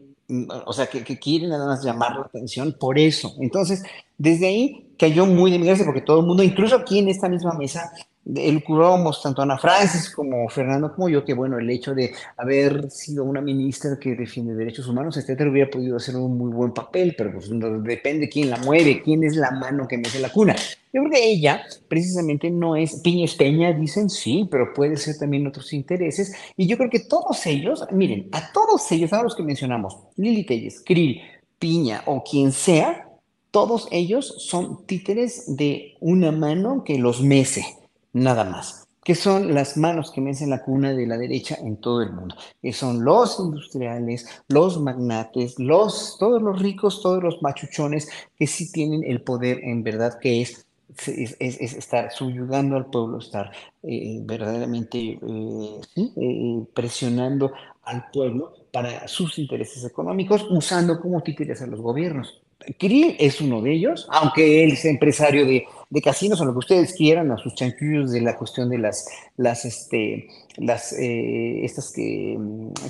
o 0.66 0.74
sea, 0.74 0.88
que, 0.88 1.04
que 1.04 1.20
quiere 1.20 1.48
nada 1.48 1.68
más 1.68 1.84
llamar 1.84 2.16
la 2.16 2.26
atención 2.26 2.76
por 2.80 2.98
eso. 2.98 3.36
Entonces, 3.40 3.84
desde 4.18 4.48
ahí 4.48 4.88
cayó 4.98 5.28
muy 5.28 5.52
de 5.52 5.60
mi 5.60 5.68
gracia 5.68 5.86
porque 5.86 6.02
todo 6.02 6.22
el 6.22 6.26
mundo, 6.26 6.42
incluso 6.42 6.76
aquí 6.76 6.98
en 6.98 7.10
esta 7.10 7.30
misma 7.30 7.54
mesa, 7.54 7.94
elucurábamos 8.26 9.22
tanto 9.22 9.42
Ana 9.42 9.58
Francis 9.58 10.10
como 10.10 10.48
Fernando 10.48 10.94
como 10.94 11.10
yo 11.10 11.26
que 11.26 11.34
bueno, 11.34 11.60
el 11.60 11.70
hecho 11.70 11.94
de 11.94 12.14
haber 12.38 12.90
sido 12.90 13.24
una 13.24 13.42
ministra 13.42 13.98
que 14.00 14.16
defiende 14.16 14.56
derechos 14.56 14.88
humanos, 14.88 15.18
etcétera, 15.18 15.50
hubiera 15.50 15.70
podido 15.70 15.98
hacer 15.98 16.16
un 16.16 16.38
muy 16.38 16.52
buen 16.52 16.74
papel, 16.74 17.16
pero 17.18 17.34
pues 17.34 17.50
depende 17.84 18.30
quién 18.30 18.50
la 18.50 18.58
mueve, 18.58 19.02
quién 19.04 19.24
es 19.24 19.36
la 19.36 19.52
mano 19.52 19.88
que 19.88 19.98
mete 19.98 20.20
la 20.20 20.32
cuna. 20.32 20.56
Yo 20.94 21.02
creo 21.02 21.10
que 21.10 21.32
ella 21.32 21.64
precisamente 21.88 22.50
no 22.50 22.76
es 22.76 23.02
Piña 23.02 23.26
Peña, 23.38 23.74
dicen 23.74 24.10
sí, 24.10 24.48
pero 24.50 24.74
puede 24.74 24.96
ser 24.96 25.18
también 25.18 25.48
otros 25.48 25.74
intereses. 25.74 26.34
Y 26.56 26.68
yo 26.68 26.78
creo 26.78 26.90
que 26.90 27.00
todos 27.00 27.46
ellos, 27.46 27.86
miren, 27.92 28.30
a 28.32 28.52
todos 28.52 28.92
ellos, 28.92 29.12
a 29.12 29.24
los 29.24 29.36
que 29.36 29.44
mencionamos, 29.44 29.98
Lili 30.16 30.46
Telles, 30.46 30.82
Krill, 30.86 31.22
Piña 31.58 32.04
o 32.06 32.24
quien 32.24 32.52
sea, 32.52 33.10
todos 33.52 33.88
ellos 33.92 34.36
son 34.40 34.86
títeres 34.86 35.56
de 35.58 35.96
una 36.00 36.32
mano 36.32 36.84
que 36.84 36.98
los 36.98 37.22
mece 37.22 37.66
nada 38.14 38.44
más, 38.44 38.88
que 39.04 39.16
son 39.16 39.54
las 39.54 39.76
manos 39.76 40.12
que 40.12 40.22
mecen 40.22 40.50
la 40.50 40.64
cuna 40.64 40.94
de 40.94 41.06
la 41.06 41.18
derecha 41.18 41.56
en 41.56 41.78
todo 41.78 42.02
el 42.02 42.14
mundo, 42.14 42.36
que 42.62 42.72
son 42.72 43.04
los 43.04 43.40
industriales, 43.40 44.28
los 44.48 44.80
magnates, 44.80 45.60
los, 45.60 46.18
todos 46.18 46.42
los 46.42 46.62
ricos, 46.62 47.02
todos 47.02 47.22
los 47.22 47.42
machuchones 47.42 48.08
que 48.38 48.48
sí 48.48 48.72
tienen 48.72 49.04
el 49.04 49.22
poder 49.22 49.60
en 49.64 49.84
verdad 49.84 50.18
que 50.20 50.42
es 50.42 50.66
es, 51.08 51.74
estar 51.74 52.12
subyugando 52.12 52.76
al 52.76 52.86
pueblo, 52.86 53.20
estar 53.20 53.52
eh, 53.84 54.20
verdaderamente 54.22 54.98
eh, 55.00 55.82
eh, 55.96 56.64
presionando 56.74 57.52
al 57.84 58.10
pueblo 58.12 58.54
para 58.72 59.08
sus 59.08 59.38
intereses 59.40 59.84
económicos, 59.86 60.46
usando 60.50 61.00
como 61.00 61.22
títeres 61.22 61.62
a 61.62 61.68
los 61.68 61.82
gobiernos. 61.82 62.42
Kirill 62.78 63.18
es 63.20 63.42
uno 63.42 63.62
de 63.62 63.74
ellos, 63.74 64.08
aunque 64.10 64.64
él 64.64 64.72
es 64.72 64.86
empresario 64.86 65.46
de, 65.46 65.66
de, 65.94 66.02
casinos 66.02 66.42
o 66.42 66.46
lo 66.46 66.54
que 66.54 66.60
ustedes 66.60 66.94
quieran, 66.94 67.32
a 67.32 67.38
sus 67.38 67.56
chanchullos 67.56 68.12
de 68.12 68.22
la 68.22 68.36
cuestión 68.36 68.70
de 68.70 68.78
las, 68.78 69.08
las, 69.38 69.66
este, 69.66 70.28
las, 70.58 70.94
eh, 70.94 71.64
estas 71.64 71.92
que, 71.92 72.38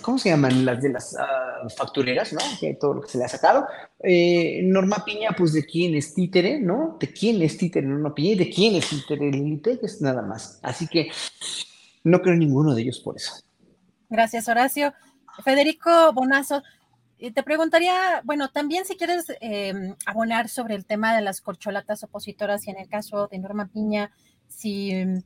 ¿cómo 0.01 0.17
se 0.17 0.29
llaman? 0.29 0.65
Las 0.65 0.81
de 0.81 0.89
las 0.89 1.13
uh, 1.13 1.69
factureras, 1.69 2.33
¿no? 2.33 2.39
Que 2.59 2.75
todo 2.75 2.95
lo 2.95 3.01
que 3.01 3.09
se 3.09 3.17
le 3.17 3.25
ha 3.25 3.29
sacado. 3.29 3.67
Eh, 3.99 4.61
Norma 4.63 5.03
Piña, 5.05 5.31
pues 5.37 5.53
de 5.53 5.65
quién 5.65 5.95
es 5.95 6.13
títere, 6.13 6.59
¿no? 6.59 6.97
De 6.99 7.11
quién 7.11 7.41
es 7.41 7.57
títere 7.57 7.85
Norma 7.87 8.13
Piña 8.13 8.31
y 8.31 8.35
de 8.35 8.49
quién 8.49 8.75
es 8.75 8.89
títere 8.89 9.31
Lilite, 9.31 9.79
es 9.81 10.01
nada 10.01 10.21
más. 10.21 10.59
Así 10.61 10.87
que 10.87 11.09
no 12.03 12.21
creo 12.21 12.35
ninguno 12.35 12.73
de 12.73 12.81
ellos 12.81 12.99
por 12.99 13.15
eso. 13.15 13.33
Gracias, 14.09 14.47
Horacio. 14.47 14.93
Federico 15.43 16.13
Bonazo, 16.13 16.61
te 17.31 17.43
preguntaría, 17.43 18.21
bueno, 18.25 18.49
también 18.49 18.85
si 18.85 18.97
quieres 18.97 19.25
em, 19.39 19.95
abonar 20.05 20.49
sobre 20.49 20.75
el 20.75 20.85
tema 20.85 21.15
de 21.15 21.21
las 21.21 21.39
corcholatas 21.39 22.03
opositoras 22.03 22.67
y 22.67 22.71
en 22.71 22.77
el 22.77 22.89
caso 22.89 23.27
de 23.27 23.39
Norma 23.39 23.67
Piña, 23.67 24.11
si 24.47 24.91
em, 24.91 25.21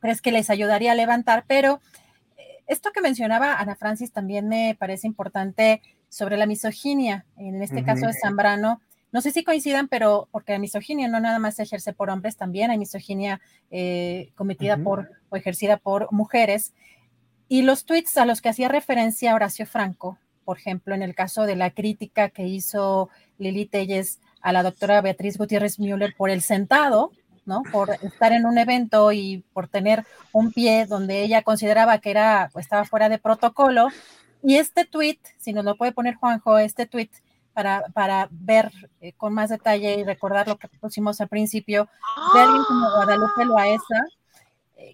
crees 0.00 0.22
que 0.22 0.32
les 0.32 0.50
ayudaría 0.50 0.92
a 0.92 0.94
levantar, 0.94 1.44
pero 1.46 1.80
eh, 2.38 2.64
esto 2.66 2.90
que 2.90 3.00
mencionaba 3.00 3.56
Ana 3.56 3.76
Francis 3.76 4.12
también 4.12 4.48
me 4.48 4.76
parece 4.78 5.06
importante 5.06 5.82
sobre 6.08 6.36
la 6.36 6.46
misoginia, 6.46 7.26
en 7.36 7.62
este 7.62 7.84
caso 7.84 8.06
de 8.06 8.14
Zambrano. 8.14 8.80
No 9.12 9.20
sé 9.20 9.30
si 9.30 9.44
coincidan, 9.44 9.88
pero 9.88 10.28
porque 10.30 10.52
la 10.52 10.58
misoginia 10.58 11.08
no 11.08 11.20
nada 11.20 11.38
más 11.38 11.56
se 11.56 11.64
ejerce 11.64 11.92
por 11.92 12.08
hombres, 12.10 12.36
también 12.36 12.70
hay 12.70 12.78
misoginia 12.78 13.40
eh, 13.70 14.30
cometida 14.34 14.78
por 14.78 15.10
o 15.28 15.36
ejercida 15.36 15.76
por 15.76 16.10
mujeres. 16.12 16.72
Y 17.48 17.62
los 17.62 17.84
tweets 17.84 18.16
a 18.16 18.24
los 18.24 18.40
que 18.40 18.48
hacía 18.48 18.68
referencia 18.68 19.34
Horacio 19.34 19.66
Franco, 19.66 20.18
por 20.46 20.58
ejemplo, 20.58 20.94
en 20.94 21.02
el 21.02 21.14
caso 21.14 21.44
de 21.44 21.56
la 21.56 21.70
crítica 21.70 22.30
que 22.30 22.46
hizo 22.46 23.10
Lili 23.36 23.66
Telles 23.66 24.20
a 24.40 24.52
la 24.52 24.62
doctora 24.62 25.00
Beatriz 25.00 25.36
Gutiérrez 25.36 25.80
Müller 25.80 26.14
por 26.16 26.30
el 26.30 26.40
sentado, 26.40 27.10
¿no? 27.46 27.64
Por 27.72 27.90
estar 28.02 28.32
en 28.32 28.46
un 28.46 28.56
evento 28.56 29.10
y 29.10 29.44
por 29.52 29.66
tener 29.66 30.04
un 30.32 30.52
pie 30.52 30.86
donde 30.86 31.22
ella 31.22 31.42
consideraba 31.42 31.98
que 31.98 32.12
era, 32.12 32.48
estaba 32.54 32.84
fuera 32.84 33.08
de 33.08 33.18
protocolo. 33.18 33.88
Y 34.40 34.56
este 34.56 34.84
tweet, 34.84 35.18
si 35.36 35.52
nos 35.52 35.64
lo 35.64 35.76
puede 35.76 35.90
poner 35.90 36.14
Juanjo, 36.14 36.58
este 36.58 36.86
tweet 36.86 37.10
para, 37.52 37.82
para 37.92 38.28
ver 38.30 38.70
eh, 39.00 39.14
con 39.14 39.34
más 39.34 39.50
detalle 39.50 39.98
y 39.98 40.04
recordar 40.04 40.46
lo 40.46 40.58
que 40.58 40.68
pusimos 40.68 41.20
al 41.20 41.28
principio, 41.28 41.88
de 42.34 42.40
alguien 42.40 42.62
como 42.68 42.88
Guadalupe 42.88 43.44
Loaesa, 43.44 44.04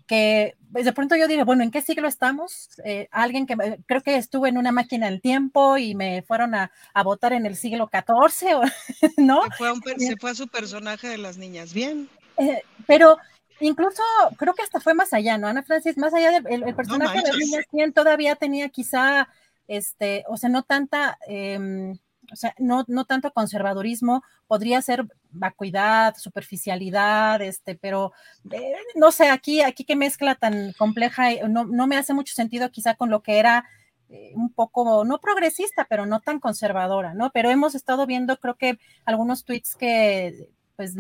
que 0.07 0.57
de 0.71 0.92
pronto 0.92 1.16
yo 1.16 1.27
diré, 1.27 1.45
bueno, 1.45 1.62
¿en 1.62 1.71
qué 1.71 1.83
siglo 1.83 2.07
estamos? 2.07 2.71
Eh, 2.85 3.09
alguien 3.11 3.47
que 3.47 3.57
creo 3.87 4.01
que 4.01 4.16
estuve 4.16 4.49
en 4.49 4.57
una 4.59 4.73
máquina 4.73 5.11
del 5.11 5.21
tiempo 5.21 5.77
y 5.77 5.95
me 5.95 6.23
fueron 6.23 6.55
a, 6.55 6.71
votar 7.05 7.33
en 7.33 7.47
el 7.47 7.57
siglo 7.57 7.90
XIV, 7.92 8.61
¿no? 9.16 9.42
Se 9.42 10.16
fue, 10.16 10.31
a 10.31 10.35
su 10.35 10.49
personaje 10.49 11.09
de 11.09 11.18
las 11.18 11.37
niñas, 11.37 11.75
bien. 11.75 12.09
Eh, 12.38 12.62
pero 12.87 13.18
incluso 13.61 14.03
creo 14.38 14.55
que 14.55 14.62
hasta 14.62 14.81
fue 14.81 14.95
más 14.95 15.12
allá, 15.12 15.37
¿no? 15.37 15.49
Ana 15.49 15.62
Francis, 15.62 15.99
más 15.99 16.14
allá 16.14 16.40
del 16.40 16.75
personaje 16.75 17.18
de 17.18 17.29
las 17.29 17.37
niñas, 17.37 17.64
¿quién 17.71 17.92
todavía 17.92 18.37
tenía 18.37 18.68
quizá, 18.68 19.29
este, 19.66 20.25
o 20.29 20.37
sea, 20.37 20.49
no 20.49 20.62
tanta... 20.62 21.18
Em, 21.27 21.99
o 22.33 22.37
sea, 22.37 22.55
no, 22.59 22.85
no 22.88 23.05
tanto 23.05 23.33
conservadurismo, 23.33 24.23
podría 24.47 24.81
ser 24.83 25.07
vacuidad, 25.31 26.16
superficialidad, 26.16 27.40
este, 27.42 27.75
pero 27.75 28.12
eh, 28.51 28.75
no 28.95 29.12
sé, 29.12 29.29
aquí, 29.29 29.61
aquí 29.61 29.85
qué 29.85 29.97
mezcla 29.97 30.35
tan 30.35 30.73
compleja, 30.73 31.31
no, 31.49 31.64
no 31.64 31.87
me 31.87 31.97
hace 31.97 32.14
mucho 32.14 32.35
sentido 32.35 32.71
quizá 32.71 32.95
con 32.95 33.11
lo 33.11 33.23
que 33.23 33.38
era 33.38 33.64
eh, 34.12 34.33
un 34.35 34.53
poco, 34.53 35.07
no 35.07 35.18
progresista, 35.21 35.87
pero 35.88 36.05
no 36.05 36.21
tan 36.21 36.38
conservadora, 36.38 37.14
¿no? 37.14 37.31
Pero 37.31 37.51
hemos 37.51 37.75
estado 37.75 38.05
viendo, 38.05 38.37
creo 38.38 38.57
que 38.57 38.79
algunos 39.07 39.45
tweets 39.45 39.75
que, 39.75 40.51
pues... 40.77 40.95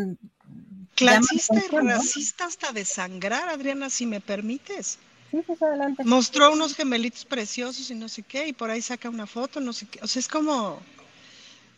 Clasista 0.94 1.56
y 1.56 1.76
racista 1.76 2.46
hasta 2.46 2.72
desangrar, 2.72 3.50
Adriana, 3.50 3.90
si 3.90 4.06
me 4.06 4.20
permites. 4.20 4.98
Sí, 5.30 5.42
pues 5.46 5.62
adelante. 5.62 6.04
Mostró 6.04 6.52
unos 6.52 6.74
gemelitos 6.74 7.24
preciosos 7.26 7.90
y 7.90 7.94
no 7.94 8.08
sé 8.08 8.22
qué, 8.22 8.48
y 8.48 8.52
por 8.54 8.70
ahí 8.70 8.80
saca 8.80 9.10
una 9.10 9.26
foto, 9.26 9.60
no 9.60 9.74
sé 9.74 9.86
qué. 9.86 9.98
O 10.02 10.06
sea, 10.06 10.20
es 10.20 10.28
como, 10.28 10.80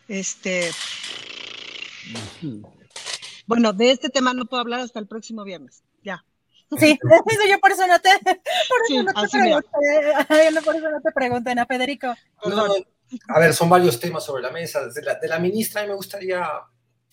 este. 0.09 0.71
Bueno, 3.47 3.73
de 3.73 3.91
este 3.91 4.09
tema 4.09 4.35
no 4.35 4.47
puedo 4.47 4.61
hablar 4.61 4.81
hasta 4.81 4.99
el 4.99 5.07
próximo 5.07 5.45
viernes. 5.45 5.83
Ya. 6.03 6.25
Sí, 6.79 6.99
yo 7.51 7.61
por 7.61 7.73
eso 7.73 7.87
no 7.87 8.01
te, 8.01 8.11
por 8.19 8.35
eso 8.89 9.03
no 9.03 9.13
te 9.13 9.29
pregunté, 9.29 10.61
por 10.65 10.77
eso 10.77 10.91
no 10.91 11.01
te 11.01 11.13
pregunté, 11.13 11.55
¿no, 11.55 11.67
Federico? 11.67 12.15
a 13.29 13.39
ver, 13.39 13.55
son 13.55 13.69
varios 13.69 14.01
temas 14.01 14.25
sobre 14.25 14.43
la 14.43 14.51
mesa. 14.51 14.89
De 14.89 15.03
la, 15.03 15.15
de 15.17 15.29
la 15.29 15.39
ministra 15.39 15.87
me 15.87 15.95
gustaría 15.95 16.49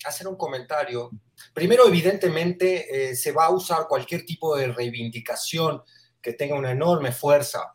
hacer 0.04 0.26
un 0.26 0.36
comentario. 0.36 1.10
Primero, 1.52 1.86
evidentemente, 1.86 3.10
eh, 3.10 3.16
se 3.16 3.32
va 3.32 3.46
a 3.46 3.50
usar 3.50 3.86
cualquier 3.88 4.24
tipo 4.24 4.56
de 4.56 4.68
reivindicación 4.68 5.82
que 6.20 6.32
tenga 6.32 6.56
una 6.56 6.70
enorme 6.70 7.12
fuerza 7.12 7.74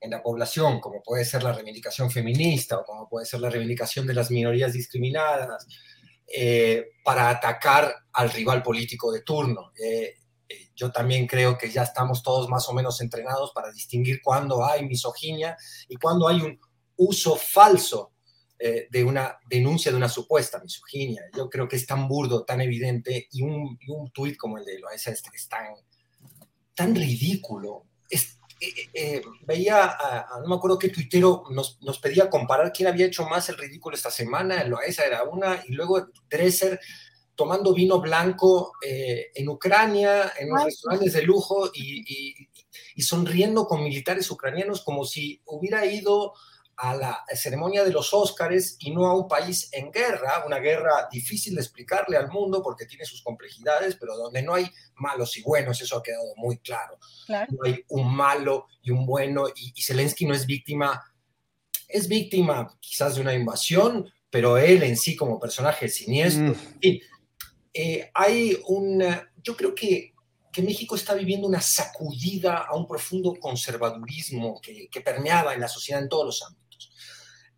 en 0.00 0.10
la 0.10 0.22
población, 0.22 0.80
como 0.80 1.02
puede 1.02 1.24
ser 1.24 1.42
la 1.42 1.52
reivindicación 1.52 2.10
feminista 2.10 2.78
o 2.78 2.84
como 2.84 3.08
puede 3.08 3.26
ser 3.26 3.40
la 3.40 3.50
reivindicación 3.50 4.06
de 4.06 4.14
las 4.14 4.30
minorías 4.30 4.72
discriminadas, 4.72 5.66
eh, 6.26 6.90
para 7.02 7.30
atacar 7.30 7.94
al 8.12 8.30
rival 8.30 8.62
político 8.62 9.10
de 9.10 9.22
turno. 9.22 9.72
Eh, 9.82 10.14
yo 10.76 10.92
también 10.92 11.26
creo 11.26 11.58
que 11.58 11.70
ya 11.70 11.82
estamos 11.82 12.22
todos 12.22 12.48
más 12.48 12.68
o 12.68 12.72
menos 12.72 13.00
entrenados 13.00 13.52
para 13.52 13.72
distinguir 13.72 14.20
cuándo 14.22 14.64
hay 14.64 14.86
misoginia 14.86 15.56
y 15.88 15.96
cuándo 15.96 16.28
hay 16.28 16.40
un 16.40 16.60
uso 16.96 17.36
falso 17.36 18.12
eh, 18.58 18.88
de 18.90 19.04
una 19.04 19.38
denuncia 19.48 19.90
de 19.90 19.96
una 19.96 20.08
supuesta 20.08 20.60
misoginia. 20.60 21.22
Yo 21.36 21.48
creo 21.48 21.68
que 21.68 21.76
es 21.76 21.86
tan 21.86 22.08
burdo, 22.08 22.44
tan 22.44 22.60
evidente, 22.60 23.28
y 23.30 23.42
un, 23.42 23.78
un 23.88 24.10
tuit 24.10 24.36
como 24.36 24.58
el 24.58 24.64
de 24.64 24.78
Loesa 24.78 25.10
este 25.10 25.30
es 25.34 25.48
tan, 25.48 25.66
tan 26.74 26.94
ridículo. 26.94 27.86
Es, 28.10 28.37
eh, 28.60 28.88
eh, 28.92 29.22
veía, 29.46 29.96
no 30.40 30.48
me 30.48 30.54
acuerdo 30.56 30.78
qué 30.78 30.88
tuitero 30.88 31.44
nos, 31.50 31.80
nos, 31.82 31.98
pedía 31.98 32.28
comparar 32.30 32.72
quién 32.72 32.88
había 32.88 33.06
hecho 33.06 33.24
más 33.26 33.48
el 33.48 33.56
ridículo 33.56 33.96
esta 33.96 34.10
semana, 34.10 34.64
Loesa 34.64 35.04
era 35.04 35.24
una, 35.24 35.62
y 35.66 35.72
luego 35.72 36.08
Dresser 36.28 36.80
tomando 37.34 37.72
vino 37.72 38.00
blanco 38.00 38.72
en 38.82 39.48
Ucrania, 39.48 40.32
en 40.38 40.48
los 40.50 40.64
restaurantes 40.64 41.12
de 41.12 41.22
lujo, 41.22 41.70
y, 41.72 42.02
y, 42.06 42.48
y 42.96 43.02
sonriendo 43.02 43.68
con 43.68 43.84
militares 43.84 44.28
ucranianos 44.28 44.82
como 44.82 45.04
si 45.04 45.40
hubiera 45.44 45.86
ido 45.86 46.34
a 46.80 46.94
la 46.94 47.24
ceremonia 47.34 47.82
de 47.82 47.90
los 47.90 48.14
Óscares 48.14 48.76
y 48.78 48.92
no 48.92 49.06
a 49.06 49.14
un 49.14 49.26
país 49.26 49.68
en 49.72 49.90
guerra, 49.90 50.44
una 50.46 50.58
guerra 50.58 51.08
difícil 51.10 51.56
de 51.56 51.60
explicarle 51.60 52.16
al 52.16 52.30
mundo 52.30 52.62
porque 52.62 52.86
tiene 52.86 53.04
sus 53.04 53.20
complejidades, 53.22 53.96
pero 53.96 54.16
donde 54.16 54.42
no 54.42 54.54
hay 54.54 54.70
malos 54.94 55.36
y 55.36 55.42
buenos, 55.42 55.80
eso 55.80 55.96
ha 55.96 56.02
quedado 56.02 56.32
muy 56.36 56.58
claro. 56.58 56.98
No 57.28 57.58
hay 57.64 57.84
un 57.88 58.14
malo 58.14 58.66
y 58.80 58.92
un 58.92 59.04
bueno, 59.06 59.46
y, 59.48 59.82
Zelensky 59.82 60.24
no 60.24 60.34
es 60.34 60.46
víctima, 60.46 61.02
es 61.88 62.06
víctima 62.06 62.78
quizás 62.80 63.16
de 63.16 63.22
una 63.22 63.34
invasión, 63.34 64.08
pero 64.30 64.56
él 64.56 64.84
en 64.84 64.96
sí 64.96 65.16
como 65.16 65.40
personaje 65.40 65.88
siniestro. 65.88 66.54
Mm. 66.54 66.98
Eh, 67.74 68.10
hay 68.14 68.56
un, 68.68 69.02
yo 69.42 69.56
creo 69.56 69.74
que 69.74 70.14
que 70.52 70.62
México 70.62 70.96
está 70.96 71.14
viviendo 71.14 71.46
una 71.46 71.60
sacudida 71.60 72.66
a 72.68 72.74
un 72.74 72.86
profundo 72.86 73.34
conservadurismo 73.38 74.60
que, 74.60 74.88
que, 74.88 75.00
permeaba 75.00 75.54
en 75.54 75.60
la 75.60 75.68
sociedad 75.68 76.02
en 76.02 76.08
todos 76.08 76.26
los 76.26 76.42
ámbitos. 76.42 76.67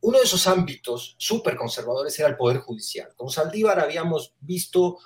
Uno 0.03 0.19
de 0.19 0.25
esos 0.25 0.47
ámbitos 0.47 1.17
súper 1.19 1.57
conservadores 1.57 2.19
era 2.19 2.29
el 2.29 2.37
Poder 2.37 2.59
Judicial. 2.59 3.15
Con 3.17 3.31
Saldívar 3.31 3.81
habíamos 3.81 4.35
visto 4.41 4.99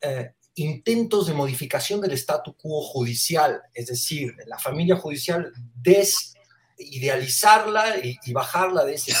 eh, 0.00 0.32
intentos 0.54 1.26
de 1.26 1.34
modificación 1.34 2.00
del 2.00 2.12
statu 2.12 2.56
quo 2.56 2.80
judicial, 2.82 3.60
es 3.72 3.86
decir, 3.86 4.36
la 4.46 4.58
familia 4.58 4.96
judicial 4.96 5.50
desidealizarla 5.74 7.98
y, 7.98 8.18
bajarla 8.32 8.84
de 8.84 8.94
ese 8.94 9.12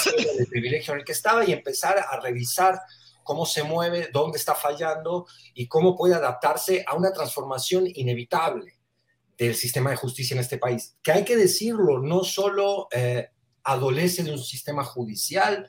privilegio 0.50 0.92
en 0.92 1.00
el 1.00 1.06
que 1.06 1.12
estaba 1.12 1.44
y 1.44 1.52
empezar 1.52 1.98
a 1.98 2.20
revisar 2.20 2.80
cómo 3.22 3.46
se 3.46 3.62
mueve, 3.62 4.10
dónde 4.12 4.36
está 4.36 4.54
fallando 4.54 5.26
y 5.54 5.68
cómo 5.68 5.96
puede 5.96 6.14
adaptarse 6.14 6.84
a 6.86 6.94
una 6.94 7.12
transformación 7.12 7.84
inevitable 7.86 8.78
del 9.38 9.54
sistema 9.54 9.88
de 9.90 9.96
justicia 9.96 10.34
en 10.34 10.40
este 10.40 10.58
país. 10.58 10.96
Que 11.02 11.12
hay 11.12 11.24
que 11.24 11.36
decirlo, 11.36 12.00
no 12.00 12.24
solo 12.24 12.88
eh, 12.92 13.30
adolece 13.64 14.22
de 14.22 14.32
un 14.32 14.38
sistema 14.38 14.84
judicial 14.84 15.68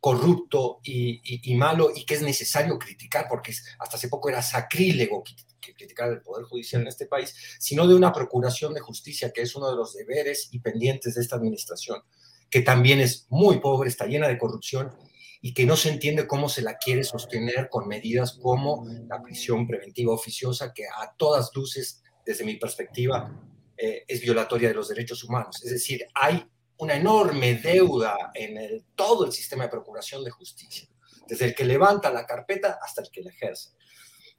corrupto 0.00 0.80
y, 0.84 1.54
malo 1.56 1.90
y 1.94 2.04
que 2.04 2.14
es 2.14 2.22
necesario 2.22 2.78
criticar, 2.78 3.26
porque 3.28 3.52
hasta 3.78 3.96
hace 3.96 4.08
poco 4.08 4.28
era 4.28 4.42
sacrílego 4.42 5.24
criticar 5.60 6.10
el 6.10 6.22
Poder 6.22 6.44
Judicial 6.44 6.82
en 6.82 6.88
este 6.88 7.06
país, 7.06 7.34
sino 7.58 7.86
de 7.86 7.94
una 7.94 8.12
procuración 8.12 8.74
de 8.74 8.80
justicia, 8.80 9.32
que 9.32 9.42
es 9.42 9.54
uno 9.56 9.68
de 9.70 9.76
los 9.76 9.94
deberes 9.94 10.48
y 10.52 10.60
pendientes 10.60 11.14
de 11.14 11.22
esta 11.22 11.36
administración, 11.36 12.02
que 12.48 12.62
también 12.62 13.00
es 13.00 13.26
muy 13.28 13.58
pobre, 13.58 13.88
está 13.88 14.06
llena 14.06 14.28
de 14.28 14.38
corrupción 14.38 14.94
y 15.40 15.52
que 15.52 15.66
no 15.66 15.76
se 15.76 15.90
entiende 15.90 16.26
cómo 16.26 16.48
se 16.48 16.62
la 16.62 16.78
quiere 16.78 17.04
sostener 17.04 17.68
con 17.68 17.86
medidas 17.86 18.38
como 18.40 18.86
la 19.08 19.22
prisión 19.22 19.66
preventiva 19.66 20.12
oficiosa, 20.12 20.72
que 20.72 20.84
a 20.86 21.14
todas 21.16 21.50
luces, 21.54 22.02
desde 22.24 22.44
mi 22.44 22.56
perspectiva, 22.56 23.32
eh, 23.76 24.04
es 24.08 24.20
violatoria 24.20 24.68
de 24.68 24.74
los 24.74 24.88
derechos 24.88 25.22
humanos. 25.22 25.62
Es 25.64 25.70
decir, 25.70 26.04
hay 26.14 26.44
una 26.78 26.94
enorme 26.94 27.54
deuda 27.54 28.16
en 28.34 28.56
el, 28.56 28.84
todo 28.94 29.24
el 29.24 29.32
sistema 29.32 29.64
de 29.64 29.70
procuración 29.70 30.22
de 30.24 30.30
justicia, 30.30 30.88
desde 31.26 31.46
el 31.46 31.54
que 31.54 31.64
levanta 31.64 32.10
la 32.10 32.24
carpeta 32.24 32.78
hasta 32.82 33.02
el 33.02 33.10
que 33.10 33.22
la 33.22 33.30
ejerce. 33.30 33.70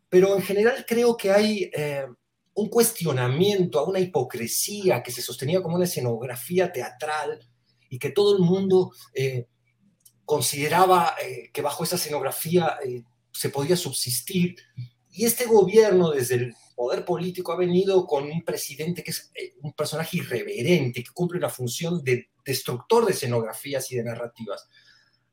Pero 0.07 0.35
en 0.35 0.41
general 0.41 0.85
creo 0.87 1.15
que 1.17 1.31
hay 1.31 1.69
eh, 1.73 2.07
un 2.53 2.69
cuestionamiento 2.69 3.79
a 3.79 3.87
una 3.87 3.99
hipocresía 3.99 5.03
que 5.03 5.11
se 5.11 5.21
sostenía 5.21 5.61
como 5.61 5.75
una 5.75 5.85
escenografía 5.85 6.71
teatral 6.71 7.39
y 7.89 7.99
que 7.99 8.11
todo 8.11 8.35
el 8.37 8.41
mundo 8.41 8.91
eh, 9.13 9.47
consideraba 10.25 11.15
eh, 11.21 11.49
que 11.51 11.61
bajo 11.61 11.83
esa 11.83 11.95
escenografía 11.95 12.77
se 13.31 13.49
podía 13.49 13.75
subsistir. 13.75 14.55
Y 15.11 15.25
este 15.25 15.45
gobierno, 15.45 16.11
desde 16.11 16.35
el 16.35 16.55
poder 16.79 17.03
político 17.03 17.51
ha 17.51 17.57
venido 17.57 18.07
con 18.07 18.23
un 18.31 18.41
presidente 18.41 19.03
que 19.03 19.11
es 19.11 19.29
eh, 19.35 19.53
un 19.63 19.73
personaje 19.73 20.15
irreverente, 20.15 21.03
que 21.03 21.11
cumple 21.11 21.37
una 21.37 21.49
función 21.49 22.01
de 22.05 22.29
destructor 22.45 23.05
de 23.05 23.11
escenografías 23.11 23.91
y 23.91 23.97
de 23.97 24.05
narrativas, 24.05 24.65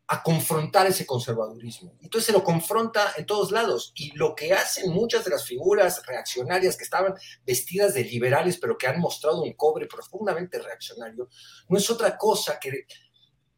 a 0.09 0.25
confrontar 0.25 0.89
ese 0.89 1.07
conservadurismo. 1.07 1.97
Entonces 2.03 2.27
se 2.27 2.33
lo 2.33 2.43
confronta 2.43 3.13
en 3.17 3.27
todos 3.27 3.53
lados 3.53 3.93
y 3.95 4.11
lo 4.17 4.35
que 4.35 4.55
hacen 4.55 4.91
muchas 4.91 5.25
de 5.25 5.31
las 5.31 5.47
figuras 5.47 6.05
reaccionarias 6.05 6.77
que 6.77 6.83
estaban 6.83 7.15
vestidas 7.47 7.95
de 7.95 8.03
liberales 8.03 8.59
pero 8.59 8.77
que 8.77 8.89
han 8.89 8.99
mostrado 8.99 9.43
un 9.43 9.53
cobre 9.53 9.87
profundamente 9.87 10.59
reaccionario, 10.59 11.29
no 11.69 11.79
es 11.79 11.89
otra 11.89 12.19
cosa 12.19 12.59
que 12.59 12.89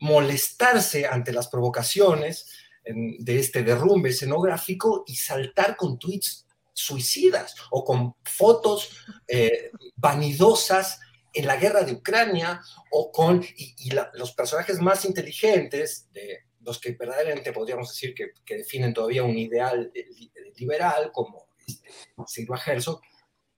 molestarse 0.00 1.06
ante 1.06 1.32
las 1.32 1.48
provocaciones 1.48 2.50
de 2.84 3.38
este 3.38 3.62
derrumbe 3.62 4.10
escenográfico 4.10 5.04
y 5.06 5.16
saltar 5.16 5.74
con 5.74 5.98
tweets 5.98 6.47
suicidas 6.78 7.56
o 7.70 7.84
con 7.84 8.14
fotos 8.22 8.90
eh, 9.26 9.72
vanidosas 9.96 11.00
en 11.32 11.46
la 11.46 11.56
guerra 11.56 11.82
de 11.82 11.92
Ucrania 11.92 12.60
o 12.92 13.10
con 13.10 13.44
los 14.14 14.32
personajes 14.32 14.80
más 14.80 15.04
inteligentes 15.04 16.08
de 16.12 16.44
los 16.60 16.80
que 16.80 16.92
verdaderamente 16.92 17.52
podríamos 17.52 17.88
decir 17.88 18.14
que, 18.14 18.32
definen 18.56 18.94
todavía 18.94 19.24
un 19.24 19.36
ideal 19.36 19.90
eh, 19.94 20.06
liberal 20.56 21.10
como 21.12 21.48
este, 21.66 21.90
Silva 22.26 22.60
Herzog 22.64 23.00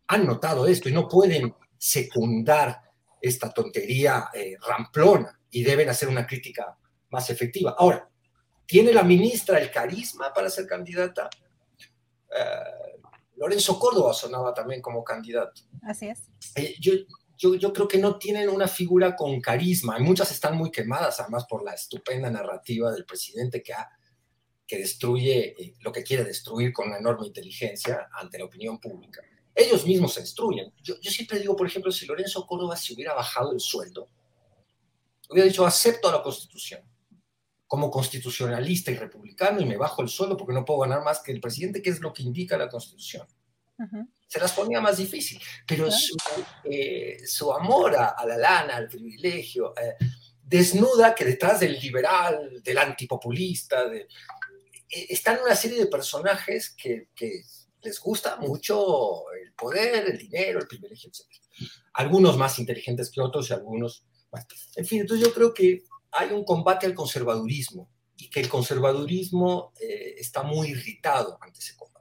han 0.09 0.27
notado 0.27 0.67
esto 0.67 0.89
y 0.89 0.93
no 0.93 1.07
pueden 1.07 1.55
secundar 1.77 2.81
esta 3.21 3.53
tontería 3.53 4.31
eh, 4.33 4.57
ramplona 4.67 5.39
y 5.51 5.63
deben 5.63 5.91
hacer 5.91 6.09
una 6.09 6.27
crítica 6.27 6.77
más 7.11 7.29
efectiva. 7.29 7.75
Ahora, 7.79 8.09
¿tiene 8.67 8.93
la 8.93 9.03
ministra 9.03 9.59
el 9.59 9.71
carisma 9.71 10.33
para 10.33 10.49
ser 10.49 10.67
candidata? 10.67 11.29
Lorenzo 13.41 13.79
Córdoba 13.79 14.13
sonaba 14.13 14.53
también 14.53 14.83
como 14.83 15.03
candidato. 15.03 15.63
Así 15.83 16.07
es. 16.09 16.29
Eh, 16.55 16.77
yo, 16.79 16.93
yo, 17.39 17.55
yo, 17.55 17.73
creo 17.73 17.89
que 17.89 17.97
no 17.97 18.19
tienen 18.19 18.51
una 18.51 18.69
figura 18.69 19.17
con 19.17 19.41
carisma. 19.41 19.99
muchas 19.99 20.31
están 20.31 20.59
muy 20.59 20.71
quemadas, 20.71 21.21
además, 21.21 21.47
por 21.49 21.65
la 21.65 21.73
estupenda 21.73 22.31
narrativa 22.31 22.93
del 22.93 23.07
presidente 23.07 23.63
que, 23.63 23.73
ha, 23.73 23.89
que 24.67 24.77
destruye 24.77 25.55
eh, 25.59 25.75
lo 25.81 25.91
que 25.91 26.03
quiere 26.03 26.23
destruir 26.23 26.71
con 26.71 26.89
una 26.89 26.99
enorme 26.99 27.27
inteligencia 27.27 28.11
ante 28.13 28.39
la 28.39 28.45
opinión 28.45 28.79
pública. 28.79 29.23
Ellos 29.55 29.87
mismos 29.87 30.13
se 30.13 30.21
destruyen. 30.21 30.75
Yo, 30.83 31.01
yo 31.01 31.11
siempre 31.11 31.39
digo, 31.39 31.57
por 31.57 31.67
ejemplo, 31.67 31.91
si 31.91 32.05
Lorenzo 32.05 32.47
Córdoba 32.47 32.77
se 32.77 32.93
hubiera 32.93 33.15
bajado 33.15 33.53
el 33.53 33.61
sueldo, 33.61 34.11
hubiera 35.31 35.49
dicho, 35.49 35.65
acepto 35.65 36.11
a 36.11 36.13
la 36.13 36.23
Constitución 36.23 36.83
como 37.71 37.89
constitucionalista 37.89 38.91
y 38.91 38.97
republicano 38.97 39.61
y 39.61 39.65
me 39.65 39.77
bajo 39.77 40.03
el 40.03 40.09
suelo 40.09 40.37
porque 40.37 40.53
no 40.53 40.65
puedo 40.65 40.81
ganar 40.81 41.05
más 41.05 41.21
que 41.21 41.31
el 41.31 41.41
presidente, 41.41 41.81
que 41.81 41.91
es 41.91 42.01
lo 42.01 42.13
que 42.13 42.25
indica 42.25 42.59
la 42.59 42.69
Constitución. 42.69 43.29
Se 44.27 44.41
las 44.41 44.51
ponía 44.51 44.81
más 44.81 44.97
difícil, 44.97 45.41
pero 45.69 45.89
eh, 46.65 47.19
su, 47.25 47.53
amor 47.53 47.95
a, 47.95 48.27
la 48.27 48.37
lana, 48.37 48.75
al 48.75 48.89
privilegio, 48.89 49.73
eh, 49.81 49.95
desnuda 50.43 51.15
que 51.15 51.25
detrás 51.25 51.61
del 51.61 51.79
liberal, 51.79 52.61
del 52.61 52.77
antipopulista, 52.77 53.89
de, 53.89 54.01
eh, 54.01 55.07
están 55.09 55.39
una 55.41 55.55
serie 55.55 55.79
de 55.79 55.87
personajes 55.87 56.71
que, 56.71 57.11
que, 57.15 57.45
les 57.83 58.01
gusta 58.01 58.37
mucho 58.37 59.31
el 59.41 59.53
poder, 59.53 60.11
el 60.11 60.19
dinero, 60.19 60.59
el 60.59 60.67
privilegio, 60.67 61.09
etc. 61.09 61.71
Algunos 61.93 62.37
más 62.37 62.59
inteligentes 62.59 63.11
que 63.11 63.21
otros 63.21 63.49
y 63.49 63.53
algunos... 63.53 64.05
Bueno, 64.29 64.47
en 64.75 64.85
fin, 64.85 65.01
entonces 65.03 65.25
yo 65.25 65.33
creo 65.33 65.55
que 65.55 65.85
hay 66.13 66.33
un 66.33 66.45
combate 66.45 66.87
al 66.87 66.95
conservadurismo 66.95 67.89
y 68.17 68.29
que 68.29 68.41
el 68.41 68.49
conservadurismo 68.49 69.73
eh, 69.81 70.15
está 70.19 70.43
muy 70.43 70.69
irritado 70.69 71.39
ante 71.41 71.59
ese 71.59 71.77
combate. 71.77 72.01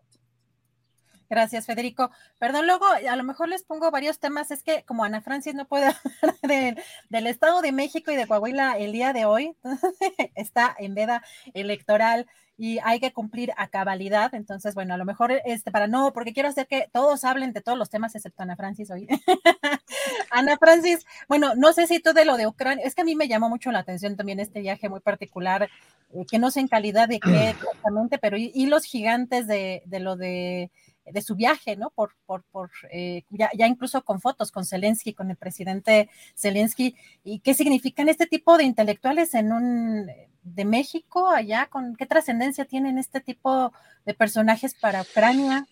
Gracias, 1.30 1.68
Federico. 1.68 2.10
Perdón, 2.40 2.66
luego 2.66 2.86
a 2.88 3.16
lo 3.16 3.24
mejor 3.24 3.50
les 3.50 3.64
pongo 3.64 3.92
varios 3.92 4.20
temas. 4.20 4.50
Es 4.50 4.64
que 4.64 4.84
como 4.84 5.04
Ana 5.04 5.22
Francis 5.22 5.54
no 5.54 5.68
puede 5.68 5.86
hablar 6.22 6.76
del 7.10 7.28
Estado 7.28 7.62
de 7.62 7.72
México 7.72 8.12
y 8.12 8.16
de 8.16 8.26
Coahuila 8.26 8.78
el 8.80 8.92
día 8.92 9.14
de 9.14 9.26
hoy, 9.26 9.56
está 10.36 10.76
en 10.80 10.96
veda 10.96 11.24
electoral 11.54 12.26
y 12.60 12.78
hay 12.84 13.00
que 13.00 13.14
cumplir 13.14 13.54
a 13.56 13.70
cabalidad. 13.70 14.36
Entonces, 14.36 14.76
bueno, 14.76 14.94
a 14.94 14.98
lo 14.98 15.06
mejor 15.06 15.32
este 15.46 15.72
para 15.72 15.88
no, 15.88 16.12
porque 16.12 16.34
quiero 16.34 16.50
hacer 16.50 16.68
que 16.68 16.90
todos 16.92 17.24
hablen 17.24 17.54
de 17.54 17.62
todos 17.62 17.78
los 17.78 17.90
temas 17.90 18.14
excepto 18.16 18.44
Ana 18.44 18.58
Francis 18.58 18.92
hoy. 18.92 19.08
Ana 20.30 20.58
Francis, 20.58 21.06
bueno, 21.30 21.56
no 21.56 21.72
sé 21.72 21.88
si 21.88 22.02
tú 22.02 22.12
de 22.12 22.26
lo 22.26 22.36
de 22.36 22.48
Ucrania, 22.48 22.84
es 22.86 22.96
que 22.96 23.02
a 23.02 23.06
mí 23.06 23.16
me 23.16 23.30
llamó 23.30 23.48
mucho 23.48 23.72
la 23.72 23.80
atención 23.80 24.18
también 24.18 24.42
este 24.42 24.60
viaje 24.60 24.90
muy 24.90 25.00
particular, 25.00 25.70
eh, 26.14 26.26
que 26.30 26.38
no 26.38 26.52
sé 26.52 26.60
en 26.60 26.68
calidad 26.68 27.08
de 27.08 27.22
qué 27.22 27.50
exactamente, 27.52 28.18
pero 28.18 28.36
y, 28.38 28.66
los 28.66 28.84
gigantes 28.84 29.48
de, 29.48 29.82
de 29.86 30.00
lo 30.02 30.18
de 30.18 30.70
de 31.12 31.22
su 31.22 31.36
viaje, 31.36 31.76
¿no? 31.76 31.90
Por, 31.90 32.16
por, 32.26 32.44
por 32.44 32.70
eh, 32.92 33.24
ya, 33.30 33.50
ya, 33.58 33.68
incluso 33.68 34.04
con 34.04 34.22
fotos 34.22 34.52
con 34.52 34.66
Zelensky, 34.66 35.14
con 35.14 35.30
el 35.30 35.38
presidente 35.38 36.10
Zelensky, 36.36 36.96
y 37.24 37.40
qué 37.40 37.54
significan 37.54 38.10
este 38.10 38.28
tipo 38.28 38.58
de 38.58 38.64
intelectuales 38.64 39.34
en 39.34 39.52
un 39.52 40.08
de 40.44 40.66
México 40.66 41.30
allá, 41.30 41.68
con 41.68 41.96
qué 41.96 42.06
trascendencia 42.06 42.66
tienen 42.66 42.98
este 42.98 43.22
tipo 43.22 43.74
de 44.06 44.14
personajes 44.14 44.74
para 44.74 45.02
Ucrania. 45.02 45.68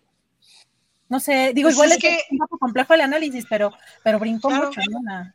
No 1.09 1.19
sé, 1.19 1.53
digo, 1.53 1.67
pues 1.67 1.75
igual 1.75 1.91
es, 1.93 1.97
que... 1.97 2.19
un 2.31 2.37
poco 2.37 2.57
complejo 2.57 2.93
el 2.93 3.01
análisis, 3.01 3.45
pero, 3.49 3.73
pero 4.03 4.19
brincó 4.19 4.49
mucho, 4.49 4.81
¿no? 4.89 5.33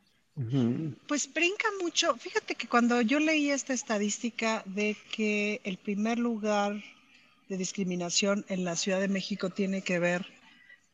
Pues 1.06 1.32
brinca 1.32 1.66
mucho. 1.82 2.16
Fíjate 2.16 2.54
que 2.54 2.66
cuando 2.66 3.00
yo 3.00 3.20
leí 3.20 3.50
esta 3.50 3.72
estadística 3.72 4.62
de 4.66 4.96
que 5.14 5.60
el 5.64 5.76
primer 5.78 6.18
lugar 6.18 6.82
de 7.52 7.58
discriminación 7.58 8.46
en 8.48 8.64
la 8.64 8.76
Ciudad 8.76 8.98
de 8.98 9.08
México 9.08 9.50
tiene 9.50 9.82
que 9.82 9.98
ver 9.98 10.24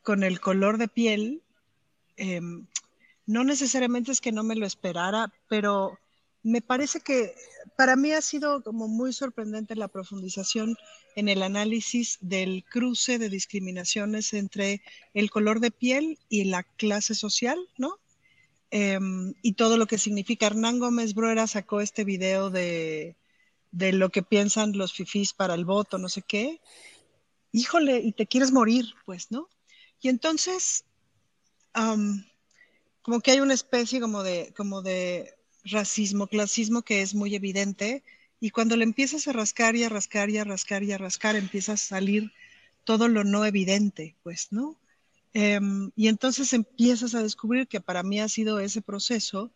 con 0.01 0.23
el 0.23 0.41
color 0.41 0.77
de 0.77 0.89
piel. 0.89 1.41
Em, 2.17 2.67
no 3.25 3.45
necesariamente 3.45 4.11
es 4.11 4.19
que 4.19 4.33
no 4.33 4.43
me 4.43 4.57
lo 4.57 4.65
esperara, 4.65 5.31
pero 5.47 5.97
me 6.43 6.61
parece 6.61 6.99
que 6.99 7.33
para 7.77 7.95
mí 7.95 8.11
ha 8.11 8.19
sido 8.21 8.61
como 8.61 8.89
muy 8.89 9.13
sorprendente 9.13 9.73
la 9.77 9.87
profundización 9.87 10.75
en 11.15 11.29
el 11.29 11.43
análisis 11.43 12.17
del 12.19 12.65
cruce 12.65 13.19
de 13.19 13.29
discriminaciones 13.29 14.33
entre 14.33 14.81
el 15.13 15.29
color 15.29 15.61
de 15.61 15.71
piel 15.71 16.19
y 16.27 16.43
la 16.43 16.63
clase 16.63 17.15
social, 17.15 17.57
¿no? 17.77 17.99
Em, 18.69 19.33
y 19.41 19.53
todo 19.53 19.77
lo 19.77 19.87
que 19.87 19.97
significa. 19.97 20.47
Hernán 20.47 20.79
Gómez 20.79 21.13
Bruera 21.13 21.47
sacó 21.47 21.79
este 21.79 22.03
video 22.03 22.49
de 22.49 23.15
de 23.71 23.93
lo 23.93 24.09
que 24.09 24.23
piensan 24.23 24.77
los 24.77 24.93
fifís 24.93 25.33
para 25.33 25.53
el 25.53 25.65
voto, 25.65 25.97
no 25.97 26.09
sé 26.09 26.21
qué, 26.21 26.59
híjole, 27.51 27.99
y 27.99 28.11
te 28.13 28.27
quieres 28.27 28.51
morir, 28.51 28.85
pues, 29.05 29.31
¿no? 29.31 29.47
Y 30.01 30.09
entonces, 30.09 30.85
como 33.01 33.19
que 33.21 33.31
hay 33.31 33.39
una 33.39 33.53
especie 33.53 33.99
como 33.99 34.23
de, 34.23 34.53
como 34.55 34.81
de 34.81 35.35
racismo, 35.63 36.27
clasismo 36.27 36.81
que 36.81 37.01
es 37.01 37.13
muy 37.13 37.35
evidente, 37.35 38.03
y 38.39 38.51
cuando 38.51 38.77
le 38.77 38.85
empiezas 38.85 39.27
a 39.27 39.33
rascar 39.33 39.75
y 39.75 39.83
a 39.83 39.89
rascar 39.89 40.29
y 40.29 40.37
a 40.37 40.45
rascar 40.45 40.83
y 40.83 40.93
a 40.93 40.97
rascar, 40.97 41.35
empieza 41.35 41.73
a 41.73 41.77
salir 41.77 42.31
todo 42.85 43.07
lo 43.07 43.23
no 43.23 43.45
evidente, 43.45 44.15
pues, 44.23 44.51
¿no? 44.51 44.79
Em, 45.33 45.91
y 45.95 46.07
entonces 46.07 46.53
empiezas 46.53 47.13
a 47.13 47.21
descubrir 47.21 47.67
que 47.67 47.81
para 47.81 48.01
mí 48.01 48.19
ha 48.19 48.29
sido 48.29 48.59
ese 48.59 48.81
proceso 48.81 49.51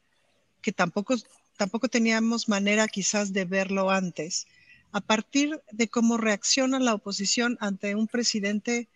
que 0.62 0.72
tampoco 0.72 1.16
tampoco 1.58 1.88
teníamos 1.88 2.50
manera 2.50 2.88
quizás 2.88 3.34
de 3.34 3.46
verlo 3.46 3.90
antes, 3.90 4.48
a 4.92 5.02
partir 5.02 5.62
de 5.72 5.88
cómo 5.88 6.18
reacciona 6.18 6.80
la 6.80 6.94
oposición 6.94 7.58
ante 7.60 7.96
un 7.96 8.08
presidente 8.08 8.88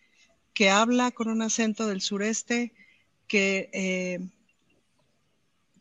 que 0.53 0.69
habla 0.69 1.11
con 1.11 1.27
un 1.27 1.41
acento 1.41 1.87
del 1.87 2.01
sureste, 2.01 2.71
que, 3.27 3.69
eh, 3.73 4.19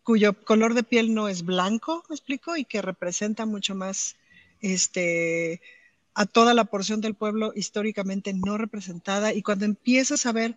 cuyo 0.02 0.44
color 0.44 0.74
de 0.74 0.82
piel 0.82 1.14
no 1.14 1.28
es 1.28 1.44
blanco, 1.44 2.04
¿me 2.08 2.14
explico? 2.14 2.56
Y 2.56 2.64
que 2.64 2.80
representa 2.80 3.44
mucho 3.44 3.74
más 3.74 4.16
este, 4.60 5.60
a 6.14 6.26
toda 6.26 6.54
la 6.54 6.64
porción 6.64 7.00
del 7.00 7.14
pueblo 7.14 7.52
históricamente 7.54 8.32
no 8.32 8.56
representada. 8.56 9.34
Y 9.34 9.42
cuando 9.42 9.64
empiezas 9.64 10.24
a 10.24 10.32
ver 10.32 10.56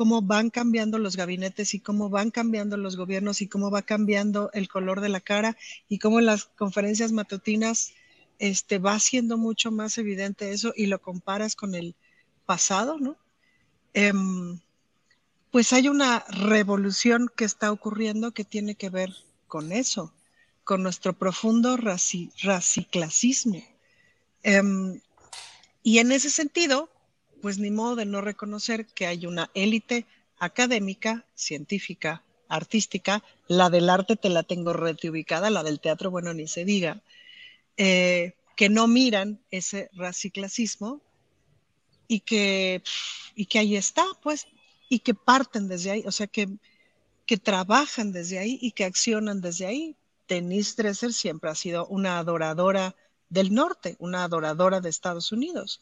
cómo 0.00 0.22
van 0.22 0.48
cambiando 0.48 0.98
los 0.98 1.14
gabinetes 1.14 1.74
y 1.74 1.80
cómo 1.80 2.08
van 2.08 2.30
cambiando 2.30 2.78
los 2.78 2.96
gobiernos 2.96 3.42
y 3.42 3.48
cómo 3.48 3.70
va 3.70 3.82
cambiando 3.82 4.48
el 4.54 4.66
color 4.66 5.02
de 5.02 5.10
la 5.10 5.20
cara 5.20 5.58
y 5.90 5.98
cómo 5.98 6.22
las 6.22 6.46
conferencias 6.46 7.12
matutinas 7.12 7.92
este, 8.38 8.78
va 8.78 8.98
siendo 8.98 9.36
mucho 9.36 9.70
más 9.70 9.98
evidente 9.98 10.52
eso 10.52 10.72
y 10.74 10.86
lo 10.86 11.02
comparas 11.02 11.54
con 11.54 11.74
el 11.74 11.94
pasado, 12.46 12.98
¿no? 12.98 13.18
Em, 13.92 14.58
pues 15.50 15.70
hay 15.74 15.88
una 15.88 16.24
revolución 16.30 17.30
que 17.36 17.44
está 17.44 17.70
ocurriendo 17.70 18.32
que 18.32 18.44
tiene 18.44 18.76
que 18.76 18.88
ver 18.88 19.12
con 19.48 19.70
eso, 19.70 20.14
con 20.64 20.82
nuestro 20.82 21.12
profundo 21.12 21.76
raciclasismo. 21.76 23.62
Em, 24.44 24.98
y 25.82 25.98
en 25.98 26.10
ese 26.10 26.30
sentido, 26.30 26.88
pues 27.40 27.58
ni 27.58 27.70
modo 27.70 27.96
de 27.96 28.06
no 28.06 28.20
reconocer 28.20 28.86
que 28.86 29.06
hay 29.06 29.26
una 29.26 29.50
élite 29.54 30.06
académica, 30.38 31.26
científica, 31.34 32.22
artística, 32.48 33.22
la 33.46 33.70
del 33.70 33.88
arte 33.88 34.16
te 34.16 34.28
la 34.28 34.42
tengo 34.42 34.72
reubicada, 34.72 35.50
la 35.50 35.62
del 35.62 35.80
teatro, 35.80 36.10
bueno, 36.10 36.34
ni 36.34 36.48
se 36.48 36.64
diga, 36.64 37.02
eh, 37.76 38.34
que 38.56 38.68
no 38.68 38.86
miran 38.88 39.40
ese 39.50 39.88
raciclasismo 39.92 41.00
y 42.08 42.20
que, 42.20 42.82
y 43.34 43.46
que 43.46 43.58
ahí 43.60 43.76
está, 43.76 44.04
pues, 44.22 44.46
y 44.88 44.98
que 44.98 45.14
parten 45.14 45.68
desde 45.68 45.92
ahí, 45.92 46.02
o 46.06 46.12
sea, 46.12 46.26
que, 46.26 46.48
que 47.24 47.36
trabajan 47.36 48.12
desde 48.12 48.38
ahí 48.38 48.58
y 48.60 48.72
que 48.72 48.84
accionan 48.84 49.40
desde 49.40 49.66
ahí. 49.66 49.96
Denise 50.28 50.74
Dresser 50.76 51.12
siempre 51.12 51.50
ha 51.50 51.54
sido 51.54 51.86
una 51.86 52.18
adoradora 52.18 52.96
del 53.28 53.54
norte, 53.54 53.96
una 54.00 54.24
adoradora 54.24 54.80
de 54.80 54.90
Estados 54.90 55.30
Unidos. 55.30 55.80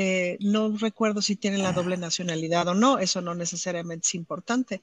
Eh, 0.00 0.38
no 0.38 0.76
recuerdo 0.76 1.20
si 1.20 1.34
tienen 1.34 1.64
la 1.64 1.72
doble 1.72 1.96
nacionalidad 1.96 2.68
o 2.68 2.74
no, 2.74 3.00
eso 3.00 3.20
no 3.20 3.34
necesariamente 3.34 4.06
es 4.06 4.14
importante, 4.14 4.80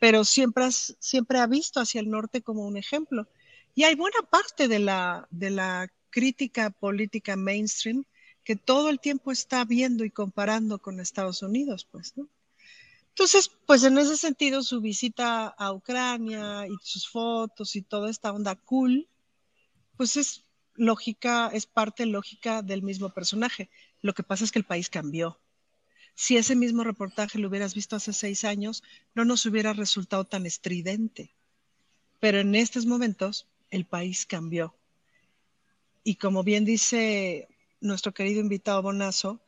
pero 0.00 0.24
siempre, 0.24 0.64
siempre 0.72 1.38
ha 1.38 1.46
visto 1.46 1.78
hacia 1.78 2.00
el 2.00 2.10
norte 2.10 2.42
como 2.42 2.66
un 2.66 2.76
ejemplo. 2.76 3.28
Y 3.76 3.84
hay 3.84 3.94
buena 3.94 4.18
parte 4.28 4.66
de 4.66 4.80
la, 4.80 5.28
de 5.30 5.50
la 5.50 5.88
crítica 6.10 6.70
política 6.70 7.36
mainstream 7.36 8.06
que 8.42 8.56
todo 8.56 8.88
el 8.88 8.98
tiempo 8.98 9.30
está 9.30 9.64
viendo 9.64 10.04
y 10.04 10.10
comparando 10.10 10.80
con 10.80 10.98
Estados 10.98 11.42
Unidos, 11.42 11.86
pues, 11.88 12.16
¿no? 12.16 12.28
Entonces, 13.10 13.52
pues 13.66 13.84
en 13.84 13.96
ese 13.98 14.16
sentido, 14.16 14.64
su 14.64 14.80
visita 14.80 15.46
a 15.46 15.72
Ucrania 15.72 16.66
y 16.66 16.74
sus 16.82 17.08
fotos 17.08 17.76
y 17.76 17.82
toda 17.82 18.10
esta 18.10 18.32
onda 18.32 18.56
cool, 18.56 19.08
pues 19.96 20.16
es 20.16 20.42
lógica, 20.74 21.50
es 21.52 21.66
parte 21.66 22.04
lógica 22.04 22.62
del 22.62 22.82
mismo 22.82 23.10
personaje. 23.10 23.70
Lo 24.02 24.14
que 24.14 24.22
pasa 24.22 24.44
es 24.44 24.52
que 24.52 24.58
el 24.58 24.64
país 24.64 24.90
cambió. 24.90 25.38
Si 26.14 26.36
ese 26.36 26.56
mismo 26.56 26.82
reportaje 26.82 27.38
lo 27.38 27.48
hubieras 27.48 27.74
visto 27.74 27.94
hace 27.94 28.12
seis 28.12 28.44
años, 28.44 28.82
no 29.14 29.24
nos 29.24 29.44
hubiera 29.44 29.74
resultado 29.74 30.24
tan 30.24 30.46
estridente. 30.46 31.34
Pero 32.20 32.38
en 32.38 32.54
estos 32.54 32.86
momentos, 32.86 33.46
el 33.70 33.84
país 33.84 34.24
cambió. 34.24 34.74
Y 36.04 36.16
como 36.16 36.42
bien 36.42 36.64
dice 36.64 37.48
nuestro 37.80 38.14
querido 38.14 38.40
invitado 38.40 38.80
Bonazo, 38.80 39.40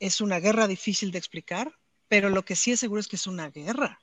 es 0.00 0.20
una 0.20 0.40
guerra 0.40 0.66
difícil 0.66 1.12
de 1.12 1.18
explicar, 1.18 1.78
pero 2.08 2.28
lo 2.28 2.44
que 2.44 2.56
sí 2.56 2.72
es 2.72 2.80
seguro 2.80 3.00
es 3.00 3.06
que 3.06 3.16
es 3.16 3.28
una 3.28 3.50
guerra. 3.50 4.00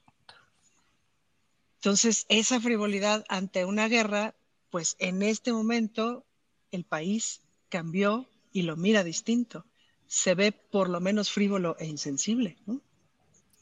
Entonces, 1.76 2.26
esa 2.30 2.62
frivolidad 2.62 3.26
ante 3.28 3.66
una 3.66 3.88
guerra, 3.90 4.34
pues 4.70 4.96
en 5.00 5.24
este 5.24 5.52
momento 5.52 6.26
el 6.72 6.86
país 6.86 7.42
cambió 7.70 8.30
y 8.54 8.62
lo 8.62 8.78
mira 8.78 9.04
distinto 9.04 9.66
se 10.08 10.36
ve 10.36 10.52
por 10.52 10.90
lo 10.90 11.00
menos 11.00 11.32
frívolo 11.32 11.76
e 11.80 11.86
insensible. 11.86 12.58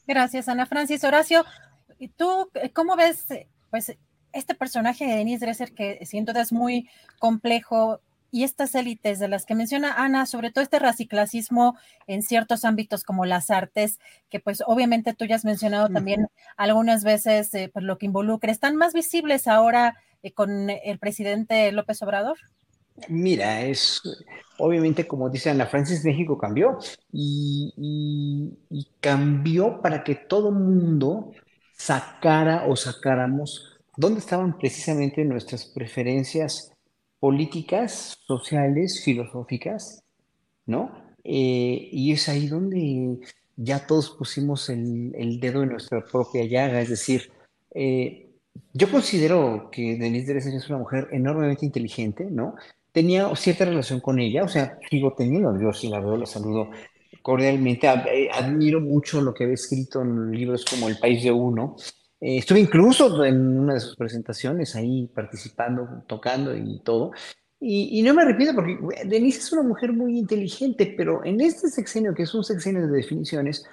Gracias, 0.06 0.48
Ana 0.48 0.66
Francis. 0.66 1.04
Horacio, 1.04 1.44
¿tú 2.16 2.50
cómo 2.72 2.96
ves 2.96 3.26
pues, 3.70 3.96
este 4.32 4.54
personaje 4.54 5.06
de 5.06 5.16
Denise 5.16 5.44
Dresser 5.44 5.72
que 5.72 6.04
siento 6.06 6.32
es 6.32 6.52
muy 6.52 6.88
complejo 7.18 8.00
y 8.30 8.44
estas 8.44 8.74
élites 8.74 9.18
de 9.18 9.28
las 9.28 9.46
que 9.46 9.54
menciona 9.54 9.94
Ana, 9.94 10.26
sobre 10.26 10.50
todo 10.50 10.62
este 10.62 10.78
raciclasismo 10.78 11.76
en 12.06 12.22
ciertos 12.22 12.64
ámbitos 12.64 13.02
como 13.02 13.24
las 13.24 13.50
artes, 13.50 13.98
que 14.28 14.40
pues 14.40 14.62
obviamente 14.66 15.14
tú 15.14 15.24
ya 15.24 15.36
has 15.36 15.44
mencionado 15.44 15.88
también 15.88 16.28
algunas 16.56 17.02
veces 17.02 17.54
eh, 17.54 17.70
por 17.72 17.82
lo 17.82 17.98
que 17.98 18.06
involucra, 18.06 18.52
¿están 18.52 18.76
más 18.76 18.92
visibles 18.92 19.46
ahora 19.46 19.96
eh, 20.22 20.32
con 20.32 20.68
el 20.68 20.98
presidente 20.98 21.72
López 21.72 22.02
Obrador? 22.02 22.36
Mira, 23.08 23.62
es 23.62 24.02
obviamente, 24.58 25.06
como 25.06 25.30
dice 25.30 25.50
Ana 25.50 25.66
Francis, 25.66 26.04
México 26.04 26.38
cambió 26.38 26.78
y, 27.12 28.54
cambió 29.00 29.80
para 29.80 30.02
que 30.04 30.14
todo 30.14 30.50
mundo 30.50 31.32
sacara 31.76 32.66
o 32.66 32.76
sacáramos 32.76 33.78
dónde 33.96 34.20
estaban 34.20 34.58
precisamente 34.58 35.24
nuestras 35.24 35.66
preferencias 35.66 36.72
políticas, 37.20 38.18
sociales, 38.26 39.02
filosóficas, 39.04 40.02
¿no? 40.66 40.90
Eh, 41.24 41.88
y 41.92 42.12
es 42.12 42.28
ahí 42.28 42.46
donde 42.46 43.18
ya 43.56 43.86
todos 43.86 44.10
pusimos 44.10 44.68
el, 44.68 45.40
dedo 45.40 45.62
en 45.62 45.70
nuestra 45.70 46.04
propia 46.04 46.44
llaga, 46.44 46.80
es 46.80 46.90
decir, 46.90 47.32
eh, 47.74 48.30
yo 48.72 48.90
considero 48.90 49.70
que 49.70 49.96
Denise 49.96 50.32
Dresser 50.32 50.54
es 50.54 50.68
una 50.68 50.78
mujer 50.78 51.08
enormemente 51.12 51.66
inteligente, 51.66 52.28
¿no? 52.30 52.54
Tenía 52.96 53.28
cierta 53.36 53.66
relación 53.66 54.00
con 54.00 54.18
ella, 54.18 54.42
o 54.42 54.48
sea, 54.48 54.78
sigo 54.88 55.12
teniendo, 55.12 55.54
yo 55.60 55.70
sí 55.70 55.90
la 55.90 56.00
veo, 56.00 56.16
la 56.16 56.24
saludo 56.24 56.70
cordialmente, 57.20 57.86
eh, 57.86 58.30
admiro 58.32 58.80
mucho 58.80 59.20
lo 59.20 59.34
que 59.34 59.44
había 59.44 59.52
escrito 59.52 60.00
en 60.00 60.30
libros 60.30 60.64
como 60.64 60.88
El 60.88 60.96
País 60.96 61.22
de 61.22 61.30
Uno, 61.30 61.76
eh, 62.18 62.38
estuve 62.38 62.60
incluso 62.60 63.22
en 63.22 63.58
una 63.58 63.74
de 63.74 63.80
sus 63.80 63.96
presentaciones 63.96 64.74
ahí 64.76 65.10
participando, 65.14 66.04
tocando 66.06 66.56
y 66.56 66.80
todo. 66.82 67.10
Y, 67.60 68.00
y, 68.00 68.02
no 68.02 68.14
me 68.14 68.22
arrepiento 68.22 68.54
porque 68.54 68.78
Denise 69.04 69.40
es 69.40 69.52
una 69.52 69.62
mujer 69.62 69.92
muy 69.92 70.18
inteligente, 70.18 70.94
pero 70.96 71.22
en 71.22 71.42
este 71.42 71.68
sexenio, 71.68 72.14
que 72.14 72.22
es 72.22 72.34
un 72.34 72.44
sexenio 72.44 72.86
de 72.86 72.96
definiciones, 72.96 73.66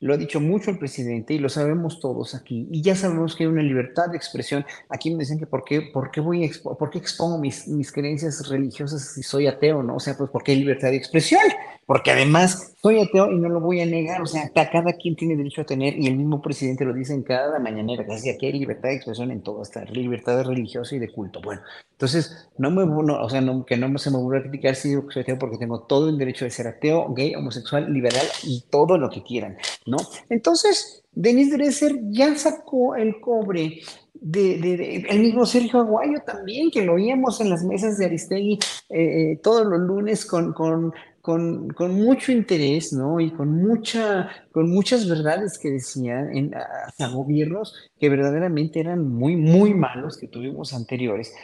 lo 0.00 0.14
ha 0.14 0.16
dicho 0.16 0.40
mucho 0.40 0.70
el 0.70 0.78
presidente 0.78 1.34
y 1.34 1.38
lo 1.38 1.50
sabemos 1.50 2.00
todos 2.00 2.34
aquí. 2.34 2.66
Y 2.70 2.80
ya 2.80 2.96
sabemos 2.96 3.36
que 3.36 3.44
hay 3.44 3.50
una 3.50 3.62
libertad 3.62 4.08
de 4.08 4.16
expresión. 4.16 4.64
Aquí 4.88 5.10
me 5.10 5.18
dicen 5.18 5.38
que 5.38 5.46
por 5.46 5.62
qué, 5.62 5.82
por 5.82 6.10
qué, 6.10 6.20
voy 6.20 6.50
por 6.78 6.90
qué 6.90 6.98
expongo 6.98 7.38
mis, 7.38 7.68
mis 7.68 7.92
creencias 7.92 8.48
religiosas 8.48 9.12
si 9.14 9.22
soy 9.22 9.46
ateo, 9.46 9.82
¿no? 9.82 9.96
O 9.96 10.00
sea, 10.00 10.16
pues 10.16 10.30
porque 10.30 10.52
hay 10.52 10.58
libertad 10.60 10.88
de 10.88 10.96
expresión. 10.96 11.42
Porque 11.90 12.12
además 12.12 12.72
soy 12.80 13.00
ateo 13.00 13.32
y 13.32 13.36
no 13.40 13.48
lo 13.48 13.58
voy 13.58 13.80
a 13.80 13.84
negar. 13.84 14.22
O 14.22 14.26
sea, 14.26 14.48
cada 14.54 14.92
quien 14.92 15.16
tiene 15.16 15.34
derecho 15.34 15.62
a 15.62 15.64
tener, 15.64 15.98
y 15.98 16.06
el 16.06 16.16
mismo 16.16 16.40
presidente 16.40 16.84
lo 16.84 16.94
dice 16.94 17.14
en 17.14 17.24
cada 17.24 17.58
mañanera, 17.58 18.06
que 18.06 18.30
aquí 18.30 18.46
hay 18.46 18.52
libertad 18.52 18.90
de 18.90 18.94
expresión 18.94 19.32
en 19.32 19.42
todo, 19.42 19.60
esta 19.60 19.84
libertad 19.86 20.44
religiosa 20.44 20.94
y 20.94 21.00
de 21.00 21.10
culto. 21.10 21.40
Bueno, 21.42 21.62
entonces, 21.90 22.48
no 22.58 22.70
me, 22.70 22.86
no, 22.86 23.20
o 23.20 23.28
sea, 23.28 23.42
que 23.66 23.76
no 23.76 23.98
se 23.98 24.12
me 24.12 24.18
vuelva 24.18 24.38
a 24.38 24.42
criticar 24.42 24.76
si 24.76 24.92
soy 24.92 25.22
ateo 25.22 25.36
porque 25.36 25.58
tengo 25.58 25.80
todo 25.80 26.08
el 26.08 26.16
derecho 26.16 26.44
de 26.44 26.52
ser 26.52 26.68
ateo, 26.68 27.12
gay, 27.12 27.34
homosexual, 27.34 27.92
liberal 27.92 28.26
y 28.44 28.62
todo 28.70 28.96
lo 28.96 29.10
que 29.10 29.24
quieran, 29.24 29.56
¿no? 29.84 29.96
Entonces, 30.28 31.02
Denis 31.10 31.50
Dresser 31.50 31.98
ya 32.10 32.36
sacó 32.36 32.94
el 32.94 33.20
cobre 33.20 33.80
de, 34.14 35.06
el 35.08 35.20
mismo 35.20 35.46
Sergio 35.46 35.80
Aguayo 35.80 36.20
también, 36.24 36.70
que 36.70 36.84
lo 36.84 36.94
oíamos 36.94 37.40
en 37.40 37.50
las 37.50 37.64
mesas 37.64 37.98
de 37.98 38.04
Aristegui 38.04 38.58
eh, 38.90 39.32
eh, 39.32 39.40
todos 39.42 39.66
los 39.66 39.80
lunes 39.80 40.26
con, 40.26 40.92
con, 41.20 41.68
mucho 41.94 42.32
interés, 42.32 42.92
¿no? 42.92 43.20
Y 43.20 43.30
con, 43.30 43.50
mucha, 43.62 44.30
con 44.52 44.70
muchas 44.70 45.08
verdades 45.08 45.58
que 45.58 45.70
decían 45.70 46.36
en, 46.36 46.54
hacia 46.54 47.08
gobiernos 47.08 47.74
que 47.98 48.08
verdaderamente 48.08 48.80
eran 48.80 49.06
muy, 49.06 49.36
muy 49.36 49.74
malos 49.74 50.16
que 50.16 50.28
tuvimos 50.28 50.72
anteriores 50.72 51.34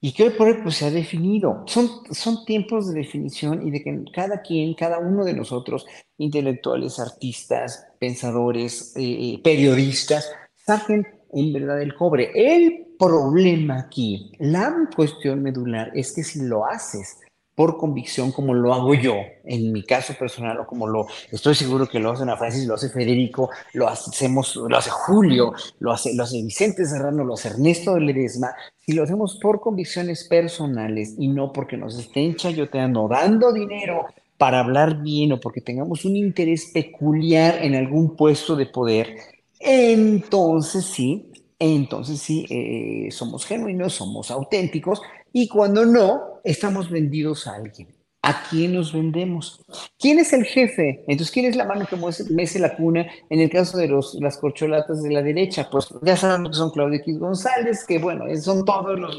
y 0.00 0.12
que 0.12 0.24
hoy 0.24 0.30
por 0.30 0.48
hoy 0.48 0.58
pues, 0.62 0.76
se 0.76 0.86
ha 0.86 0.90
definido. 0.90 1.62
Son, 1.66 1.88
son 2.10 2.44
tiempos 2.44 2.88
de 2.88 3.00
definición 3.00 3.66
y 3.66 3.70
de 3.70 3.82
que 3.82 4.04
cada 4.12 4.40
quien, 4.40 4.74
cada 4.74 4.98
uno 4.98 5.24
de 5.24 5.34
nosotros, 5.34 5.86
intelectuales, 6.16 6.98
artistas, 6.98 7.86
pensadores, 7.98 8.96
eh, 8.96 9.02
eh, 9.02 9.40
periodistas, 9.44 10.32
saquen 10.54 11.06
en 11.32 11.52
verdad 11.52 11.82
el 11.82 11.94
cobre. 11.94 12.30
El 12.34 12.86
problema 12.98 13.78
aquí, 13.78 14.32
la 14.38 14.74
cuestión 14.94 15.42
medular, 15.42 15.90
es 15.94 16.12
que 16.12 16.22
si 16.22 16.46
lo 16.46 16.66
haces 16.66 17.18
por 17.60 17.76
convicción 17.76 18.32
como 18.32 18.54
lo 18.54 18.72
hago 18.72 18.94
yo, 18.94 19.16
en 19.44 19.70
mi 19.70 19.82
caso 19.82 20.14
personal, 20.14 20.60
o 20.60 20.66
como 20.66 20.86
lo 20.86 21.06
estoy 21.30 21.54
seguro 21.54 21.86
que 21.86 21.98
lo 21.98 22.10
hace 22.10 22.22
Ana 22.22 22.38
Francis, 22.38 22.66
lo 22.66 22.72
hace 22.72 22.88
Federico, 22.88 23.50
lo 23.74 23.86
hacemos, 23.86 24.56
lo 24.56 24.74
hace 24.74 24.88
Julio, 24.88 25.52
lo 25.78 25.92
hace, 25.92 26.14
lo 26.14 26.22
hace 26.22 26.42
Vicente 26.42 26.86
Serrano, 26.86 27.22
lo 27.22 27.34
hace 27.34 27.48
Ernesto 27.48 27.96
de 27.96 28.00
Ledesma, 28.00 28.54
si 28.78 28.92
lo 28.92 29.02
hacemos 29.02 29.38
por 29.42 29.60
convicciones 29.60 30.24
personales 30.24 31.16
y 31.18 31.28
no 31.28 31.52
porque 31.52 31.76
nos 31.76 31.98
estén 31.98 32.34
chayoteando, 32.34 33.06
dando 33.08 33.52
dinero 33.52 34.06
para 34.38 34.60
hablar 34.60 35.02
bien 35.02 35.32
o 35.32 35.38
porque 35.38 35.60
tengamos 35.60 36.06
un 36.06 36.16
interés 36.16 36.70
peculiar 36.72 37.62
en 37.62 37.74
algún 37.74 38.16
puesto 38.16 38.56
de 38.56 38.64
poder, 38.64 39.18
entonces 39.58 40.86
sí, 40.86 41.30
entonces 41.58 42.20
sí, 42.20 42.46
eh, 42.48 43.10
somos 43.10 43.44
genuinos, 43.44 43.92
somos 43.92 44.30
auténticos 44.30 45.02
y 45.32 45.48
cuando 45.48 45.84
no, 45.86 46.40
estamos 46.44 46.90
vendidos 46.90 47.46
a 47.46 47.56
alguien. 47.56 47.88
¿A 48.22 48.42
quién 48.50 48.74
nos 48.74 48.92
vendemos? 48.92 49.64
¿Quién 49.98 50.18
es 50.18 50.34
el 50.34 50.44
jefe? 50.44 51.04
Entonces, 51.08 51.30
¿quién 51.30 51.46
es 51.46 51.56
la 51.56 51.64
mano 51.64 51.86
que 51.86 51.96
mece 52.30 52.58
la 52.58 52.76
cuna 52.76 53.06
en 53.30 53.40
el 53.40 53.48
caso 53.48 53.78
de 53.78 53.88
los, 53.88 54.14
las 54.20 54.36
corcholatas 54.36 55.02
de 55.02 55.10
la 55.10 55.22
derecha? 55.22 55.68
Pues 55.70 55.88
ya 56.02 56.18
sabemos 56.18 56.50
que 56.50 56.56
son 56.56 56.70
Claudio 56.70 56.98
X 56.98 57.18
González, 57.18 57.82
que 57.86 57.98
bueno, 57.98 58.26
son 58.36 58.66
todos 58.66 59.00
los, 59.00 59.18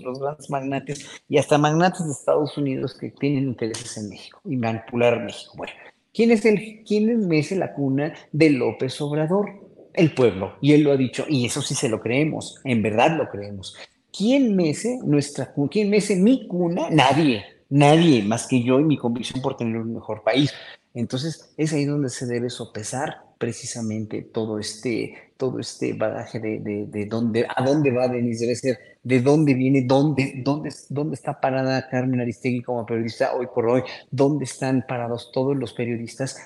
los 0.00 0.20
grandes 0.20 0.48
magnates 0.48 1.06
y 1.28 1.36
hasta 1.36 1.58
magnates 1.58 2.06
de 2.06 2.12
Estados 2.12 2.56
Unidos 2.56 2.94
que 2.94 3.10
tienen 3.10 3.44
intereses 3.44 3.98
en 3.98 4.08
México 4.08 4.40
y 4.46 4.56
manipular 4.56 5.22
México. 5.22 5.52
Bueno, 5.58 5.74
¿quién 6.14 6.30
es 6.30 6.46
el, 6.46 6.82
quién 6.86 7.28
mece 7.28 7.56
la 7.56 7.74
cuna 7.74 8.14
de 8.32 8.50
López 8.50 8.98
Obrador? 9.02 9.50
El 9.92 10.14
pueblo. 10.14 10.54
Y 10.62 10.72
él 10.72 10.82
lo 10.82 10.92
ha 10.92 10.96
dicho, 10.96 11.26
y 11.28 11.44
eso 11.44 11.60
sí 11.60 11.74
se 11.74 11.90
lo 11.90 12.00
creemos, 12.00 12.58
en 12.64 12.82
verdad 12.82 13.16
lo 13.18 13.28
creemos. 13.28 13.76
¿Quién 14.16 14.54
mece 14.54 15.00
nuestra 15.02 15.52
¿Quién 15.70 15.90
mece 15.90 16.14
mi 16.14 16.46
cuna? 16.46 16.88
Nadie, 16.90 17.44
nadie 17.68 18.22
más 18.22 18.46
que 18.46 18.62
yo 18.62 18.78
y 18.78 18.84
mi 18.84 18.96
convicción 18.96 19.42
por 19.42 19.56
tener 19.56 19.76
un 19.76 19.92
mejor 19.92 20.22
país. 20.22 20.52
Entonces, 20.94 21.52
es 21.56 21.72
ahí 21.72 21.84
donde 21.84 22.08
se 22.08 22.26
debe 22.26 22.48
sopesar 22.48 23.24
precisamente 23.38 24.22
todo 24.22 24.60
este, 24.60 25.32
todo 25.36 25.58
este 25.58 25.94
bagaje 25.94 26.38
de, 26.38 26.60
de, 26.60 26.86
de 26.86 27.06
dónde, 27.06 27.44
a 27.56 27.64
dónde 27.64 27.90
va 27.90 28.06
Denise 28.06 28.46
Dresser, 28.46 28.78
de 29.02 29.20
dónde 29.20 29.54
viene, 29.54 29.82
dónde, 29.82 30.34
dónde, 30.44 30.72
dónde 30.88 31.14
está 31.14 31.40
parada 31.40 31.88
Carmen 31.88 32.20
Aristegui 32.20 32.62
como 32.62 32.86
periodista 32.86 33.34
hoy 33.34 33.48
por 33.52 33.68
hoy, 33.68 33.82
dónde 34.12 34.44
están 34.44 34.84
parados 34.86 35.32
todos 35.32 35.56
los 35.56 35.72
periodistas, 35.72 36.38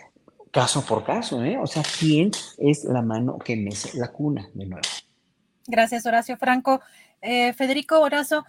caso 0.50 0.86
por 0.86 1.04
caso, 1.04 1.44
¿eh? 1.44 1.58
O 1.58 1.66
sea, 1.66 1.82
¿quién 2.00 2.30
es 2.56 2.84
la 2.84 3.02
mano 3.02 3.38
que 3.38 3.56
mece 3.56 3.98
la 3.98 4.08
cuna 4.08 4.48
de 4.54 4.64
nuevo? 4.64 4.88
Gracias, 5.68 6.06
Horacio 6.06 6.38
Franco. 6.38 6.80
Eh, 7.20 7.52
Federico 7.52 8.00
Horazo, 8.00 8.46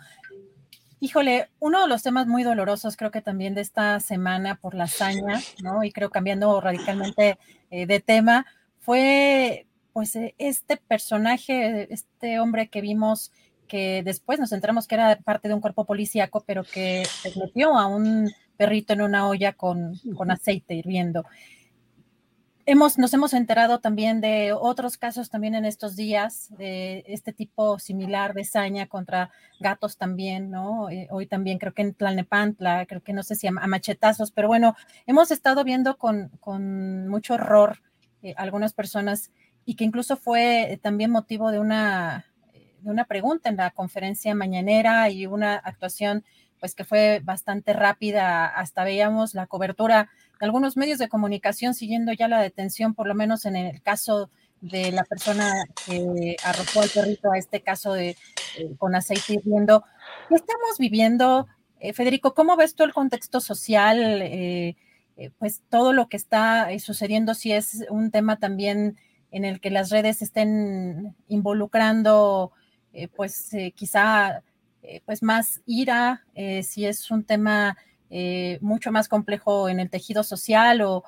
híjole, 1.02 1.50
uno 1.60 1.82
de 1.82 1.90
los 1.90 2.02
temas 2.02 2.28
muy 2.28 2.44
dolorosos 2.44 2.96
creo 2.96 3.12
que 3.12 3.22
también 3.22 3.54
de 3.54 3.62
esta 3.62 4.00
semana 4.00 4.56
por 4.56 4.74
la 4.74 4.86
hazaña, 4.86 5.42
¿no? 5.62 5.84
Y 5.84 5.92
creo 5.92 6.10
cambiando 6.12 6.62
radicalmente 6.62 7.38
eh, 7.72 7.86
de 7.86 8.00
tema, 8.00 8.46
fue 8.80 9.68
pues 9.92 10.16
eh, 10.16 10.34
este 10.38 10.78
personaje, 10.78 11.94
este 11.94 12.40
hombre 12.40 12.70
que 12.70 12.80
vimos 12.80 13.34
que 13.68 14.02
después 14.02 14.40
nos 14.40 14.54
enteramos 14.54 14.88
que 14.88 14.96
era 14.96 15.18
parte 15.18 15.50
de 15.50 15.56
un 15.56 15.62
cuerpo 15.62 15.84
policíaco, 15.84 16.46
pero 16.48 16.64
que 16.64 17.04
metió 17.36 17.78
a 17.78 17.86
un 17.88 18.32
perrito 18.56 18.94
en 18.94 19.02
una 19.02 19.28
olla 19.28 19.52
con, 19.52 20.00
con 20.16 20.32
aceite 20.32 20.74
hirviendo 20.74 21.26
nos 22.76 23.14
hemos 23.14 23.34
enterado 23.34 23.80
también 23.80 24.22
de 24.22 24.54
otros 24.54 24.98
casos 24.98 25.30
también 25.30 25.56
en 25.56 25.66
estos 25.66 25.96
días, 25.96 26.50
de 26.58 27.04
este 27.08 27.34
tipo 27.34 27.80
similar 27.80 28.34
de 28.34 28.44
saña 28.44 28.88
contra 28.88 29.32
gatos 29.60 29.98
también, 29.98 30.52
¿no? 30.52 30.90
Eh, 30.90 31.08
hoy 31.10 31.26
también 31.26 31.58
creo 31.58 31.74
que 31.74 31.82
en 31.82 31.94
Tlalnepantla, 31.94 32.86
creo 32.86 33.02
que 33.02 33.14
no 33.14 33.24
sé 33.24 33.36
si 33.36 33.48
a, 33.48 33.52
machetazos, 33.52 34.32
pero 34.32 34.48
bueno, 34.48 34.76
hemos 35.08 35.32
estado 35.32 35.64
viendo 35.64 35.98
con, 35.98 36.30
con 36.40 37.08
mucho 37.08 37.36
horror 37.36 37.82
eh, 38.22 38.34
algunas 38.38 38.74
personas 38.74 39.32
y 39.66 39.76
que 39.76 39.86
incluso 39.86 40.16
fue 40.16 40.80
también 40.84 41.12
motivo 41.12 41.52
de 41.52 41.60
una, 41.60 42.26
de 42.82 42.92
una 42.92 43.06
pregunta 43.06 43.50
en 43.50 43.58
la 43.58 43.72
conferencia 43.72 44.36
mañanera 44.36 45.10
y 45.10 45.26
una 45.26 45.56
actuación 45.56 46.24
pues 46.60 46.76
que 46.76 46.84
fue 46.84 47.22
bastante 47.24 47.74
rápida, 47.74 48.46
hasta 48.46 48.84
veíamos 48.84 49.34
la 49.34 49.48
cobertura 49.48 50.10
algunos 50.40 50.78
medios 50.78 51.00
de 51.00 51.10
comunicación 51.10 51.74
siguiendo 51.74 52.14
ya 52.14 52.28
la 52.28 52.42
detención, 52.42 52.94
por 52.94 53.08
lo 53.08 53.16
menos 53.16 53.46
en 53.46 53.56
el 53.56 53.82
caso 53.82 54.30
de 54.62 54.92
la 54.92 55.04
persona 55.04 55.54
que 55.86 56.36
arrojó 56.44 56.82
al 56.82 56.90
perrito 56.90 57.32
a 57.32 57.38
este 57.38 57.62
caso 57.62 57.94
de 57.94 58.10
eh, 58.58 58.76
con 58.78 58.96
aceite 58.96 59.34
hirviendo. 59.34 59.84
¿Qué 60.28 60.36
estamos 60.36 60.78
viviendo, 60.78 61.48
eh, 61.80 61.94
Federico? 61.94 62.34
¿Cómo 62.34 62.56
ves 62.56 62.76
tú 62.76 62.84
el 62.84 62.94
contexto 62.94 63.40
social? 63.40 64.22
Eh, 64.22 64.76
pues 65.38 65.62
todo 65.70 65.92
lo 65.92 66.08
que 66.08 66.16
está 66.16 66.70
sucediendo, 66.80 67.34
si 67.34 67.52
es 67.52 67.86
un 67.90 68.10
tema 68.10 68.40
también 68.40 68.98
en 69.32 69.44
el 69.44 69.60
que 69.60 69.70
las 69.70 69.90
redes 69.90 70.22
estén 70.22 71.14
involucrando, 71.28 72.54
pues 73.18 73.52
quizá 73.76 74.44
pues 75.04 75.22
más 75.22 75.60
ira, 75.66 76.26
si 76.64 76.86
es 76.86 77.12
un 77.12 77.26
tema 77.26 77.76
eh, 78.10 78.58
mucho 78.62 78.92
más 78.92 79.08
complejo 79.08 79.70
en 79.70 79.80
el 79.80 79.90
tejido 79.90 80.24
social 80.24 80.82
o 80.82 81.04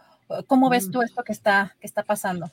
cómo 0.48 0.70
ves 0.70 0.88
mm. 0.88 0.92
tú 0.92 1.02
esto 1.02 1.24
que 1.24 1.34
está, 1.34 1.76
que 1.80 1.88
está 1.88 2.04
pasando. 2.04 2.52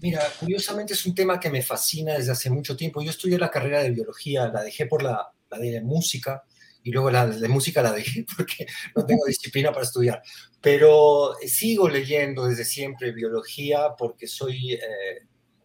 Mira, 0.00 0.22
curiosamente 0.38 0.92
es 0.92 1.04
un 1.06 1.14
tema 1.14 1.40
que 1.40 1.50
me 1.50 1.62
fascina 1.62 2.14
desde 2.14 2.32
hace 2.32 2.50
mucho 2.50 2.76
tiempo. 2.76 3.02
Yo 3.02 3.10
estudié 3.10 3.38
la 3.38 3.50
carrera 3.50 3.82
de 3.82 3.90
biología, 3.90 4.48
la 4.48 4.62
dejé 4.62 4.86
por 4.86 5.02
la, 5.02 5.32
la 5.50 5.58
de 5.58 5.80
música 5.80 6.44
y 6.84 6.92
luego 6.92 7.10
la 7.10 7.26
de 7.26 7.48
música 7.48 7.82
la 7.82 7.92
dejé 7.92 8.24
porque 8.36 8.66
no 8.94 9.04
tengo 9.04 9.24
disciplina 9.26 9.72
para 9.72 9.84
estudiar. 9.84 10.22
Pero 10.60 11.34
sigo 11.46 11.88
leyendo 11.88 12.46
desde 12.46 12.64
siempre 12.64 13.12
biología 13.12 13.94
porque 13.98 14.28
soy 14.28 14.78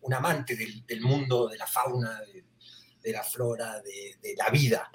un 0.02 0.14
amante 0.14 0.56
del, 0.56 0.86
del, 0.86 1.02
mundo, 1.02 1.48
de 1.48 1.58
la 1.58 1.68
fauna, 1.68 2.20
de 3.04 3.12
la 3.12 3.24
flora, 3.24 3.82
de, 3.82 4.36
la 4.36 4.50
vida. 4.50 4.90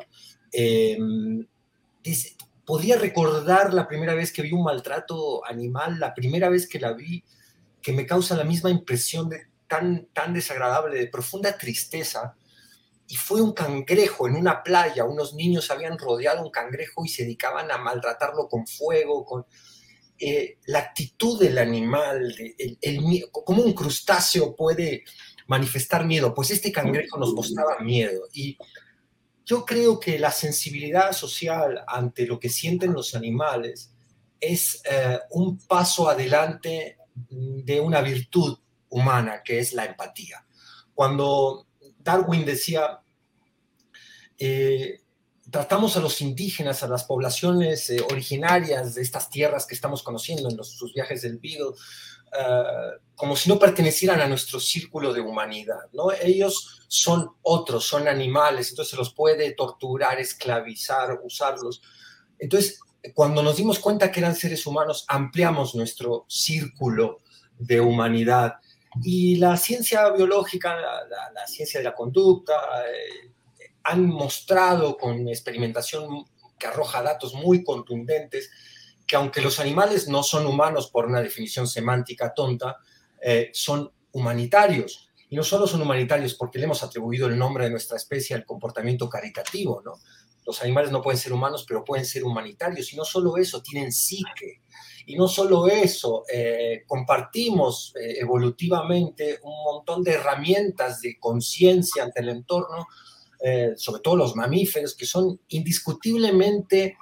Em, 0.50 1.46
podía 2.68 2.98
recordar 2.98 3.72
la 3.72 3.88
primera 3.88 4.12
vez 4.12 4.30
que 4.30 4.42
vi 4.42 4.52
un 4.52 4.62
maltrato 4.62 5.42
animal, 5.46 5.98
la 5.98 6.12
primera 6.12 6.50
vez 6.50 6.68
que 6.68 6.78
la 6.78 6.92
vi, 6.92 7.24
que 7.80 7.94
me 7.94 8.04
causa 8.04 8.36
la 8.36 8.44
misma 8.44 8.68
impresión 8.68 9.30
de 9.30 9.46
tan, 9.66 10.08
tan 10.12 10.34
desagradable, 10.34 10.98
de 10.98 11.06
profunda 11.06 11.56
tristeza. 11.56 12.36
Y 13.06 13.16
fue 13.16 13.40
un 13.40 13.52
cangrejo 13.52 14.28
en 14.28 14.36
una 14.36 14.62
playa, 14.62 15.06
unos 15.06 15.32
niños 15.32 15.70
habían 15.70 15.96
rodeado 15.96 16.44
un 16.44 16.50
cangrejo 16.50 17.06
y 17.06 17.08
se 17.08 17.22
dedicaban 17.22 17.70
a 17.70 17.78
maltratarlo 17.78 18.48
con 18.48 18.66
fuego, 18.66 19.24
con 19.24 19.46
eh, 20.18 20.58
la 20.66 20.80
actitud 20.80 21.40
del 21.40 21.56
animal, 21.56 22.34
el, 22.58 23.30
un 23.46 23.72
crustáceo 23.72 24.54
puede 24.54 25.04
manifestar 25.46 26.04
miedo, 26.04 26.34
pues 26.34 26.50
este 26.50 26.70
cangrejo 26.70 27.16
nos 27.16 27.32
mostraba 27.32 27.78
miedo. 27.78 28.24
Y 28.30 28.58
yo 29.48 29.64
creo 29.64 29.98
que 29.98 30.18
la 30.18 30.30
sensibilidad 30.30 31.12
social 31.12 31.82
ante 31.86 32.26
lo 32.26 32.38
que 32.38 32.50
sienten 32.50 32.92
los 32.92 33.14
animales 33.14 33.94
es 34.38 34.82
eh, 34.84 35.18
un 35.30 35.56
paso 35.56 36.10
adelante 36.10 36.98
de 37.14 37.80
una 37.80 38.02
virtud 38.02 38.58
humana 38.90 39.42
que 39.42 39.58
es 39.58 39.72
la 39.72 39.86
empatía. 39.86 40.44
Cuando 40.92 41.66
Darwin 41.98 42.44
decía, 42.44 43.00
eh, 44.36 45.00
tratamos 45.50 45.96
a 45.96 46.00
los 46.00 46.20
indígenas, 46.20 46.82
a 46.82 46.88
las 46.88 47.04
poblaciones 47.04 47.88
eh, 47.88 48.04
originarias 48.10 48.96
de 48.96 49.00
estas 49.00 49.30
tierras 49.30 49.64
que 49.64 49.74
estamos 49.74 50.02
conociendo 50.02 50.50
en 50.50 50.62
sus 50.62 50.92
viajes 50.92 51.22
del 51.22 51.38
Beagle, 51.38 51.74
uh, 52.32 53.00
como 53.14 53.36
si 53.36 53.48
no 53.48 53.58
pertenecieran 53.58 54.20
a 54.20 54.28
nuestro 54.28 54.60
círculo 54.60 55.12
de 55.12 55.20
humanidad, 55.20 55.90
¿no? 55.92 56.12
Ellos 56.12 56.82
son 56.88 57.32
otros, 57.42 57.84
son 57.84 58.08
animales, 58.08 58.70
entonces 58.70 58.98
los 58.98 59.12
puede 59.12 59.52
torturar, 59.52 60.20
esclavizar, 60.20 61.18
usarlos. 61.22 61.82
Entonces, 62.38 62.80
cuando 63.14 63.42
nos 63.42 63.56
dimos 63.56 63.78
cuenta 63.78 64.10
que 64.10 64.20
eran 64.20 64.34
seres 64.34 64.66
humanos, 64.66 65.04
ampliamos 65.08 65.74
nuestro 65.74 66.26
círculo 66.28 67.20
de 67.58 67.80
humanidad. 67.80 68.54
Y 69.02 69.36
la 69.36 69.56
ciencia 69.56 70.10
biológica, 70.10 70.76
la, 70.76 71.04
la, 71.08 71.32
la 71.32 71.46
ciencia 71.46 71.80
de 71.80 71.84
la 71.84 71.94
conducta, 71.94 72.54
eh, 72.86 73.30
han 73.84 74.06
mostrado 74.06 74.96
con 74.96 75.28
experimentación 75.28 76.24
que 76.58 76.66
arroja 76.66 77.02
datos 77.02 77.34
muy 77.34 77.64
contundentes 77.64 78.50
que 79.08 79.16
aunque 79.16 79.40
los 79.40 79.58
animales 79.58 80.06
no 80.06 80.22
son 80.22 80.46
humanos 80.46 80.90
por 80.90 81.06
una 81.06 81.22
definición 81.22 81.66
semántica 81.66 82.34
tonta, 82.34 82.76
eh, 83.22 83.50
son 83.52 83.90
humanitarios. 84.12 85.08
Y 85.30 85.36
no 85.36 85.42
solo 85.42 85.66
son 85.66 85.82
humanitarios 85.82 86.34
porque 86.34 86.58
le 86.58 86.66
hemos 86.66 86.82
atribuido 86.82 87.26
el 87.26 87.38
nombre 87.38 87.64
de 87.64 87.70
nuestra 87.70 87.96
especie 87.96 88.36
al 88.36 88.44
comportamiento 88.44 89.08
caritativo, 89.08 89.82
¿no? 89.84 89.94
Los 90.46 90.62
animales 90.62 90.90
no 90.90 91.02
pueden 91.02 91.18
ser 91.18 91.32
humanos, 91.32 91.64
pero 91.68 91.84
pueden 91.84 92.06
ser 92.06 92.24
humanitarios. 92.24 92.92
Y 92.92 92.96
no 92.96 93.04
solo 93.04 93.36
eso, 93.36 93.62
tienen 93.62 93.92
psique. 93.92 94.62
Y 95.04 95.16
no 95.16 95.26
solo 95.26 95.68
eso, 95.68 96.24
eh, 96.30 96.84
compartimos 96.86 97.94
eh, 97.96 98.16
evolutivamente 98.18 99.40
un 99.42 99.54
montón 99.64 100.02
de 100.02 100.12
herramientas 100.12 101.00
de 101.00 101.18
conciencia 101.18 102.02
ante 102.02 102.20
el 102.20 102.28
entorno, 102.28 102.86
eh, 103.40 103.72
sobre 103.76 104.00
todo 104.02 104.16
los 104.16 104.36
mamíferos, 104.36 104.94
que 104.94 105.06
son 105.06 105.40
indiscutiblemente, 105.48 106.96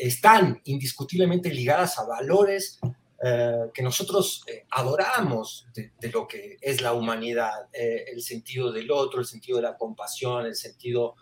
están 0.00 0.60
indiscutiblemente 0.64 1.52
ligadas 1.52 1.98
a 1.98 2.04
valores 2.04 2.80
eh, 3.22 3.66
que 3.74 3.82
nosotros 3.82 4.42
eh, 4.46 4.64
adoramos 4.70 5.66
de, 5.74 5.92
de, 6.00 6.08
lo 6.08 6.26
que 6.26 6.56
es 6.58 6.80
la 6.80 6.94
humanidad, 6.94 7.68
eh, 7.70 8.06
el 8.14 8.22
sentido 8.22 8.72
del 8.72 8.90
otro, 8.90 9.20
el 9.20 9.26
sentido 9.26 9.58
de 9.58 9.64
la 9.64 9.76
compasión, 9.76 10.46
el 10.46 10.56
sentido 10.56 11.16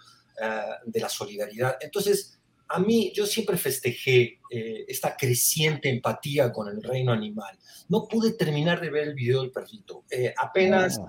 de 0.86 1.00
la 1.00 1.08
solidaridad. 1.08 1.78
Entonces, 1.80 2.38
a 2.68 2.78
mí 2.78 3.10
yo 3.12 3.26
siempre 3.26 3.56
festejé 3.56 4.38
esta 4.86 5.16
creciente 5.16 5.88
empatía 5.88 6.52
con 6.52 6.68
el 6.68 6.80
reino 6.80 7.12
animal. 7.12 7.58
No 7.88 8.06
pude 8.06 8.34
terminar 8.34 8.80
de 8.80 8.88
ver 8.88 9.08
el 9.08 9.14
video 9.14 9.42
del 9.42 9.50
perrito. 9.50 10.04
apenas... 10.36 10.96
Oh. 11.00 11.08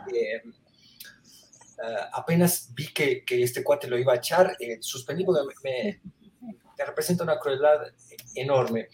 apenas 2.14 2.74
vi 2.74 2.88
que, 2.88 3.24
que, 3.24 3.44
este 3.44 3.64
cuate 3.64 3.88
lo 3.88 4.00
iba 4.00 4.14
a 4.14 4.16
echar, 4.16 4.58
suspendí 4.80 5.24
porque 5.24 5.44
me, 5.64 5.64
me 5.64 6.02
representa 6.86 7.24
una 7.24 7.40
crueldad 7.40 7.80
enorme. 8.36 8.90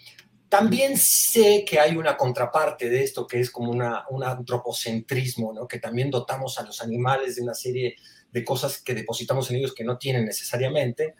También 0.50 0.96
sé 0.98 1.66
que 1.68 1.80
hay 1.80 1.98
una 1.98 2.16
contraparte 2.16 2.90
de 2.90 3.04
esto 3.04 3.26
que 3.28 3.40
es 3.40 3.50
como 3.50 3.72
una, 3.72 4.06
un 4.10 4.24
antropocentrismo, 4.24 5.52
¿no? 5.54 5.68
que 5.68 5.80
también 5.80 6.12
dotamos 6.12 6.60
a 6.60 6.64
los 6.64 6.82
animales 6.82 7.36
de 7.36 7.42
una 7.42 7.54
serie 7.54 7.96
de 8.32 8.44
cosas 8.44 8.82
que 8.82 8.94
depositamos 8.94 9.50
en 9.50 9.58
ellos 9.58 9.74
que 9.74 9.84
no 9.84 9.98
tienen 9.98 10.26
necesariamente. 10.26 11.16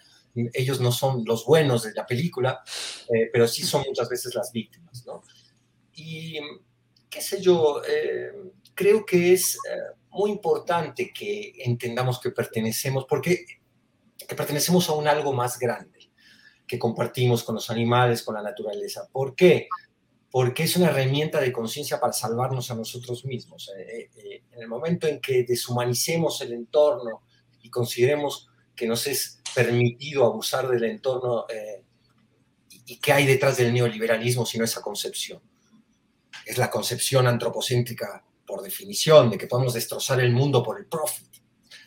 Ellos 0.53 0.80
no 0.80 0.91
son 0.91 1.24
los 1.26 1.45
buenos 1.45 1.84
de 1.84 1.93
la 1.93 2.05
película, 2.05 2.61
eh, 3.13 3.30
pero 3.32 3.47
sí 3.47 3.63
son 3.63 3.84
muchas 3.88 4.09
veces 4.09 4.36
las 4.36 4.51
víctimas. 4.51 5.05
¿no? 5.05 5.22
Y 5.93 6.39
qué 7.09 7.22
sé 7.22 7.41
yo, 7.41 7.82
eh, 7.88 8.32
creo 8.74 9.05
que 9.05 9.34
es 9.34 9.55
eh, 9.55 9.95
muy 10.11 10.32
importante 10.32 11.11
que 11.11 11.53
entendamos 11.59 12.20
que 12.20 12.32
pertenecemos, 12.32 13.05
porque 13.05 13.45
que 14.28 14.36
pertenecemos 14.36 14.89
a 14.89 14.93
un 14.93 15.07
algo 15.07 15.34
más 15.34 15.57
grande 15.57 15.94
que 16.68 16.80
compartimos 16.80 17.43
con 17.43 17.55
los 17.55 17.70
animales, 17.70 18.24
con 18.24 18.36
la 18.36 18.41
naturaleza. 18.41 19.07
¿Por 19.11 19.36
qué? 19.36 19.68
Porque 20.32 20.63
es 20.63 20.76
una 20.76 20.88
herramienta 20.88 21.39
de 21.39 21.51
conciencia 21.51 21.99
para 21.99 22.13
salvarnos 22.13 22.72
a 22.72 22.76
nosotros 22.76 23.26
mismos. 23.26 23.72
Eh, 23.78 24.09
eh, 24.16 24.43
en 24.51 24.61
el 24.61 24.68
momento 24.68 25.07
en 25.07 25.20
que 25.20 25.43
deshumanicemos 25.43 26.41
el 26.41 26.53
entorno 26.53 27.22
y 27.61 27.70
consideremos 27.70 28.49
que 28.76 28.88
nos 28.88 29.07
es 29.07 29.41
permitido 29.53 30.26
abusar 30.26 30.68
del 30.68 30.84
entorno 30.84 31.45
eh, 31.49 31.84
y 32.70 32.97
qué 32.97 33.13
hay 33.13 33.26
detrás 33.26 33.57
del 33.57 33.74
neoliberalismo 33.74 34.45
sino 34.45 34.66
esa 34.66 34.82
concepción. 34.82 35.41
Es 36.45 36.57
la 36.57 36.70
concepción 36.70 37.28
antropocéntrica 37.28 38.24
por 38.45 38.61
definición 38.61 39.30
de 39.30 39.38
que 39.38 39.47
podemos 39.47 39.74
destrozar 39.74 40.20
el 40.20 40.32
mundo 40.32 40.61
por 40.61 40.78
el 40.78 40.86
profit. 40.86 41.30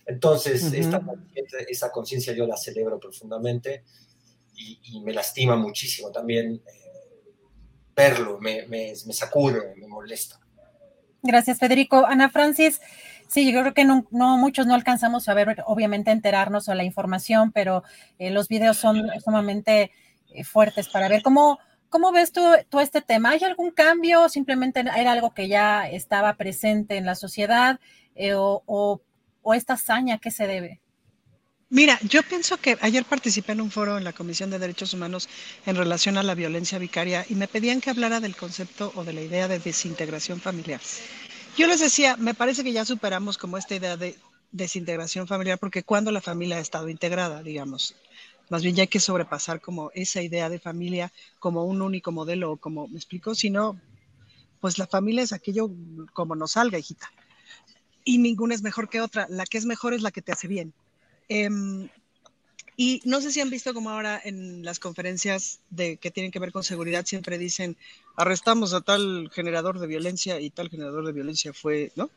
Entonces, 0.07 0.63
uh 0.65 0.71
-huh. 0.71 1.27
esta 1.69 1.93
conciencia 1.93 2.33
yo 2.33 2.47
la 2.47 2.57
celebro 2.57 2.99
profundamente 2.99 3.85
y, 4.59 5.01
me 5.01 5.13
lastima 5.13 5.57
muchísimo 5.57 6.11
también 6.11 6.55
eh, 6.55 7.31
verlo, 7.95 8.39
me, 8.41 8.67
me, 8.67 8.93
me, 9.07 9.75
me 9.77 9.87
molesta. 9.87 10.41
Gracias, 11.23 11.59
Federico. 11.59 12.07
Ana 12.07 12.31
Francis, 12.31 12.81
sí, 13.29 13.53
yo 13.53 13.61
creo 13.61 13.75
que 13.75 13.85
no, 13.85 14.07
muchos 14.11 14.67
no 14.67 14.75
alcanzamos 14.75 15.29
a 15.29 15.35
ver, 15.35 15.63
obviamente, 15.67 16.11
enterarnos 16.11 16.69
o 16.69 16.75
la 16.75 16.85
información, 16.85 17.53
pero 17.53 17.83
eh, 18.19 18.31
los 18.31 18.49
videos 18.49 18.77
son 18.77 19.09
sumamente 19.25 19.91
eh, 20.31 20.45
fuertes 20.45 20.89
para 20.89 21.09
ver 21.09 21.23
cómo. 21.23 21.59
¿Cómo 21.91 22.13
ves 22.13 22.33
tú, 22.33 22.43
tú, 22.69 22.81
este 22.81 23.01
tema? 23.01 23.31
¿Hay 23.31 23.43
algún 23.45 23.71
cambio? 23.71 24.29
¿Simplemente 24.29 24.81
era 24.81 25.13
algo 25.13 25.33
que 25.33 25.49
ya 25.49 25.89
estaba 25.89 26.35
presente 26.35 26.99
en 26.99 27.07
la 27.07 27.15
sociedad? 27.15 27.81
O, 28.35 28.63
o, 28.67 29.01
o, 29.41 29.55
esta 29.55 29.73
hazaña 29.73 30.19
qué 30.19 30.31
se 30.31 30.47
debe? 30.47 30.83
Mira, 31.71 31.99
yo 32.01 32.23
pienso 32.23 32.57
que 32.57 32.79
ayer 32.81 33.05
participé 33.05 33.53
en 33.53 33.61
un 33.61 33.71
foro 33.71 33.99
en 33.99 34.05
la 34.05 34.15
Comisión 34.15 34.49
de 34.49 34.59
Derechos 34.59 34.95
Humanos 34.95 35.29
en 35.67 35.77
relación 35.77 36.17
a 36.17 36.23
la 36.23 36.35
violencia 36.35 36.79
vicaria 36.79 37.27
y 37.29 37.35
me 37.35 37.47
pedían 37.47 37.83
que 37.83 37.91
hablara 37.91 38.21
del 38.21 38.37
concepto 38.37 38.91
o 38.95 39.05
de 39.05 39.13
la 39.13 39.21
idea 39.21 39.49
de 39.49 39.59
desintegración 39.59 40.41
familiar. 40.41 40.81
Yo 41.59 41.67
les 41.67 41.81
decía, 41.81 42.17
me 42.17 42.33
parece 42.33 42.65
que 42.65 42.73
ya 42.73 42.87
superamos 42.87 43.37
como 43.37 43.59
esta 43.59 43.75
idea 43.75 43.99
de 43.99 44.17
desintegración 44.51 45.27
familiar 45.27 45.59
porque 45.59 45.83
cuando 45.83 46.11
la 46.11 46.23
familia 46.23 46.57
ha 46.57 46.61
estado 46.61 46.89
integrada, 46.89 47.43
digamos, 47.43 47.95
más 48.49 48.63
bien 48.63 48.75
ya 48.75 48.85
hay 48.85 48.89
que 48.89 48.99
sobrepasar 48.99 49.61
como 49.61 49.91
esa 49.93 50.23
idea 50.23 50.49
de 50.49 50.59
familia 50.59 51.13
como 51.39 51.65
un 51.65 51.83
único 51.83 52.13
modelo, 52.13 52.57
como 52.57 52.89
me 52.89 52.97
explico, 52.97 53.35
sino 53.35 53.79
pues 54.63 54.79
la 54.79 54.87
familia 54.87 55.23
es 55.23 55.35
aquello 55.35 55.71
como 56.15 56.35
nos 56.35 56.53
salga, 56.53 56.79
hijita. 56.79 57.13
Y 58.05 58.17
ninguna 58.17 58.55
es 58.55 58.63
mejor 58.63 58.89
que 58.89 59.03
otra, 59.03 59.27
la 59.29 59.45
que 59.45 59.59
es 59.59 59.67
mejor 59.67 59.93
es 59.93 60.01
la 60.01 60.11
que 60.11 60.23
te 60.23 60.33
hace 60.33 60.49
bien. 60.49 60.73
Eh, 61.29 61.49
y 62.81 63.03
no 63.05 63.21
sé 63.21 63.33
si 63.33 63.41
han 63.41 63.51
visto 63.51 63.75
como 63.75 63.91
ahora 63.91 64.21
en 64.25 64.65
las 64.65 64.79
conferencias 64.79 65.59
de 65.69 65.97
que 65.97 66.13
tienen 66.13 66.31
que 66.31 66.39
ver 66.39 66.53
con 66.53 66.63
seguridad 66.63 67.05
siempre 67.05 67.37
dicen 67.37 67.77
arrestamos 68.15 68.73
a 68.73 68.81
tal 68.83 69.31
generador 69.33 69.81
de 69.81 69.89
violencia 69.89 70.39
y 70.41 70.51
tal 70.51 70.71
generador 70.71 71.05
de 71.05 71.13
violencia 71.13 71.53
fue, 71.53 71.91
¿no? 71.97 72.09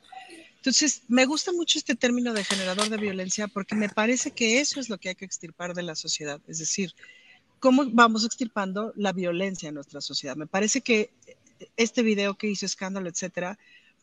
Entonces, 0.57 1.01
me 1.07 1.25
gusta 1.25 1.51
mucho 1.51 1.79
este 1.79 1.95
término 1.95 2.33
de 2.33 2.43
generador 2.43 2.89
de 2.89 2.97
violencia 2.97 3.47
porque 3.47 3.73
me 3.73 3.89
parece 3.89 4.29
que 4.29 4.59
eso 4.59 4.79
es 4.79 4.87
lo 4.87 4.99
que 4.99 5.09
hay 5.09 5.15
que 5.15 5.25
extirpar 5.25 5.73
de 5.73 5.81
la 5.81 5.95
sociedad, 5.95 6.39
es 6.47 6.59
decir, 6.59 6.93
cómo 7.59 7.83
vamos 7.89 8.23
extirpando 8.23 8.93
la 8.95 9.13
violencia 9.13 9.69
en 9.69 9.75
nuestra 9.75 9.99
sociedad. 9.99 10.35
Me 10.35 10.45
parece 10.45 10.81
que 10.81 11.09
este 11.75 12.03
video 12.03 12.35
que 12.35 12.45
hizo 12.45 12.67
escándalo, 12.67 13.09
etcétera, 13.09 13.57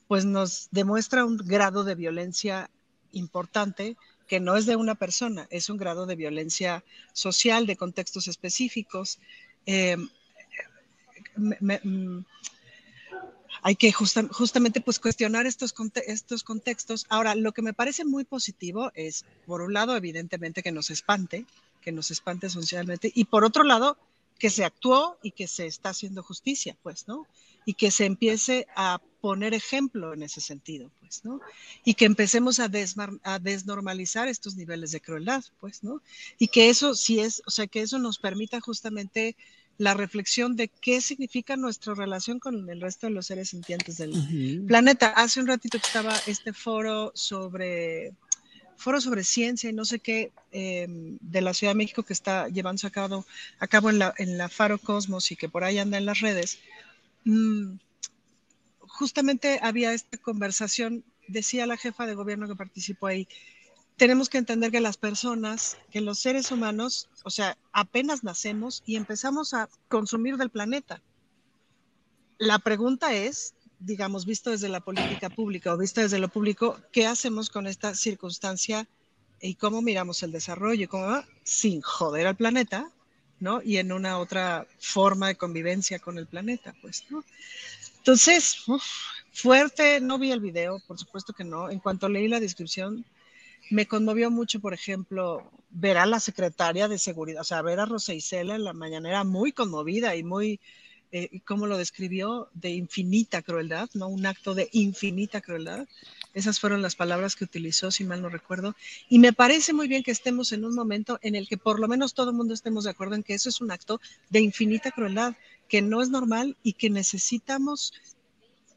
pues 0.09 0.25
nos 0.25 0.67
demuestra 0.73 1.25
un 1.25 1.37
grado 1.37 1.85
de 1.85 1.95
violencia 1.95 2.69
importante 3.13 3.97
que 4.29 4.41
no 4.41 4.57
es 4.57 4.66
de 4.66 4.76
una 4.76 4.95
persona, 4.95 5.49
es 5.51 5.70
un 5.70 5.79
grado 5.79 6.07
de 6.07 6.14
violencia 6.14 6.85
social, 7.12 7.66
de 7.66 7.76
contextos 7.76 8.29
específicos. 8.29 9.18
Eh, 9.66 9.97
mm, 11.37 12.18
hay 13.62 13.76
que 13.76 13.91
justa, 13.91 14.24
justamente 14.31 14.81
pues 14.81 15.01
cuestionar 15.01 15.47
estos, 15.47 15.74
estos 16.07 16.45
contextos. 16.45 17.07
Ahora, 17.09 17.35
lo 17.35 17.53
que 17.53 17.62
me 17.62 17.72
parece 17.72 18.05
muy 18.05 18.24
positivo 18.24 18.93
es, 18.95 19.24
por 19.47 19.62
un 19.62 19.72
lado, 19.72 19.97
evidentemente 19.97 20.62
que 20.62 20.72
nos 20.72 20.91
espante, 20.91 21.47
que 21.81 21.91
nos 21.91 22.11
espante 22.11 22.51
socialmente, 22.51 23.11
y 23.14 23.24
por 23.24 23.45
otro 23.45 23.64
lado, 23.64 23.97
que 24.39 24.51
se 24.51 24.64
actuó 24.64 25.18
y 25.22 25.33
que 25.33 25.49
se 25.49 25.66
está 25.66 25.89
haciendo 25.89 26.22
justicia, 26.22 26.76
pues, 26.83 27.09
¿no? 27.09 27.26
Y 27.65 27.75
que 27.75 27.91
se 27.91 28.07
empiece 28.07 28.67
a 28.77 29.01
poner 29.21 29.53
ejemplo 29.53 30.15
en 30.15 30.23
ese 30.23 30.41
sentido, 30.41 30.91
pues, 31.01 31.25
¿no? 31.25 31.41
Y 31.85 31.95
que 31.95 32.05
empecemos 32.05 32.61
a, 32.61 32.71
a, 33.25 33.39
desnormalizar 33.39 34.29
estos 34.29 34.57
niveles 34.57 34.93
de 34.93 35.01
crueldad, 35.01 35.45
pues, 35.61 35.83
¿no? 35.83 36.01
Y 36.39 36.49
que 36.49 36.71
eso 36.71 36.95
sí 36.95 37.21
es, 37.21 37.43
o 37.47 37.51
sea, 37.51 37.67
que 37.67 37.81
eso 37.81 37.99
nos 37.99 38.19
permita 38.19 38.61
justamente 38.61 39.37
la 39.77 39.95
reflexión 39.95 40.57
de 40.57 40.69
qué 40.69 41.01
significa 41.01 41.57
nuestra 41.57 41.95
relación 41.95 42.41
con 42.41 42.69
el 42.69 42.81
resto 42.81 43.07
de 43.07 43.13
los 43.13 43.27
seres 43.27 43.51
sintientes 43.51 43.97
del 43.97 44.65
planeta. 44.67 45.11
Hace 45.11 45.41
un 45.41 45.47
ratito 45.47 45.79
que 45.79 45.87
estaba 45.87 46.15
este 46.27 46.53
foro 46.53 47.13
sobre 47.15 48.13
foro 48.77 49.01
sobre 49.01 49.25
ciencia 49.25 49.71
y 49.71 49.73
no 49.73 49.85
sé 49.85 49.99
qué 49.99 50.31
em, 50.53 51.19
de 51.21 51.41
la 51.41 51.53
Ciudad 51.53 51.73
de 51.73 51.79
México 51.79 52.05
que 52.05 52.13
está 52.13 52.49
llevándose 52.49 52.87
a 52.87 52.91
cabo, 52.91 53.27
a 53.59 53.67
cabo 53.67 53.91
en, 53.91 53.99
la, 53.99 54.15
en 54.19 54.39
la 54.39 54.49
Faro 54.49 54.79
Cosmos 54.79 55.33
y 55.33 55.37
que 55.37 55.49
por 55.49 55.65
ahí 55.65 55.79
anda 55.79 55.99
en 55.99 56.07
las 56.07 56.21
redes. 56.21 56.59
Mm, 57.29 57.79
justamente 58.81 59.61
había 59.62 59.93
esta 59.93 60.16
conversación, 60.16 61.05
decía 61.26 61.66
la 61.66 61.76
jefa 61.76 62.07
de 62.07 62.14
gobierno 62.14 62.49
que 62.49 62.57
participó 62.57 63.07
ahí, 63.07 63.29
tenemos 63.99 64.31
que 64.31 64.39
entender 64.39 64.70
que 64.70 64.81
las 64.81 64.97
personas, 64.97 65.76
que 65.91 66.01
los 66.01 66.20
seres 66.20 66.51
humanos, 66.51 67.11
o 67.24 67.31
sea, 67.31 67.59
apenas 67.72 68.24
nacemos 68.24 68.83
y 68.87 68.97
empezamos 68.97 69.53
a 69.53 69.68
consumir 69.89 70.39
del 70.39 70.49
planeta. 70.49 71.03
La 72.39 72.61
pregunta 72.61 73.12
es, 73.12 73.55
digamos, 73.79 74.24
visto 74.24 74.51
desde 74.51 74.70
la 74.70 74.81
política 74.81 75.29
pública 75.29 75.74
o 75.74 75.76
visto 75.76 76.01
desde 76.01 76.20
lo 76.20 76.29
público, 76.29 76.81
¿qué 76.93 77.07
hacemos 77.07 77.51
con 77.51 77.66
esta 77.66 77.95
circunstancia 77.95 78.89
y 79.43 79.57
cómo 79.57 79.83
miramos 79.83 80.22
el 80.22 80.33
desarrollo? 80.33 80.89
¿Cómo 80.89 81.22
Sin 81.43 81.83
joder 81.83 82.26
al 82.26 82.37
planeta, 82.37 82.91
¿no? 83.41 83.62
Y 83.62 83.78
en 83.78 83.93
una 83.93 84.18
otra 84.18 84.66
forma 84.78 85.28
de 85.28 85.36
convivencia 85.36 85.99
con 85.99 86.18
el 86.18 86.26
planeta, 86.26 86.74
pues, 86.80 87.05
¿no? 87.11 87.24
Entonces, 87.99 88.64
fuerte, 89.32 90.01
no 90.01 90.18
vi 90.18 90.32
el 90.32 90.41
video, 90.41 90.80
por 90.86 90.99
supuesto 90.99 91.32
que 91.32 91.45
no. 91.45 91.70
En 91.70 91.78
cuanto 91.78 92.09
leí 92.09 92.28
la 92.28 92.41
descripción, 92.41 93.05
me 93.70 93.86
conmovió 93.86 94.30
mucho, 94.30 94.61
por 94.61 94.72
ejemplo, 94.72 95.51
ver 95.70 95.99
a 95.99 96.07
la 96.07 96.20
secretaria 96.20 96.89
de 96.89 96.99
seguridad, 96.99 97.43
o 97.43 97.45
sea, 97.45 97.61
ver 97.62 97.80
a 97.80 97.86
Rosa 97.86 98.14
Isela 98.14 98.55
en 98.55 98.64
la 98.64 98.72
mañanera 98.72 99.24
muy 99.24 99.53
conmovida 99.53 100.16
y 100.16 100.22
muy 100.22 100.61
eh, 101.11 101.41
como 101.47 101.66
lo 101.66 101.78
describió, 101.78 102.51
de 102.53 102.70
infinita 102.70 103.41
crueldad, 103.41 103.89
¿no? 103.95 104.09
Un 104.09 104.26
acto 104.26 104.55
de 104.55 104.68
infinita 104.72 105.41
crueldad. 105.41 105.86
Esas 106.35 106.61
fueron 106.61 106.83
las 106.83 106.95
palabras 106.95 107.37
que 107.37 107.45
utilizó, 107.45 107.91
si 107.91 108.05
mal 108.05 108.22
no 108.22 108.29
recuerdo. 108.29 108.76
Y 109.09 109.18
me 109.18 109.33
parece 109.33 109.72
muy 109.72 109.89
bien 109.89 110.03
que 110.03 110.11
estemos 110.11 110.53
en 110.53 110.64
un 110.64 110.74
momento 110.74 111.18
en 111.22 111.35
el 111.35 111.49
que 111.49 111.57
por 111.57 111.81
lo 111.81 111.89
menos 111.89 112.14
todo 112.14 112.31
el 112.31 112.37
mundo 112.37 112.55
estemos 112.55 112.85
de 112.85 112.91
acuerdo 112.91 113.14
en 113.14 113.22
que 113.22 113.35
eso 113.35 113.49
es 113.49 113.61
un 113.61 113.70
acto 113.70 114.01
de 114.31 114.41
infinita 114.41 114.91
crueldad, 114.91 115.35
que 115.68 115.83
no 115.83 116.03
es 116.03 116.11
normal 116.11 116.57
y 116.62 116.74
que 116.74 116.91
necesitamos 116.91 117.93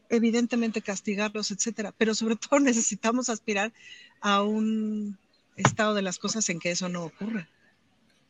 evidentemente 0.09 0.81
castigarlos, 0.81 1.51
etcétera, 1.51 1.93
pero 1.97 2.13
sobre 2.13 2.35
todo 2.35 2.59
necesitamos 2.59 3.29
aspirar 3.29 3.71
a 4.19 4.43
un 4.43 5.17
estado 5.55 5.93
de 5.93 6.01
las 6.01 6.19
cosas 6.19 6.47
en 6.49 6.59
que 6.59 6.71
eso 6.71 6.89
no 6.89 7.03
ocurra. 7.03 7.47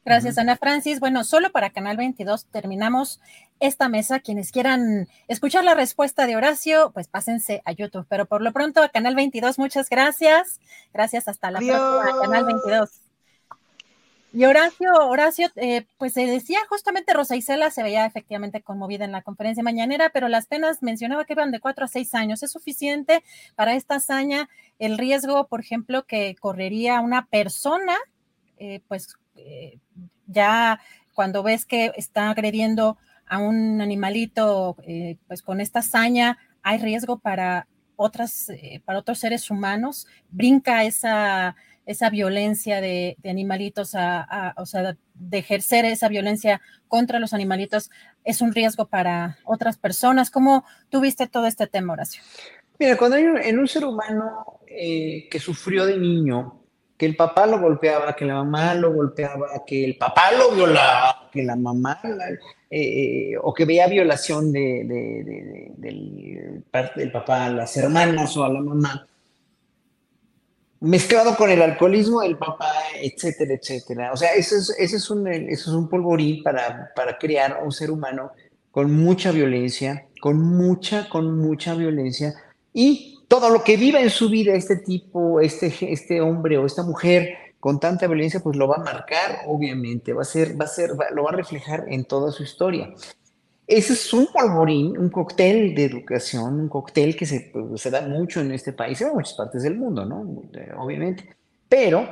Gracias, 0.04 0.40
Ana 0.40 0.58
Francis. 0.58 1.00
Bueno, 1.00 1.24
solo 1.24 1.52
para 1.52 1.70
Canal 1.70 1.96
22 1.96 2.46
terminamos 2.46 3.20
esta 3.60 3.88
mesa. 3.88 4.20
Quienes 4.20 4.52
quieran 4.52 5.08
escuchar 5.28 5.64
la 5.64 5.76
respuesta 5.76 6.26
de 6.26 6.36
Horacio, 6.36 6.92
pues 6.92 7.08
pásense 7.08 7.62
a 7.66 7.72
YouTube. 7.72 8.08
Pero 8.10 8.26
por 8.26 8.42
lo 8.42 8.52
pronto 8.52 8.82
a 8.82 8.90
Canal 8.90 9.16
22, 9.16 9.60
muchas 9.60 9.90
gracias. 9.90 10.60
Gracias, 10.92 11.28
hasta 11.28 11.52
la 11.52 11.60
próxima, 11.60 12.20
Canal 12.20 12.46
22. 12.46 12.90
Y 14.34 14.46
Horacio, 14.46 14.92
Horacio, 15.08 15.50
eh, 15.58 15.86
pues 15.98 16.14
se 16.14 16.26
decía 16.26 16.60
justamente 16.70 17.14
Rosa 17.14 17.36
Isela 17.36 17.70
se 17.70 17.84
veía 17.84 18.06
efectivamente 18.06 18.62
conmovida 18.62 19.04
en 19.04 19.12
la 19.12 19.22
conferencia 19.22 19.62
mañanera, 19.62 20.10
pero 20.10 20.30
las 20.30 20.48
penas 20.48 20.82
mencionaba 20.82 21.26
que 21.26 21.34
iban 21.34 21.52
de 21.52 21.60
cuatro 21.60 21.84
a 21.84 21.90
seis 21.90 22.16
años. 22.16 22.42
¿Es 22.42 22.52
suficiente 22.52 23.24
para 23.56 23.76
esta 23.76 23.96
hazaña 23.96 24.50
el 24.80 24.98
riesgo, 24.98 25.48
por 25.48 25.60
ejemplo, 25.60 26.06
que 26.06 26.36
correría 26.40 27.02
una 27.02 27.26
persona, 27.26 27.98
eh, 28.58 28.80
pues 28.88 29.16
eh, 29.36 29.80
ya 30.28 30.80
cuando 31.14 31.44
ves 31.44 31.66
que 31.66 31.92
está 31.96 32.30
agrediendo 32.30 32.98
a 33.28 33.40
un 33.40 33.82
animalito, 33.82 34.76
eh, 34.84 35.18
pues 35.28 35.42
con 35.42 35.62
esta 35.62 35.80
hazaña 35.80 36.38
hay 36.64 36.78
riesgo 36.80 37.20
para 37.20 37.68
otras, 37.96 38.50
eh, 38.50 38.82
para 38.86 39.00
otros 39.00 39.20
seres 39.20 39.50
humanos, 39.50 40.08
brinca 40.30 40.84
esa, 40.84 41.56
esa 41.86 42.10
violencia 42.10 42.82
de, 42.82 43.18
animalitos, 43.24 43.94
a, 43.96 44.54
o 44.58 44.66
sea, 44.66 44.98
de 45.14 45.38
ejercer 45.38 45.86
esa 45.86 46.08
violencia 46.08 46.62
contra 46.88 47.20
los 47.20 47.34
animalitos, 47.34 47.90
es 48.24 48.42
un 48.42 48.54
riesgo 48.54 48.88
para 48.88 49.38
otras 49.44 49.78
personas. 49.78 50.32
¿Cómo 50.32 50.66
tuviste 50.90 51.28
todo 51.28 51.46
este 51.46 51.68
tema, 51.68 51.94
Horacio? 51.94 52.24
Mira, 52.80 52.98
cuando 52.98 53.18
hay 53.18 53.24
en 53.24 53.60
un 53.60 53.68
ser 53.68 53.86
humano 53.86 54.60
que 54.66 55.40
sufrió 55.40 55.86
de 55.86 55.98
niño, 55.98 56.61
que 57.02 57.08
el 57.08 57.16
papá 57.16 57.48
lo 57.48 57.60
golpeaba, 57.60 58.16
que 58.16 58.26
la 58.26 58.36
mamá 58.36 58.76
lo 58.76 58.94
golpeaba, 58.94 59.48
que 59.66 59.84
el 59.84 59.98
papá 59.98 60.32
lo 60.34 60.52
violaba, 60.52 61.32
que 61.32 61.42
la 61.42 61.56
mamá, 61.56 62.00
eh, 62.70 63.34
o 63.42 63.52
que 63.56 63.66
veía 63.66 63.88
violación 63.88 64.52
de, 64.52 65.74
del 65.78 66.64
parte 66.70 67.00
del 67.00 67.12
papá 67.12 67.46
a 67.46 67.50
las 67.50 67.76
hermanas 67.76 68.38
o 68.38 68.44
a 68.44 68.50
la 68.50 68.62
mamá, 68.62 69.08
mezclado 70.82 71.36
con 71.36 71.50
el 71.50 71.64
alcoholismo 71.64 72.22
del 72.22 72.38
papá, 72.38 72.72
etcétera, 73.02 73.56
etcétera. 73.56 74.14
O 74.14 74.16
sea, 74.16 74.36
ese 74.36 74.58
es, 74.58 74.70
ese 74.78 74.98
es, 74.98 75.10
un, 75.10 75.28
ese 75.28 75.54
es 75.54 75.68
un 75.70 75.90
polvorín 75.90 76.44
para, 76.44 76.92
para 76.96 77.18
crear 77.18 77.64
un 77.64 77.72
ser 77.72 77.90
humano 77.90 78.32
con 78.70 78.96
mucha 78.96 79.32
violencia, 79.32 80.06
con 80.22 80.38
mucha, 80.38 81.10
con 81.10 81.36
mucha 81.40 81.74
violencia 81.74 82.36
y 82.76 83.21
todo 83.32 83.50
lo 83.50 83.64
que 83.64 83.78
viva 83.78 84.02
en 84.02 84.10
su 84.10 84.30
vida 84.30 84.54
este 84.56 84.76
tipo, 84.76 85.40
este, 85.40 85.74
este 85.90 86.20
hombre 86.20 86.58
o 86.58 86.66
esta 86.66 86.84
mujer 86.84 87.30
con 87.62 87.80
tanta 87.80 88.06
violencia, 88.06 88.42
pues 88.42 88.58
lo 88.58 88.68
va 88.68 88.76
a 88.76 88.84
marcar, 88.84 89.44
obviamente, 89.48 90.12
va 90.12 90.24
a 90.24 90.26
ser, 90.26 90.60
va 90.60 90.66
a 90.66 90.68
ser, 90.68 90.90
lo 91.14 91.24
va 91.24 91.30
a 91.30 91.36
reflejar 91.36 91.86
en 91.88 92.04
toda 92.04 92.34
su 92.34 92.44
historia. 92.44 92.94
Ese 93.66 93.94
es 93.94 94.14
un 94.14 94.28
polvorín, 94.34 94.98
un 94.98 95.10
cóctel 95.10 95.74
de 95.74 95.86
educación, 95.86 96.60
un 96.60 96.68
cóctel 96.68 97.16
que 97.16 97.26
se, 97.26 97.52
pues, 97.54 97.90
da 97.90 98.02
mucho 98.02 98.42
en 98.42 98.52
este 98.52 98.74
país 98.74 99.00
y 99.00 99.06
en 99.06 99.14
muchas 99.14 99.36
partes 99.36 99.64
del 99.64 99.78
mundo, 99.78 100.04
¿no? 100.04 100.28
Obviamente. 100.78 101.34
Pero 101.70 102.06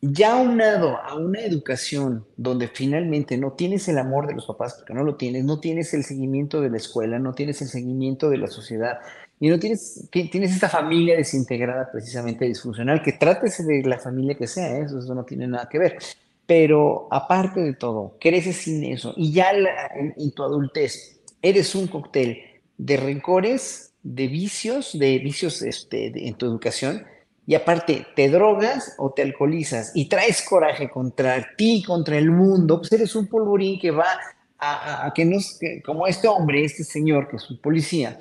ya 0.00 0.36
unado 0.36 0.96
a 0.96 1.16
una 1.16 1.40
educación 1.40 2.24
donde 2.36 2.68
finalmente 2.68 3.36
no 3.36 3.52
tienes 3.52 3.88
el 3.88 3.98
amor 3.98 4.28
de 4.28 4.34
los 4.34 4.46
papás, 4.46 4.74
porque 4.74 4.94
no 4.94 5.02
lo 5.02 5.16
tienes, 5.16 5.44
no 5.44 5.58
tienes 5.58 5.92
el 5.92 6.04
seguimiento 6.04 6.60
de 6.60 6.70
la 6.70 6.76
escuela, 6.76 7.18
no 7.18 7.34
tienes 7.34 7.62
el 7.62 7.68
seguimiento 7.68 8.30
de 8.30 8.38
la 8.38 8.46
sociedad, 8.46 8.98
y 9.42 9.48
no 9.48 9.58
tienes, 9.58 10.08
tienes 10.12 10.52
esta 10.52 10.68
familia 10.68 11.16
desintegrada, 11.16 11.90
precisamente 11.90 12.44
disfuncional, 12.44 13.02
que 13.02 13.10
trátese 13.10 13.64
de 13.64 13.82
la 13.82 13.98
familia 13.98 14.36
que 14.36 14.46
sea, 14.46 14.78
¿eh? 14.78 14.84
eso, 14.84 15.00
no 15.16 15.24
tiene 15.24 15.48
nada 15.48 15.68
que 15.68 15.80
ver. 15.80 15.98
Pero 16.46 17.08
aparte 17.10 17.58
de 17.58 17.72
todo, 17.72 18.16
creces 18.20 18.58
sin 18.58 18.84
eso 18.84 19.12
y 19.16 19.32
ya 19.32 19.50
en, 19.96 20.30
tu 20.30 20.44
adultez 20.44 21.18
eres 21.42 21.74
un 21.74 21.88
cóctel 21.88 22.38
de 22.78 22.96
rencores, 22.96 23.94
de 24.04 24.28
vicios, 24.28 24.96
de 24.96 25.18
vicios 25.18 25.60
este, 25.62 26.28
en 26.28 26.34
tu 26.34 26.46
educación, 26.46 27.04
y 27.44 27.56
aparte 27.56 28.06
te 28.14 28.28
drogas 28.28 28.94
o 28.98 29.10
te 29.10 29.22
alcoholizas 29.22 29.90
y 29.96 30.08
traes 30.08 30.42
coraje 30.48 30.88
contra 30.88 31.44
ti, 31.56 31.82
contra 31.84 32.16
el 32.16 32.30
mundo, 32.30 32.78
pues 32.78 32.92
eres 32.92 33.16
un 33.16 33.26
polvorín 33.26 33.80
que 33.80 33.90
va 33.90 34.06
a, 34.56 35.06
a 35.06 35.12
que 35.12 35.24
nos, 35.24 35.58
como 35.84 36.06
este 36.06 36.28
hombre, 36.28 36.64
este 36.64 36.84
señor 36.84 37.28
que 37.28 37.38
es 37.38 37.50
un 37.50 37.58
policía, 37.58 38.16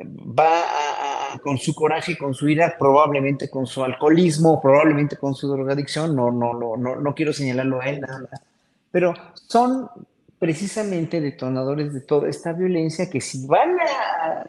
va 0.00 1.38
con 1.42 1.58
su 1.58 1.74
coraje, 1.74 2.16
con 2.16 2.34
su 2.34 2.48
ira, 2.48 2.76
probablemente 2.78 3.48
con 3.48 3.66
su 3.66 3.82
alcoholismo, 3.82 4.60
probablemente 4.60 5.16
con 5.16 5.34
su 5.34 5.48
drogadicción, 5.48 6.14
no, 6.14 6.30
no, 6.30 6.54
no, 6.54 6.76
no, 6.76 6.96
no 6.96 7.14
quiero 7.14 7.32
señalarlo 7.32 7.80
a 7.80 7.86
él, 7.86 8.00
nada 8.00 8.20
más. 8.20 8.40
Pero 8.90 9.14
son 9.46 9.88
precisamente 10.38 11.20
detonadores 11.20 11.92
de 11.92 12.00
toda 12.00 12.28
esta 12.28 12.52
violencia 12.52 13.08
que 13.08 13.20
si 13.20 13.46
van 13.46 13.78
a, 13.80 14.44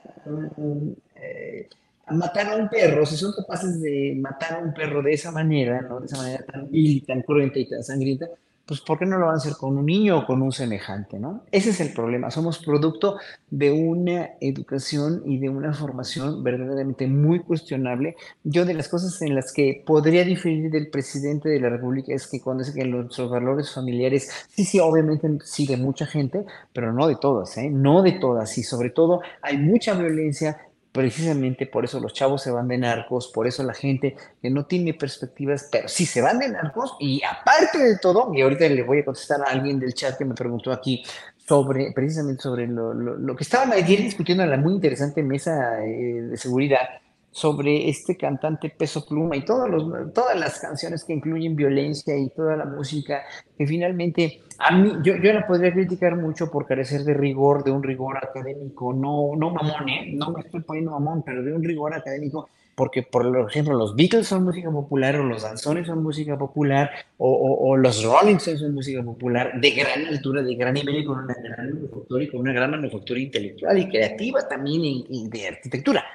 eh, 1.16 1.70
matar 2.10 2.50
a 2.50 2.56
un 2.56 2.70
perro, 2.70 3.06
si 3.06 3.16
son 3.16 3.34
capaces 3.34 3.82
de 3.82 4.16
matar 4.20 4.54
a 4.54 4.58
un 4.60 4.74
perro 4.74 5.02
de 5.02 5.14
esa 5.14 5.32
manera, 5.32 5.82
de 5.82 6.06
esa 6.06 6.18
manera 6.18 6.44
tan 6.44 6.70
vil, 6.70 7.06
tan 7.06 7.22
cruenta 7.22 7.60
y 7.60 7.70
tan 7.70 7.84
sangrienta, 7.84 8.28
pues 8.66 8.82
¿por 8.82 8.98
qué 8.98 9.06
no 9.06 9.18
lo 9.18 9.28
van 9.28 9.36
a 9.36 9.38
hacer 9.38 9.54
con 9.54 9.78
un 9.78 9.86
niño 9.86 10.20
o 10.20 10.26
con 10.26 10.42
un 10.42 10.52
semejante, 10.52 11.20
no? 11.20 11.44
Ese 11.52 11.70
es 11.70 11.80
el 11.82 11.94
problema. 11.94 12.32
Somos 12.32 12.60
producto 12.60 13.18
de 13.50 13.72
una 13.72 14.32
educación 14.42 15.22
y 15.26 15.38
de 15.38 15.50
una 15.50 15.74
formación 15.74 16.44
verdaderamente 16.44 17.08
muy 17.08 17.40
cuestionable. 17.42 18.16
Yo 18.44 18.66
de 18.66 18.74
las 18.74 18.90
cosas 18.90 19.22
en 19.22 19.36
las 19.36 19.54
que 19.54 19.84
podría 19.86 20.24
diferir 20.24 20.72
del 20.72 20.90
presidente 20.90 21.50
de 21.50 21.60
la 21.60 21.70
República 21.70 22.14
es 22.14 22.28
que 22.28 22.42
cuando 22.42 22.64
dice 22.64 22.78
que 22.78 22.86
los 22.86 23.30
valores 23.30 23.72
familiares, 23.72 24.30
sí, 24.50 24.66
sí, 24.66 24.80
obviamente 24.80 25.30
sí 25.44 25.68
de 25.68 25.78
mucha 25.78 26.06
gente, 26.06 26.46
pero 26.74 26.92
no 26.92 27.08
de 27.08 27.18
todas, 27.18 27.58
¿eh? 27.58 27.70
No 27.70 28.02
de 28.02 28.14
todas. 28.14 28.58
Y 28.58 28.64
sobre 28.64 28.90
todo 28.90 29.22
hay 29.42 29.58
mucha 29.58 29.94
violencia, 29.94 30.58
precisamente 30.96 31.66
por 31.66 31.84
eso 31.84 32.00
los 32.00 32.14
chavos 32.14 32.42
se 32.42 32.52
van 32.52 32.70
de 32.70 32.78
narcos, 32.78 33.28
por 33.28 33.48
eso 33.48 33.64
la 33.64 33.74
gente 33.74 34.16
que 34.42 34.50
no 34.50 34.66
tiene 34.66 34.94
perspectivas, 34.94 35.68
pero 35.70 35.90
sí 35.90 36.06
se 36.06 36.22
van 36.22 36.40
de 36.40 36.48
narcos 36.48 36.96
y 37.02 37.22
aparte 37.22 37.80
de 37.80 37.98
todo, 37.98 38.34
y 38.34 38.42
ahorita 38.42 38.70
le 38.70 38.82
voy 38.82 39.00
a 39.00 39.06
contestar 39.06 39.42
a 39.42 39.52
alguien 39.52 39.78
del 39.78 39.94
chat 39.94 40.18
que 40.18 40.24
me 40.24 40.34
preguntó 40.34 40.72
aquí 40.72 41.04
sobre, 41.46 41.92
precisamente 41.92 42.42
sobre 42.42 42.66
lo, 42.66 42.94
lo, 42.94 43.36
que 43.36 43.44
estaban 43.44 43.74
ayer 43.74 44.00
discutiendo 44.00 44.46
en 44.46 44.52
la 44.52 44.58
muy 44.58 44.72
interesante 44.72 45.22
mesa 45.22 45.84
eh, 45.84 46.22
de 46.30 46.38
seguridad, 46.38 46.88
sobre 47.36 47.90
este 47.90 48.16
cantante 48.16 48.70
Peso 48.70 49.06
Pluma 49.06 49.36
y 49.36 49.44
todos 49.44 49.70
los, 49.70 50.14
todas 50.14 50.40
las 50.40 50.58
canciones 50.58 51.04
que 51.04 51.12
incluyen 51.12 51.54
violencia 51.54 52.18
y 52.18 52.30
toda 52.30 52.56
la 52.56 52.64
música, 52.64 53.24
que 53.58 53.68
finalmente 53.68 54.40
a 54.58 54.72
mí, 54.78 54.94
yo, 55.04 55.18
yo 55.18 55.34
la 55.34 55.46
podría 55.46 55.74
criticar 55.74 56.16
mucho 56.16 56.50
por 56.50 56.66
carecer 56.66 57.04
de 57.04 57.14
rigor, 57.14 57.66
de 57.66 57.72
un 57.72 57.84
rigor 57.84 58.20
académico, 58.24 58.94
no, 58.94 59.36
no 59.36 59.50
mamón, 59.50 59.90
¿eh? 59.90 60.14
no 60.14 60.32
me 60.32 60.44
estoy 60.44 60.62
poniendo 60.62 60.92
mamón, 60.92 61.24
pero 61.26 61.44
de 61.44 61.52
un 61.52 61.62
rigor 61.62 61.94
académico, 61.94 62.48
porque 62.74 63.04
por 63.04 63.28
ejemplo 63.50 63.74
los 63.74 63.98
Beatles 63.98 64.28
son 64.28 64.46
música 64.46 64.72
popular, 64.72 65.18
o 65.18 65.26
los 65.26 65.44
danzones 65.44 65.88
son 65.88 66.02
música 66.04 66.38
popular, 66.38 66.90
o, 67.18 67.68
o, 67.68 67.76
los 67.76 68.02
Rolling 68.02 68.38
Stones 68.38 68.62
son 68.62 68.74
música 68.74 69.04
popular, 69.04 69.60
de 69.60 69.72
gran 69.72 70.06
altura, 70.06 70.42
de 70.42 70.56
gran 70.56 70.74
nivel, 70.74 71.00
y 71.00 71.06
con 71.06 71.20
una 71.20 71.34
gran 71.34 71.74
manufactura, 71.74 72.24
y 72.24 72.30
con 72.30 72.40
una 72.40 72.54
gran 72.54 72.72
manufactura 72.72 73.20
intelectual 73.20 73.78
y 73.78 73.90
creativa 73.90 74.48
también 74.48 75.04
y 75.10 75.28
de 75.28 75.50
arquitectura 75.50 76.06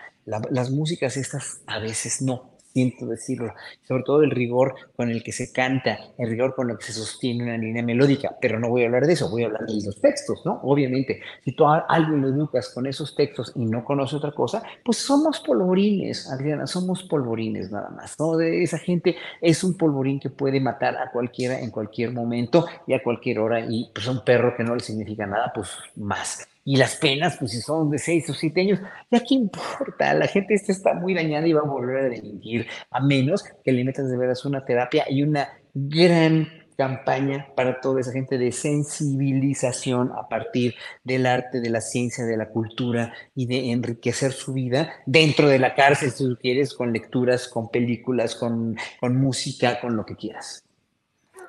las 0.51 0.71
músicas 0.71 1.17
estas 1.17 1.63
a 1.67 1.79
veces 1.79 2.23
no, 2.23 2.51
siento 2.73 3.07
decirlo, 3.07 3.53
sobre 3.87 4.03
todo 4.05 4.23
el 4.23 4.31
rigor 4.31 4.75
con 4.97 5.11
el 5.11 5.23
que 5.23 5.33
se 5.33 5.53
canta, 5.53 5.99
el 6.19 6.31
rigor 6.31 6.55
con 6.55 6.71
el 6.71 6.79
que 6.79 6.85
se 6.85 6.93
sostiene 6.93 7.45
una 7.45 7.59
línea 7.59 7.83
melódica, 7.83 8.37
pero 8.41 8.61
no 8.61 8.69
voy 8.69 8.83
a 8.83 8.87
hablar 8.87 9.07
de 9.07 9.15
eso, 9.15 9.29
voy 9.31 9.43
a 9.43 9.47
hablar 9.47 9.67
de 9.67 9.75
los 9.85 10.01
textos, 10.01 10.43
¿no? 10.45 10.61
Obviamente, 10.63 11.21
si 11.45 11.53
tú 11.53 11.67
a 11.67 11.79
alguien 11.89 12.23
lo 12.23 12.29
educas 12.29 12.73
con 12.73 12.87
esos 12.87 13.15
textos 13.15 13.53
y 13.57 13.65
no 13.65 13.85
conoce 13.85 14.17
otra 14.17 14.33
cosa, 14.33 14.63
pues 14.85 14.99
somos 14.99 15.41
polvorines, 15.41 16.31
Adriana, 16.31 16.67
somos 16.67 17.03
polvorines 17.05 17.71
nada 17.71 17.91
más, 17.91 18.19
¿no? 18.19 18.37
De 18.37 18.63
esa 18.63 18.79
gente 18.79 19.17
es 19.41 19.65
un 19.65 19.77
polvorín 19.77 20.21
que 20.21 20.31
puede 20.31 20.61
matar 20.61 20.97
a 20.97 21.11
cualquiera 21.11 21.61
en 21.61 21.71
cualquier 21.71 22.13
momento 22.13 22.67
y 22.87 22.95
a 22.95 23.03
cualquier 23.03 23.41
hora 23.41 23.61
y 23.61 23.91
pues 23.95 24.07
un 24.07 24.25
perro 24.25 24.55
que 24.57 24.63
no 24.63 24.75
le 24.75 24.81
significa 24.81 25.27
nada, 25.27 25.53
pues 25.55 25.71
más 25.97 26.47
y 26.65 26.77
las 26.77 26.97
penas, 26.97 27.37
pues 27.39 27.53
si 27.53 27.61
son 27.61 27.91
de 27.91 27.99
seis 27.99 28.29
o 28.31 28.35
siete 28.35 28.61
años, 28.61 28.81
ya 29.11 29.21
qué 29.21 29.35
importa, 29.35 30.15
la 30.15 30.27
gente 30.27 30.55
está 30.55 30.95
muy 30.95 31.15
dañada 31.15 31.47
y 31.47 31.53
va 31.53 31.61
a 31.61 31.65
volver 31.65 32.05
a 32.05 32.09
delinquir, 32.09 32.67
a 32.91 33.01
menos 33.01 33.45
que 33.65 33.73
le 33.73 33.85
metas 33.85 34.11
de 34.11 34.17
veras 34.17 34.45
una 34.45 34.65
terapia 34.65 35.05
y 35.09 35.23
una 35.23 35.49
gran 35.75 36.49
campaña 36.77 37.47
para 37.55 37.79
toda 37.81 38.01
esa 38.01 38.11
gente 38.11 38.39
de 38.39 38.53
sensibilización 38.53 40.13
a 40.13 40.29
partir 40.29 40.75
del 41.05 41.27
arte, 41.27 41.61
de 41.61 41.69
la 41.69 41.83
ciencia, 41.83 42.25
de 42.25 42.39
la 42.39 42.49
cultura 42.49 43.13
y 43.35 43.45
de 43.45 43.71
enriquecer 43.71 44.33
su 44.33 44.55
vida 44.55 44.91
dentro 45.05 45.47
de 45.47 45.59
la 45.59 45.75
cárcel, 45.75 46.11
si 46.11 46.25
tú 46.25 46.39
quieres, 46.41 46.73
con 46.73 46.93
lecturas, 46.93 47.49
con 47.49 47.69
películas, 47.69 48.35
con, 48.35 48.77
con 48.99 49.17
música, 49.17 49.79
con 49.79 49.95
lo 49.95 50.07
que 50.07 50.17
quieras. 50.17 50.65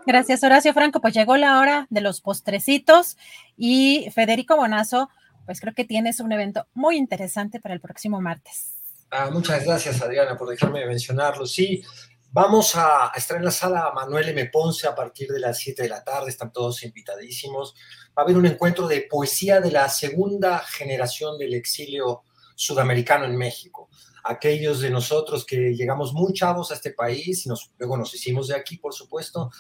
Gracias, 0.06 0.44
Horacio 0.44 0.74
Franco. 0.74 1.00
Pues 1.00 1.14
llegó 1.14 1.38
la 1.38 1.60
hora 1.60 1.88
de 1.90 2.02
los 2.02 2.22
postrecitos 2.22 3.18
y 3.56 4.10
Federico 4.14 4.56
Bonazo, 4.56 5.10
pues 5.46 5.62
creo 5.62 5.74
que 5.74 5.86
tienes 5.86 6.20
un 6.20 6.32
evento 6.32 6.68
muy 6.74 6.98
interesante 6.98 7.60
para 7.60 7.76
el 7.76 7.82
próximo 7.82 8.20
martes. 8.20 8.74
Ah, 9.12 9.30
muchas 9.32 9.64
gracias, 9.64 10.02
Adriana, 10.02 10.38
por 10.38 10.50
dejarme 10.50 10.86
mencionarlo. 10.86 11.46
Sí, 11.46 11.84
vamos 12.32 12.76
a, 12.76 13.12
estar 13.16 13.38
en 13.38 13.46
la 13.46 13.52
sala 13.52 13.92
Manuel 13.94 14.30
M. 14.30 14.46
Ponce 14.46 14.88
a 14.88 14.96
partir 14.96 15.30
de 15.30 15.40
las 15.40 15.60
7 15.60 15.84
de 15.84 15.90
la 15.90 16.04
tarde, 16.04 16.30
están 16.30 16.52
todos 16.52 16.84
invitadísimos. 16.84 17.76
Va 18.18 18.22
a 18.22 18.26
haber 18.26 18.38
un 18.38 18.46
encuentro 18.48 18.88
de 18.88 19.02
poesía 19.10 19.60
de 19.60 19.72
la 19.72 19.88
segunda 19.90 20.60
generación 20.60 21.38
del 21.38 21.54
exilio 21.54 22.24
sudamericano 22.56 23.26
en 23.26 23.36
México 23.36 23.90
aquellos 24.24 24.82
de 24.82 24.90
nosotros 24.90 25.46
que 25.46 25.74
llegamos 25.74 26.14
muy 26.14 26.34
chavos 26.34 26.72
a 26.72 26.76
este 26.76 26.92
país 26.92 27.46
y 27.46 27.50
nos, 27.50 27.72
luego 27.78 27.98
nos 27.98 28.14
hicimos 28.14 28.48
de 28.48 28.56
aquí, 28.56 28.78
por 28.78 28.94
supuesto, 28.94 29.52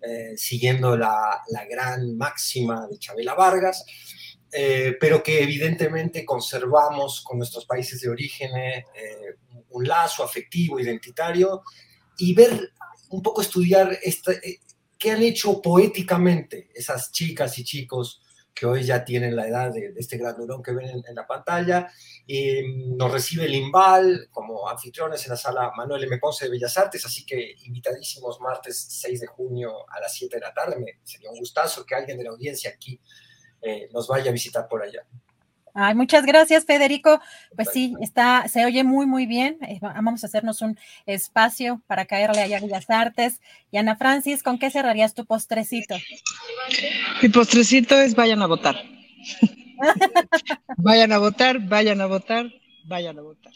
eh, 0.00 0.36
siguiendo 0.36 0.96
la, 0.96 1.42
gran 1.68 2.16
máxima 2.16 2.86
de 2.86 2.98
Chabela 2.98 3.34
Vargas, 3.34 3.84
eh, 4.52 4.96
pero 5.00 5.22
que 5.22 5.42
evidentemente 5.42 6.24
conservamos 6.24 7.20
con 7.22 7.38
nuestros 7.38 7.66
países 7.66 8.00
de 8.00 8.08
origen 8.08 8.56
eh, 8.56 8.84
un 9.70 9.86
lazo 9.86 10.22
afectivo, 10.22 10.78
identitario, 10.78 11.62
y 12.16 12.32
ver 12.32 12.72
un 13.10 13.22
poco 13.22 13.42
estudiar 13.42 13.98
qué 14.98 15.10
han 15.10 15.22
hecho 15.22 15.60
poéticamente 15.60 16.70
esas 16.74 17.10
chicas 17.12 17.58
y 17.58 17.64
chicos 17.64 18.22
que 18.58 18.66
hoy 18.66 18.82
ya 18.82 19.04
tienen 19.04 19.36
la 19.36 19.46
edad 19.46 19.72
de, 19.72 19.94
este 19.96 20.18
gran 20.18 20.36
durón 20.36 20.62
que 20.62 20.72
ven 20.72 21.02
en, 21.06 21.14
la 21.14 21.26
pantalla. 21.26 21.88
Y 22.26 22.60
nos 22.96 23.12
recibe 23.12 23.44
el 23.44 23.54
Imbal 23.54 24.28
como 24.30 24.68
anfitriones 24.68 25.24
en 25.24 25.30
la 25.30 25.36
sala 25.36 25.70
Manuel 25.76 26.04
M. 26.04 26.18
Ponce 26.18 26.46
de 26.46 26.50
Bellas 26.50 26.76
Artes, 26.76 27.04
así 27.04 27.24
que 27.24 27.54
invitadísimos 27.64 28.40
martes 28.40 28.86
6 28.90 29.20
de 29.20 29.26
junio 29.28 29.88
a 29.88 30.00
las 30.00 30.12
7 30.14 30.36
de 30.36 30.40
la 30.40 30.52
tarde. 30.52 30.98
Sería 31.04 31.30
un 31.30 31.38
gustazo 31.38 31.86
que 31.86 31.94
alguien 31.94 32.18
de 32.18 32.24
la 32.24 32.30
audiencia 32.30 32.70
aquí 32.70 33.00
eh, 33.62 33.88
nos 33.92 34.08
vaya 34.08 34.30
a 34.30 34.32
visitar 34.32 34.66
por 34.66 34.82
allá. 34.82 35.06
Ay, 35.80 35.94
muchas 35.94 36.26
gracias, 36.26 36.64
Federico. 36.64 37.20
Pues 37.54 37.68
sí, 37.72 37.94
está, 38.00 38.48
se 38.48 38.64
oye 38.64 38.82
muy, 38.82 39.06
muy 39.06 39.26
bien. 39.26 39.58
Eh, 39.62 39.78
vamos 39.80 40.24
a 40.24 40.26
hacernos 40.26 40.60
un 40.60 40.76
espacio 41.06 41.80
para 41.86 42.04
caerle 42.04 42.42
allá 42.42 42.58
a 42.58 42.60
Bellas 42.60 42.90
Artes. 42.90 43.40
Y 43.70 43.76
Ana 43.76 43.94
Francis, 43.94 44.42
¿con 44.42 44.58
qué 44.58 44.72
cerrarías 44.72 45.14
tu 45.14 45.24
postrecito? 45.24 45.94
Mi 47.22 47.28
postrecito 47.28 47.94
es 47.94 48.16
vayan 48.16 48.42
a 48.42 48.46
votar. 48.46 48.74
vayan 50.78 51.12
a 51.12 51.18
votar, 51.18 51.60
vayan 51.60 52.00
a 52.00 52.06
votar, 52.06 52.46
vayan 52.84 53.16
a 53.16 53.22
votar. 53.22 53.52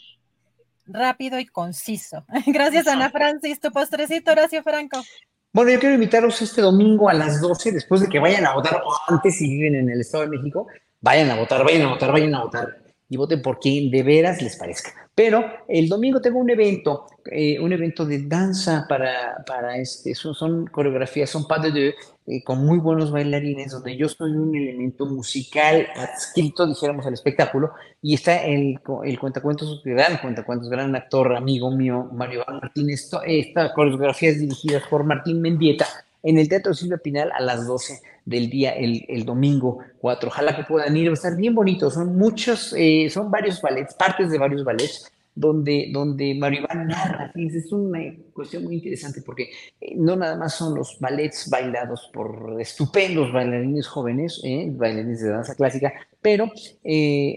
Rápido 0.85 1.41
y 1.41 1.45
conciso. 1.45 2.25
Gracias, 2.47 2.87
Ana 2.87 3.09
Francis. 3.09 3.59
Tu 3.59 3.69
postrecito, 3.69 4.31
Horacio 4.31 4.63
Franco. 4.63 5.03
Bueno, 5.51 5.71
yo 5.71 5.79
quiero 5.81 5.95
invitarlos 5.95 6.41
este 6.41 6.61
domingo 6.61 7.09
a 7.09 7.13
las 7.13 7.41
12, 7.41 7.73
después 7.73 7.99
de 7.99 8.07
que 8.07 8.19
vayan 8.19 8.45
a 8.45 8.53
votar 8.53 8.81
antes 9.09 9.37
si 9.37 9.49
viven 9.49 9.75
en 9.75 9.89
el 9.89 9.99
Estado 9.99 10.23
de 10.23 10.29
México, 10.29 10.67
vayan 11.03 11.29
a 11.29 11.35
votar, 11.35 11.63
vayan 11.63 11.83
a 11.83 11.89
votar, 11.89 12.11
vayan 12.11 12.33
a 12.33 12.43
votar 12.43 12.77
y 13.09 13.17
voten 13.17 13.43
por 13.43 13.59
quien 13.59 13.91
de 13.91 14.01
veras 14.01 14.41
les 14.41 14.55
parezca. 14.55 14.91
Pero 15.13 15.45
el 15.67 15.87
domingo 15.87 16.19
tengo 16.19 16.39
un 16.39 16.49
evento, 16.49 17.05
eh, 17.31 17.59
un 17.59 17.71
evento 17.71 18.03
de 18.05 18.23
danza 18.23 18.87
para, 18.89 19.43
para 19.45 19.77
este, 19.77 20.15
son, 20.15 20.33
son 20.33 20.65
coreografías, 20.65 21.29
son 21.29 21.47
pas 21.47 21.61
de 21.61 21.69
deux, 21.69 21.93
eh, 22.25 22.43
con 22.43 22.65
muy 22.65 22.79
buenos 22.79 23.11
bailarines, 23.11 23.71
donde 23.71 23.95
yo 23.95 24.09
soy 24.09 24.31
un 24.31 24.55
elemento 24.55 25.05
musical 25.05 25.87
adscrito, 25.95 26.65
dijéramos, 26.65 27.05
al 27.05 27.13
espectáculo, 27.13 27.73
y 28.01 28.15
está 28.15 28.43
el, 28.45 28.79
el 29.03 29.19
cuentacuentos, 29.19 29.83
gran 29.85 30.17
cuentacuentos, 30.17 30.67
gran 30.67 30.95
actor, 30.95 31.35
amigo 31.35 31.69
mío, 31.69 32.09
Mario 32.11 32.43
Martínez. 32.47 33.11
Esta 33.27 33.73
coreografía 33.73 34.29
es 34.29 34.39
dirigida 34.39 34.81
por 34.89 35.03
Martín 35.03 35.39
Mendieta, 35.39 35.85
en 36.23 36.39
el 36.39 36.49
Teatro 36.49 36.73
Silvia 36.73 36.97
Pinal 36.97 37.31
a 37.31 37.41
las 37.41 37.67
12 37.67 38.01
del 38.25 38.49
día, 38.49 38.71
el, 38.71 39.05
el 39.07 39.25
domingo 39.25 39.79
4. 39.99 40.29
Ojalá 40.29 40.55
que 40.55 40.63
puedan 40.63 40.95
ir, 40.95 41.07
va 41.07 41.11
a 41.11 41.13
estar 41.13 41.35
bien 41.35 41.55
bonito. 41.55 41.89
Son 41.89 42.15
muchos, 42.17 42.73
eh, 42.77 43.09
son 43.09 43.29
varios 43.29 43.61
ballets, 43.61 43.93
partes 43.93 44.29
de 44.31 44.37
varios 44.37 44.63
ballets, 44.63 45.11
donde, 45.35 45.89
donde 45.91 46.35
Mario 46.35 46.61
Iván 46.61 46.87
narra. 46.87 47.31
Es 47.35 47.71
una 47.71 47.99
cuestión 48.33 48.63
muy 48.63 48.75
interesante 48.75 49.21
porque 49.25 49.49
eh, 49.81 49.93
no 49.95 50.15
nada 50.15 50.37
más 50.37 50.55
son 50.55 50.75
los 50.75 50.99
ballets 50.99 51.49
bailados 51.49 52.09
por 52.13 52.55
estupendos 52.59 53.33
bailarines 53.33 53.87
jóvenes, 53.87 54.39
eh, 54.43 54.67
bailarines 54.71 55.21
de 55.21 55.29
danza 55.29 55.55
clásica, 55.55 55.93
pero 56.21 56.51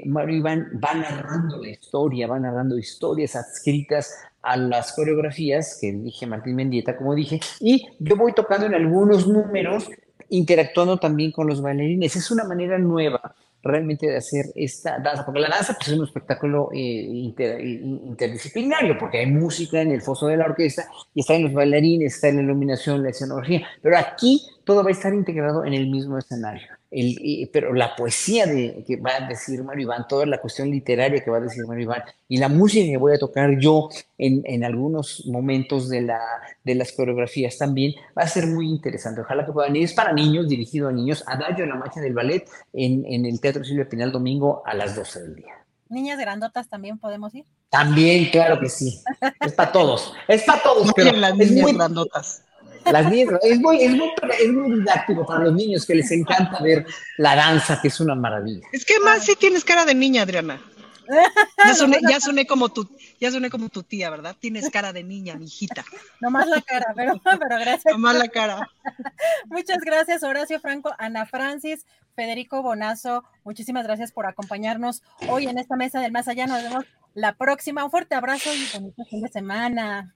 Mario 0.04 0.36
Iván 0.36 0.80
va 0.82 0.94
narrando 0.94 1.56
la 1.60 1.70
historia, 1.70 2.26
va 2.26 2.38
narrando 2.38 2.78
historias 2.78 3.34
adscritas 3.34 4.14
a 4.46 4.56
las 4.56 4.92
coreografías 4.92 5.78
que 5.80 5.92
dije 5.92 6.26
Martín 6.26 6.54
Mendieta, 6.54 6.96
como 6.96 7.14
dije, 7.14 7.40
y 7.60 7.88
yo 7.98 8.16
voy 8.16 8.32
tocando 8.32 8.66
en 8.66 8.74
algunos 8.74 9.26
números, 9.26 9.90
interactuando 10.30 10.98
también 10.98 11.32
con 11.32 11.46
los 11.46 11.60
bailarines. 11.60 12.16
Es 12.16 12.30
una 12.30 12.44
manera 12.44 12.78
nueva 12.78 13.34
realmente 13.62 14.06
de 14.06 14.16
hacer 14.16 14.46
esta 14.54 14.98
danza, 14.98 15.24
porque 15.24 15.40
la 15.40 15.48
danza 15.48 15.74
pues, 15.74 15.88
es 15.88 15.98
un 15.98 16.04
espectáculo 16.04 16.70
eh, 16.72 16.78
interdisciplinario, 16.78 18.96
porque 18.98 19.18
hay 19.18 19.26
música 19.26 19.80
en 19.80 19.90
el 19.90 20.02
foso 20.02 20.28
de 20.28 20.36
la 20.36 20.46
orquesta 20.46 20.88
y 21.14 21.20
está 21.20 21.34
en 21.34 21.44
los 21.44 21.52
bailarines, 21.52 22.14
está 22.14 22.28
en 22.28 22.36
la 22.36 22.42
iluminación, 22.42 23.02
la 23.02 23.10
escenografía, 23.10 23.66
pero 23.82 23.98
aquí 23.98 24.42
todo 24.64 24.82
va 24.82 24.90
a 24.90 24.92
estar 24.92 25.12
integrado 25.12 25.64
en 25.64 25.74
el 25.74 25.88
mismo 25.88 26.18
escenario 26.18 26.75
pero 27.52 27.74
la 27.74 27.96
poesía 27.96 28.46
de, 28.46 28.84
que 28.86 28.96
va 28.96 29.16
a 29.16 29.28
decir 29.28 29.62
Mario 29.62 29.82
Iván, 29.82 30.06
toda 30.08 30.26
la 30.26 30.40
cuestión 30.40 30.70
literaria 30.70 31.22
que 31.22 31.30
va 31.30 31.38
a 31.38 31.40
decir 31.40 31.66
Mario 31.66 31.84
Iván 31.84 32.02
y 32.28 32.38
la 32.38 32.48
música 32.48 32.84
que 32.86 32.96
voy 32.96 33.14
a 33.14 33.18
tocar 33.18 33.58
yo 33.58 33.88
en, 34.18 34.42
en 34.44 34.64
algunos 34.64 35.26
momentos 35.26 35.88
de, 35.88 36.02
la, 36.02 36.20
de 36.64 36.74
las 36.74 36.92
coreografías 36.92 37.58
también, 37.58 37.94
va 38.16 38.22
a 38.22 38.28
ser 38.28 38.46
muy 38.46 38.68
interesante. 38.68 39.20
Ojalá 39.20 39.44
que 39.44 39.52
puedan 39.52 39.76
ir. 39.76 39.84
Es 39.84 39.94
para 39.94 40.12
niños, 40.12 40.48
dirigido 40.48 40.88
a 40.88 40.92
niños, 40.92 41.24
Adagio 41.26 41.64
en 41.64 41.70
la 41.70 41.76
marcha 41.76 42.00
del 42.00 42.14
ballet 42.14 42.48
en, 42.72 43.04
en 43.06 43.26
el 43.26 43.40
Teatro 43.40 43.64
Silvia 43.64 43.88
Pinal 43.88 44.12
domingo 44.12 44.62
a 44.64 44.74
las 44.74 44.96
12 44.96 45.20
del 45.22 45.34
día. 45.36 45.54
¿Niñas 45.88 46.18
grandotas 46.18 46.68
también 46.68 46.98
podemos 46.98 47.34
ir? 47.34 47.44
También, 47.70 48.30
claro 48.30 48.58
que 48.58 48.68
sí. 48.68 49.02
Es 49.40 49.52
para 49.52 49.70
todos. 49.70 50.12
Es 50.26 50.42
para 50.42 50.62
todos. 50.62 50.92
pero 50.94 51.12
las 51.12 51.36
niñas 51.36 51.62
muy... 51.62 51.72
grandotas. 51.74 52.44
Las 52.90 53.10
niñas, 53.10 53.38
es 53.42 53.58
muy, 53.58 53.82
es, 53.82 53.94
muy, 53.94 54.10
es 54.38 54.52
muy 54.52 54.78
didáctico 54.78 55.26
para 55.26 55.44
los 55.44 55.54
niños 55.54 55.84
que 55.86 55.94
les 55.94 56.10
encanta 56.10 56.60
ver 56.62 56.86
la 57.18 57.34
danza, 57.34 57.80
que 57.80 57.88
es 57.88 58.00
una 58.00 58.14
maravilla. 58.14 58.66
Es 58.72 58.84
que 58.84 59.00
más 59.00 59.24
si 59.24 59.34
tienes 59.36 59.64
cara 59.64 59.84
de 59.84 59.94
niña, 59.94 60.22
Adriana. 60.22 60.60
Ya 61.64 61.74
soné, 61.74 61.98
ya 62.08 62.20
soné 62.20 62.46
como 62.46 62.68
tu, 62.68 62.88
ya 63.20 63.30
soné 63.30 63.50
como 63.50 63.68
tu 63.68 63.82
tía, 63.82 64.10
¿verdad? 64.10 64.36
Tienes 64.38 64.70
cara 64.70 64.92
de 64.92 65.04
niña, 65.04 65.36
mi 65.36 65.46
hijita. 65.46 65.84
Nomás 66.20 66.48
la 66.48 66.60
cara, 66.62 66.92
pero, 66.94 67.14
pero 67.24 67.60
gracias. 67.60 67.92
Nomás 67.92 68.16
la 68.16 68.28
cara. 68.28 68.68
Muchas 69.46 69.78
gracias, 69.78 70.22
Horacio 70.22 70.60
Franco, 70.60 70.92
Ana 70.98 71.26
Francis, 71.26 71.86
Federico 72.14 72.62
Bonazo. 72.62 73.24
Muchísimas 73.44 73.84
gracias 73.84 74.12
por 74.12 74.26
acompañarnos 74.26 75.02
hoy 75.28 75.46
en 75.46 75.58
esta 75.58 75.76
mesa 75.76 76.00
del 76.00 76.12
más 76.12 76.28
allá. 76.28 76.46
Nos 76.46 76.62
vemos 76.62 76.84
la 77.14 77.34
próxima. 77.34 77.84
Un 77.84 77.90
fuerte 77.90 78.14
abrazo 78.14 78.50
y 78.52 78.66
bonito 78.72 79.04
fin 79.04 79.22
de 79.22 79.28
semana. 79.28 80.15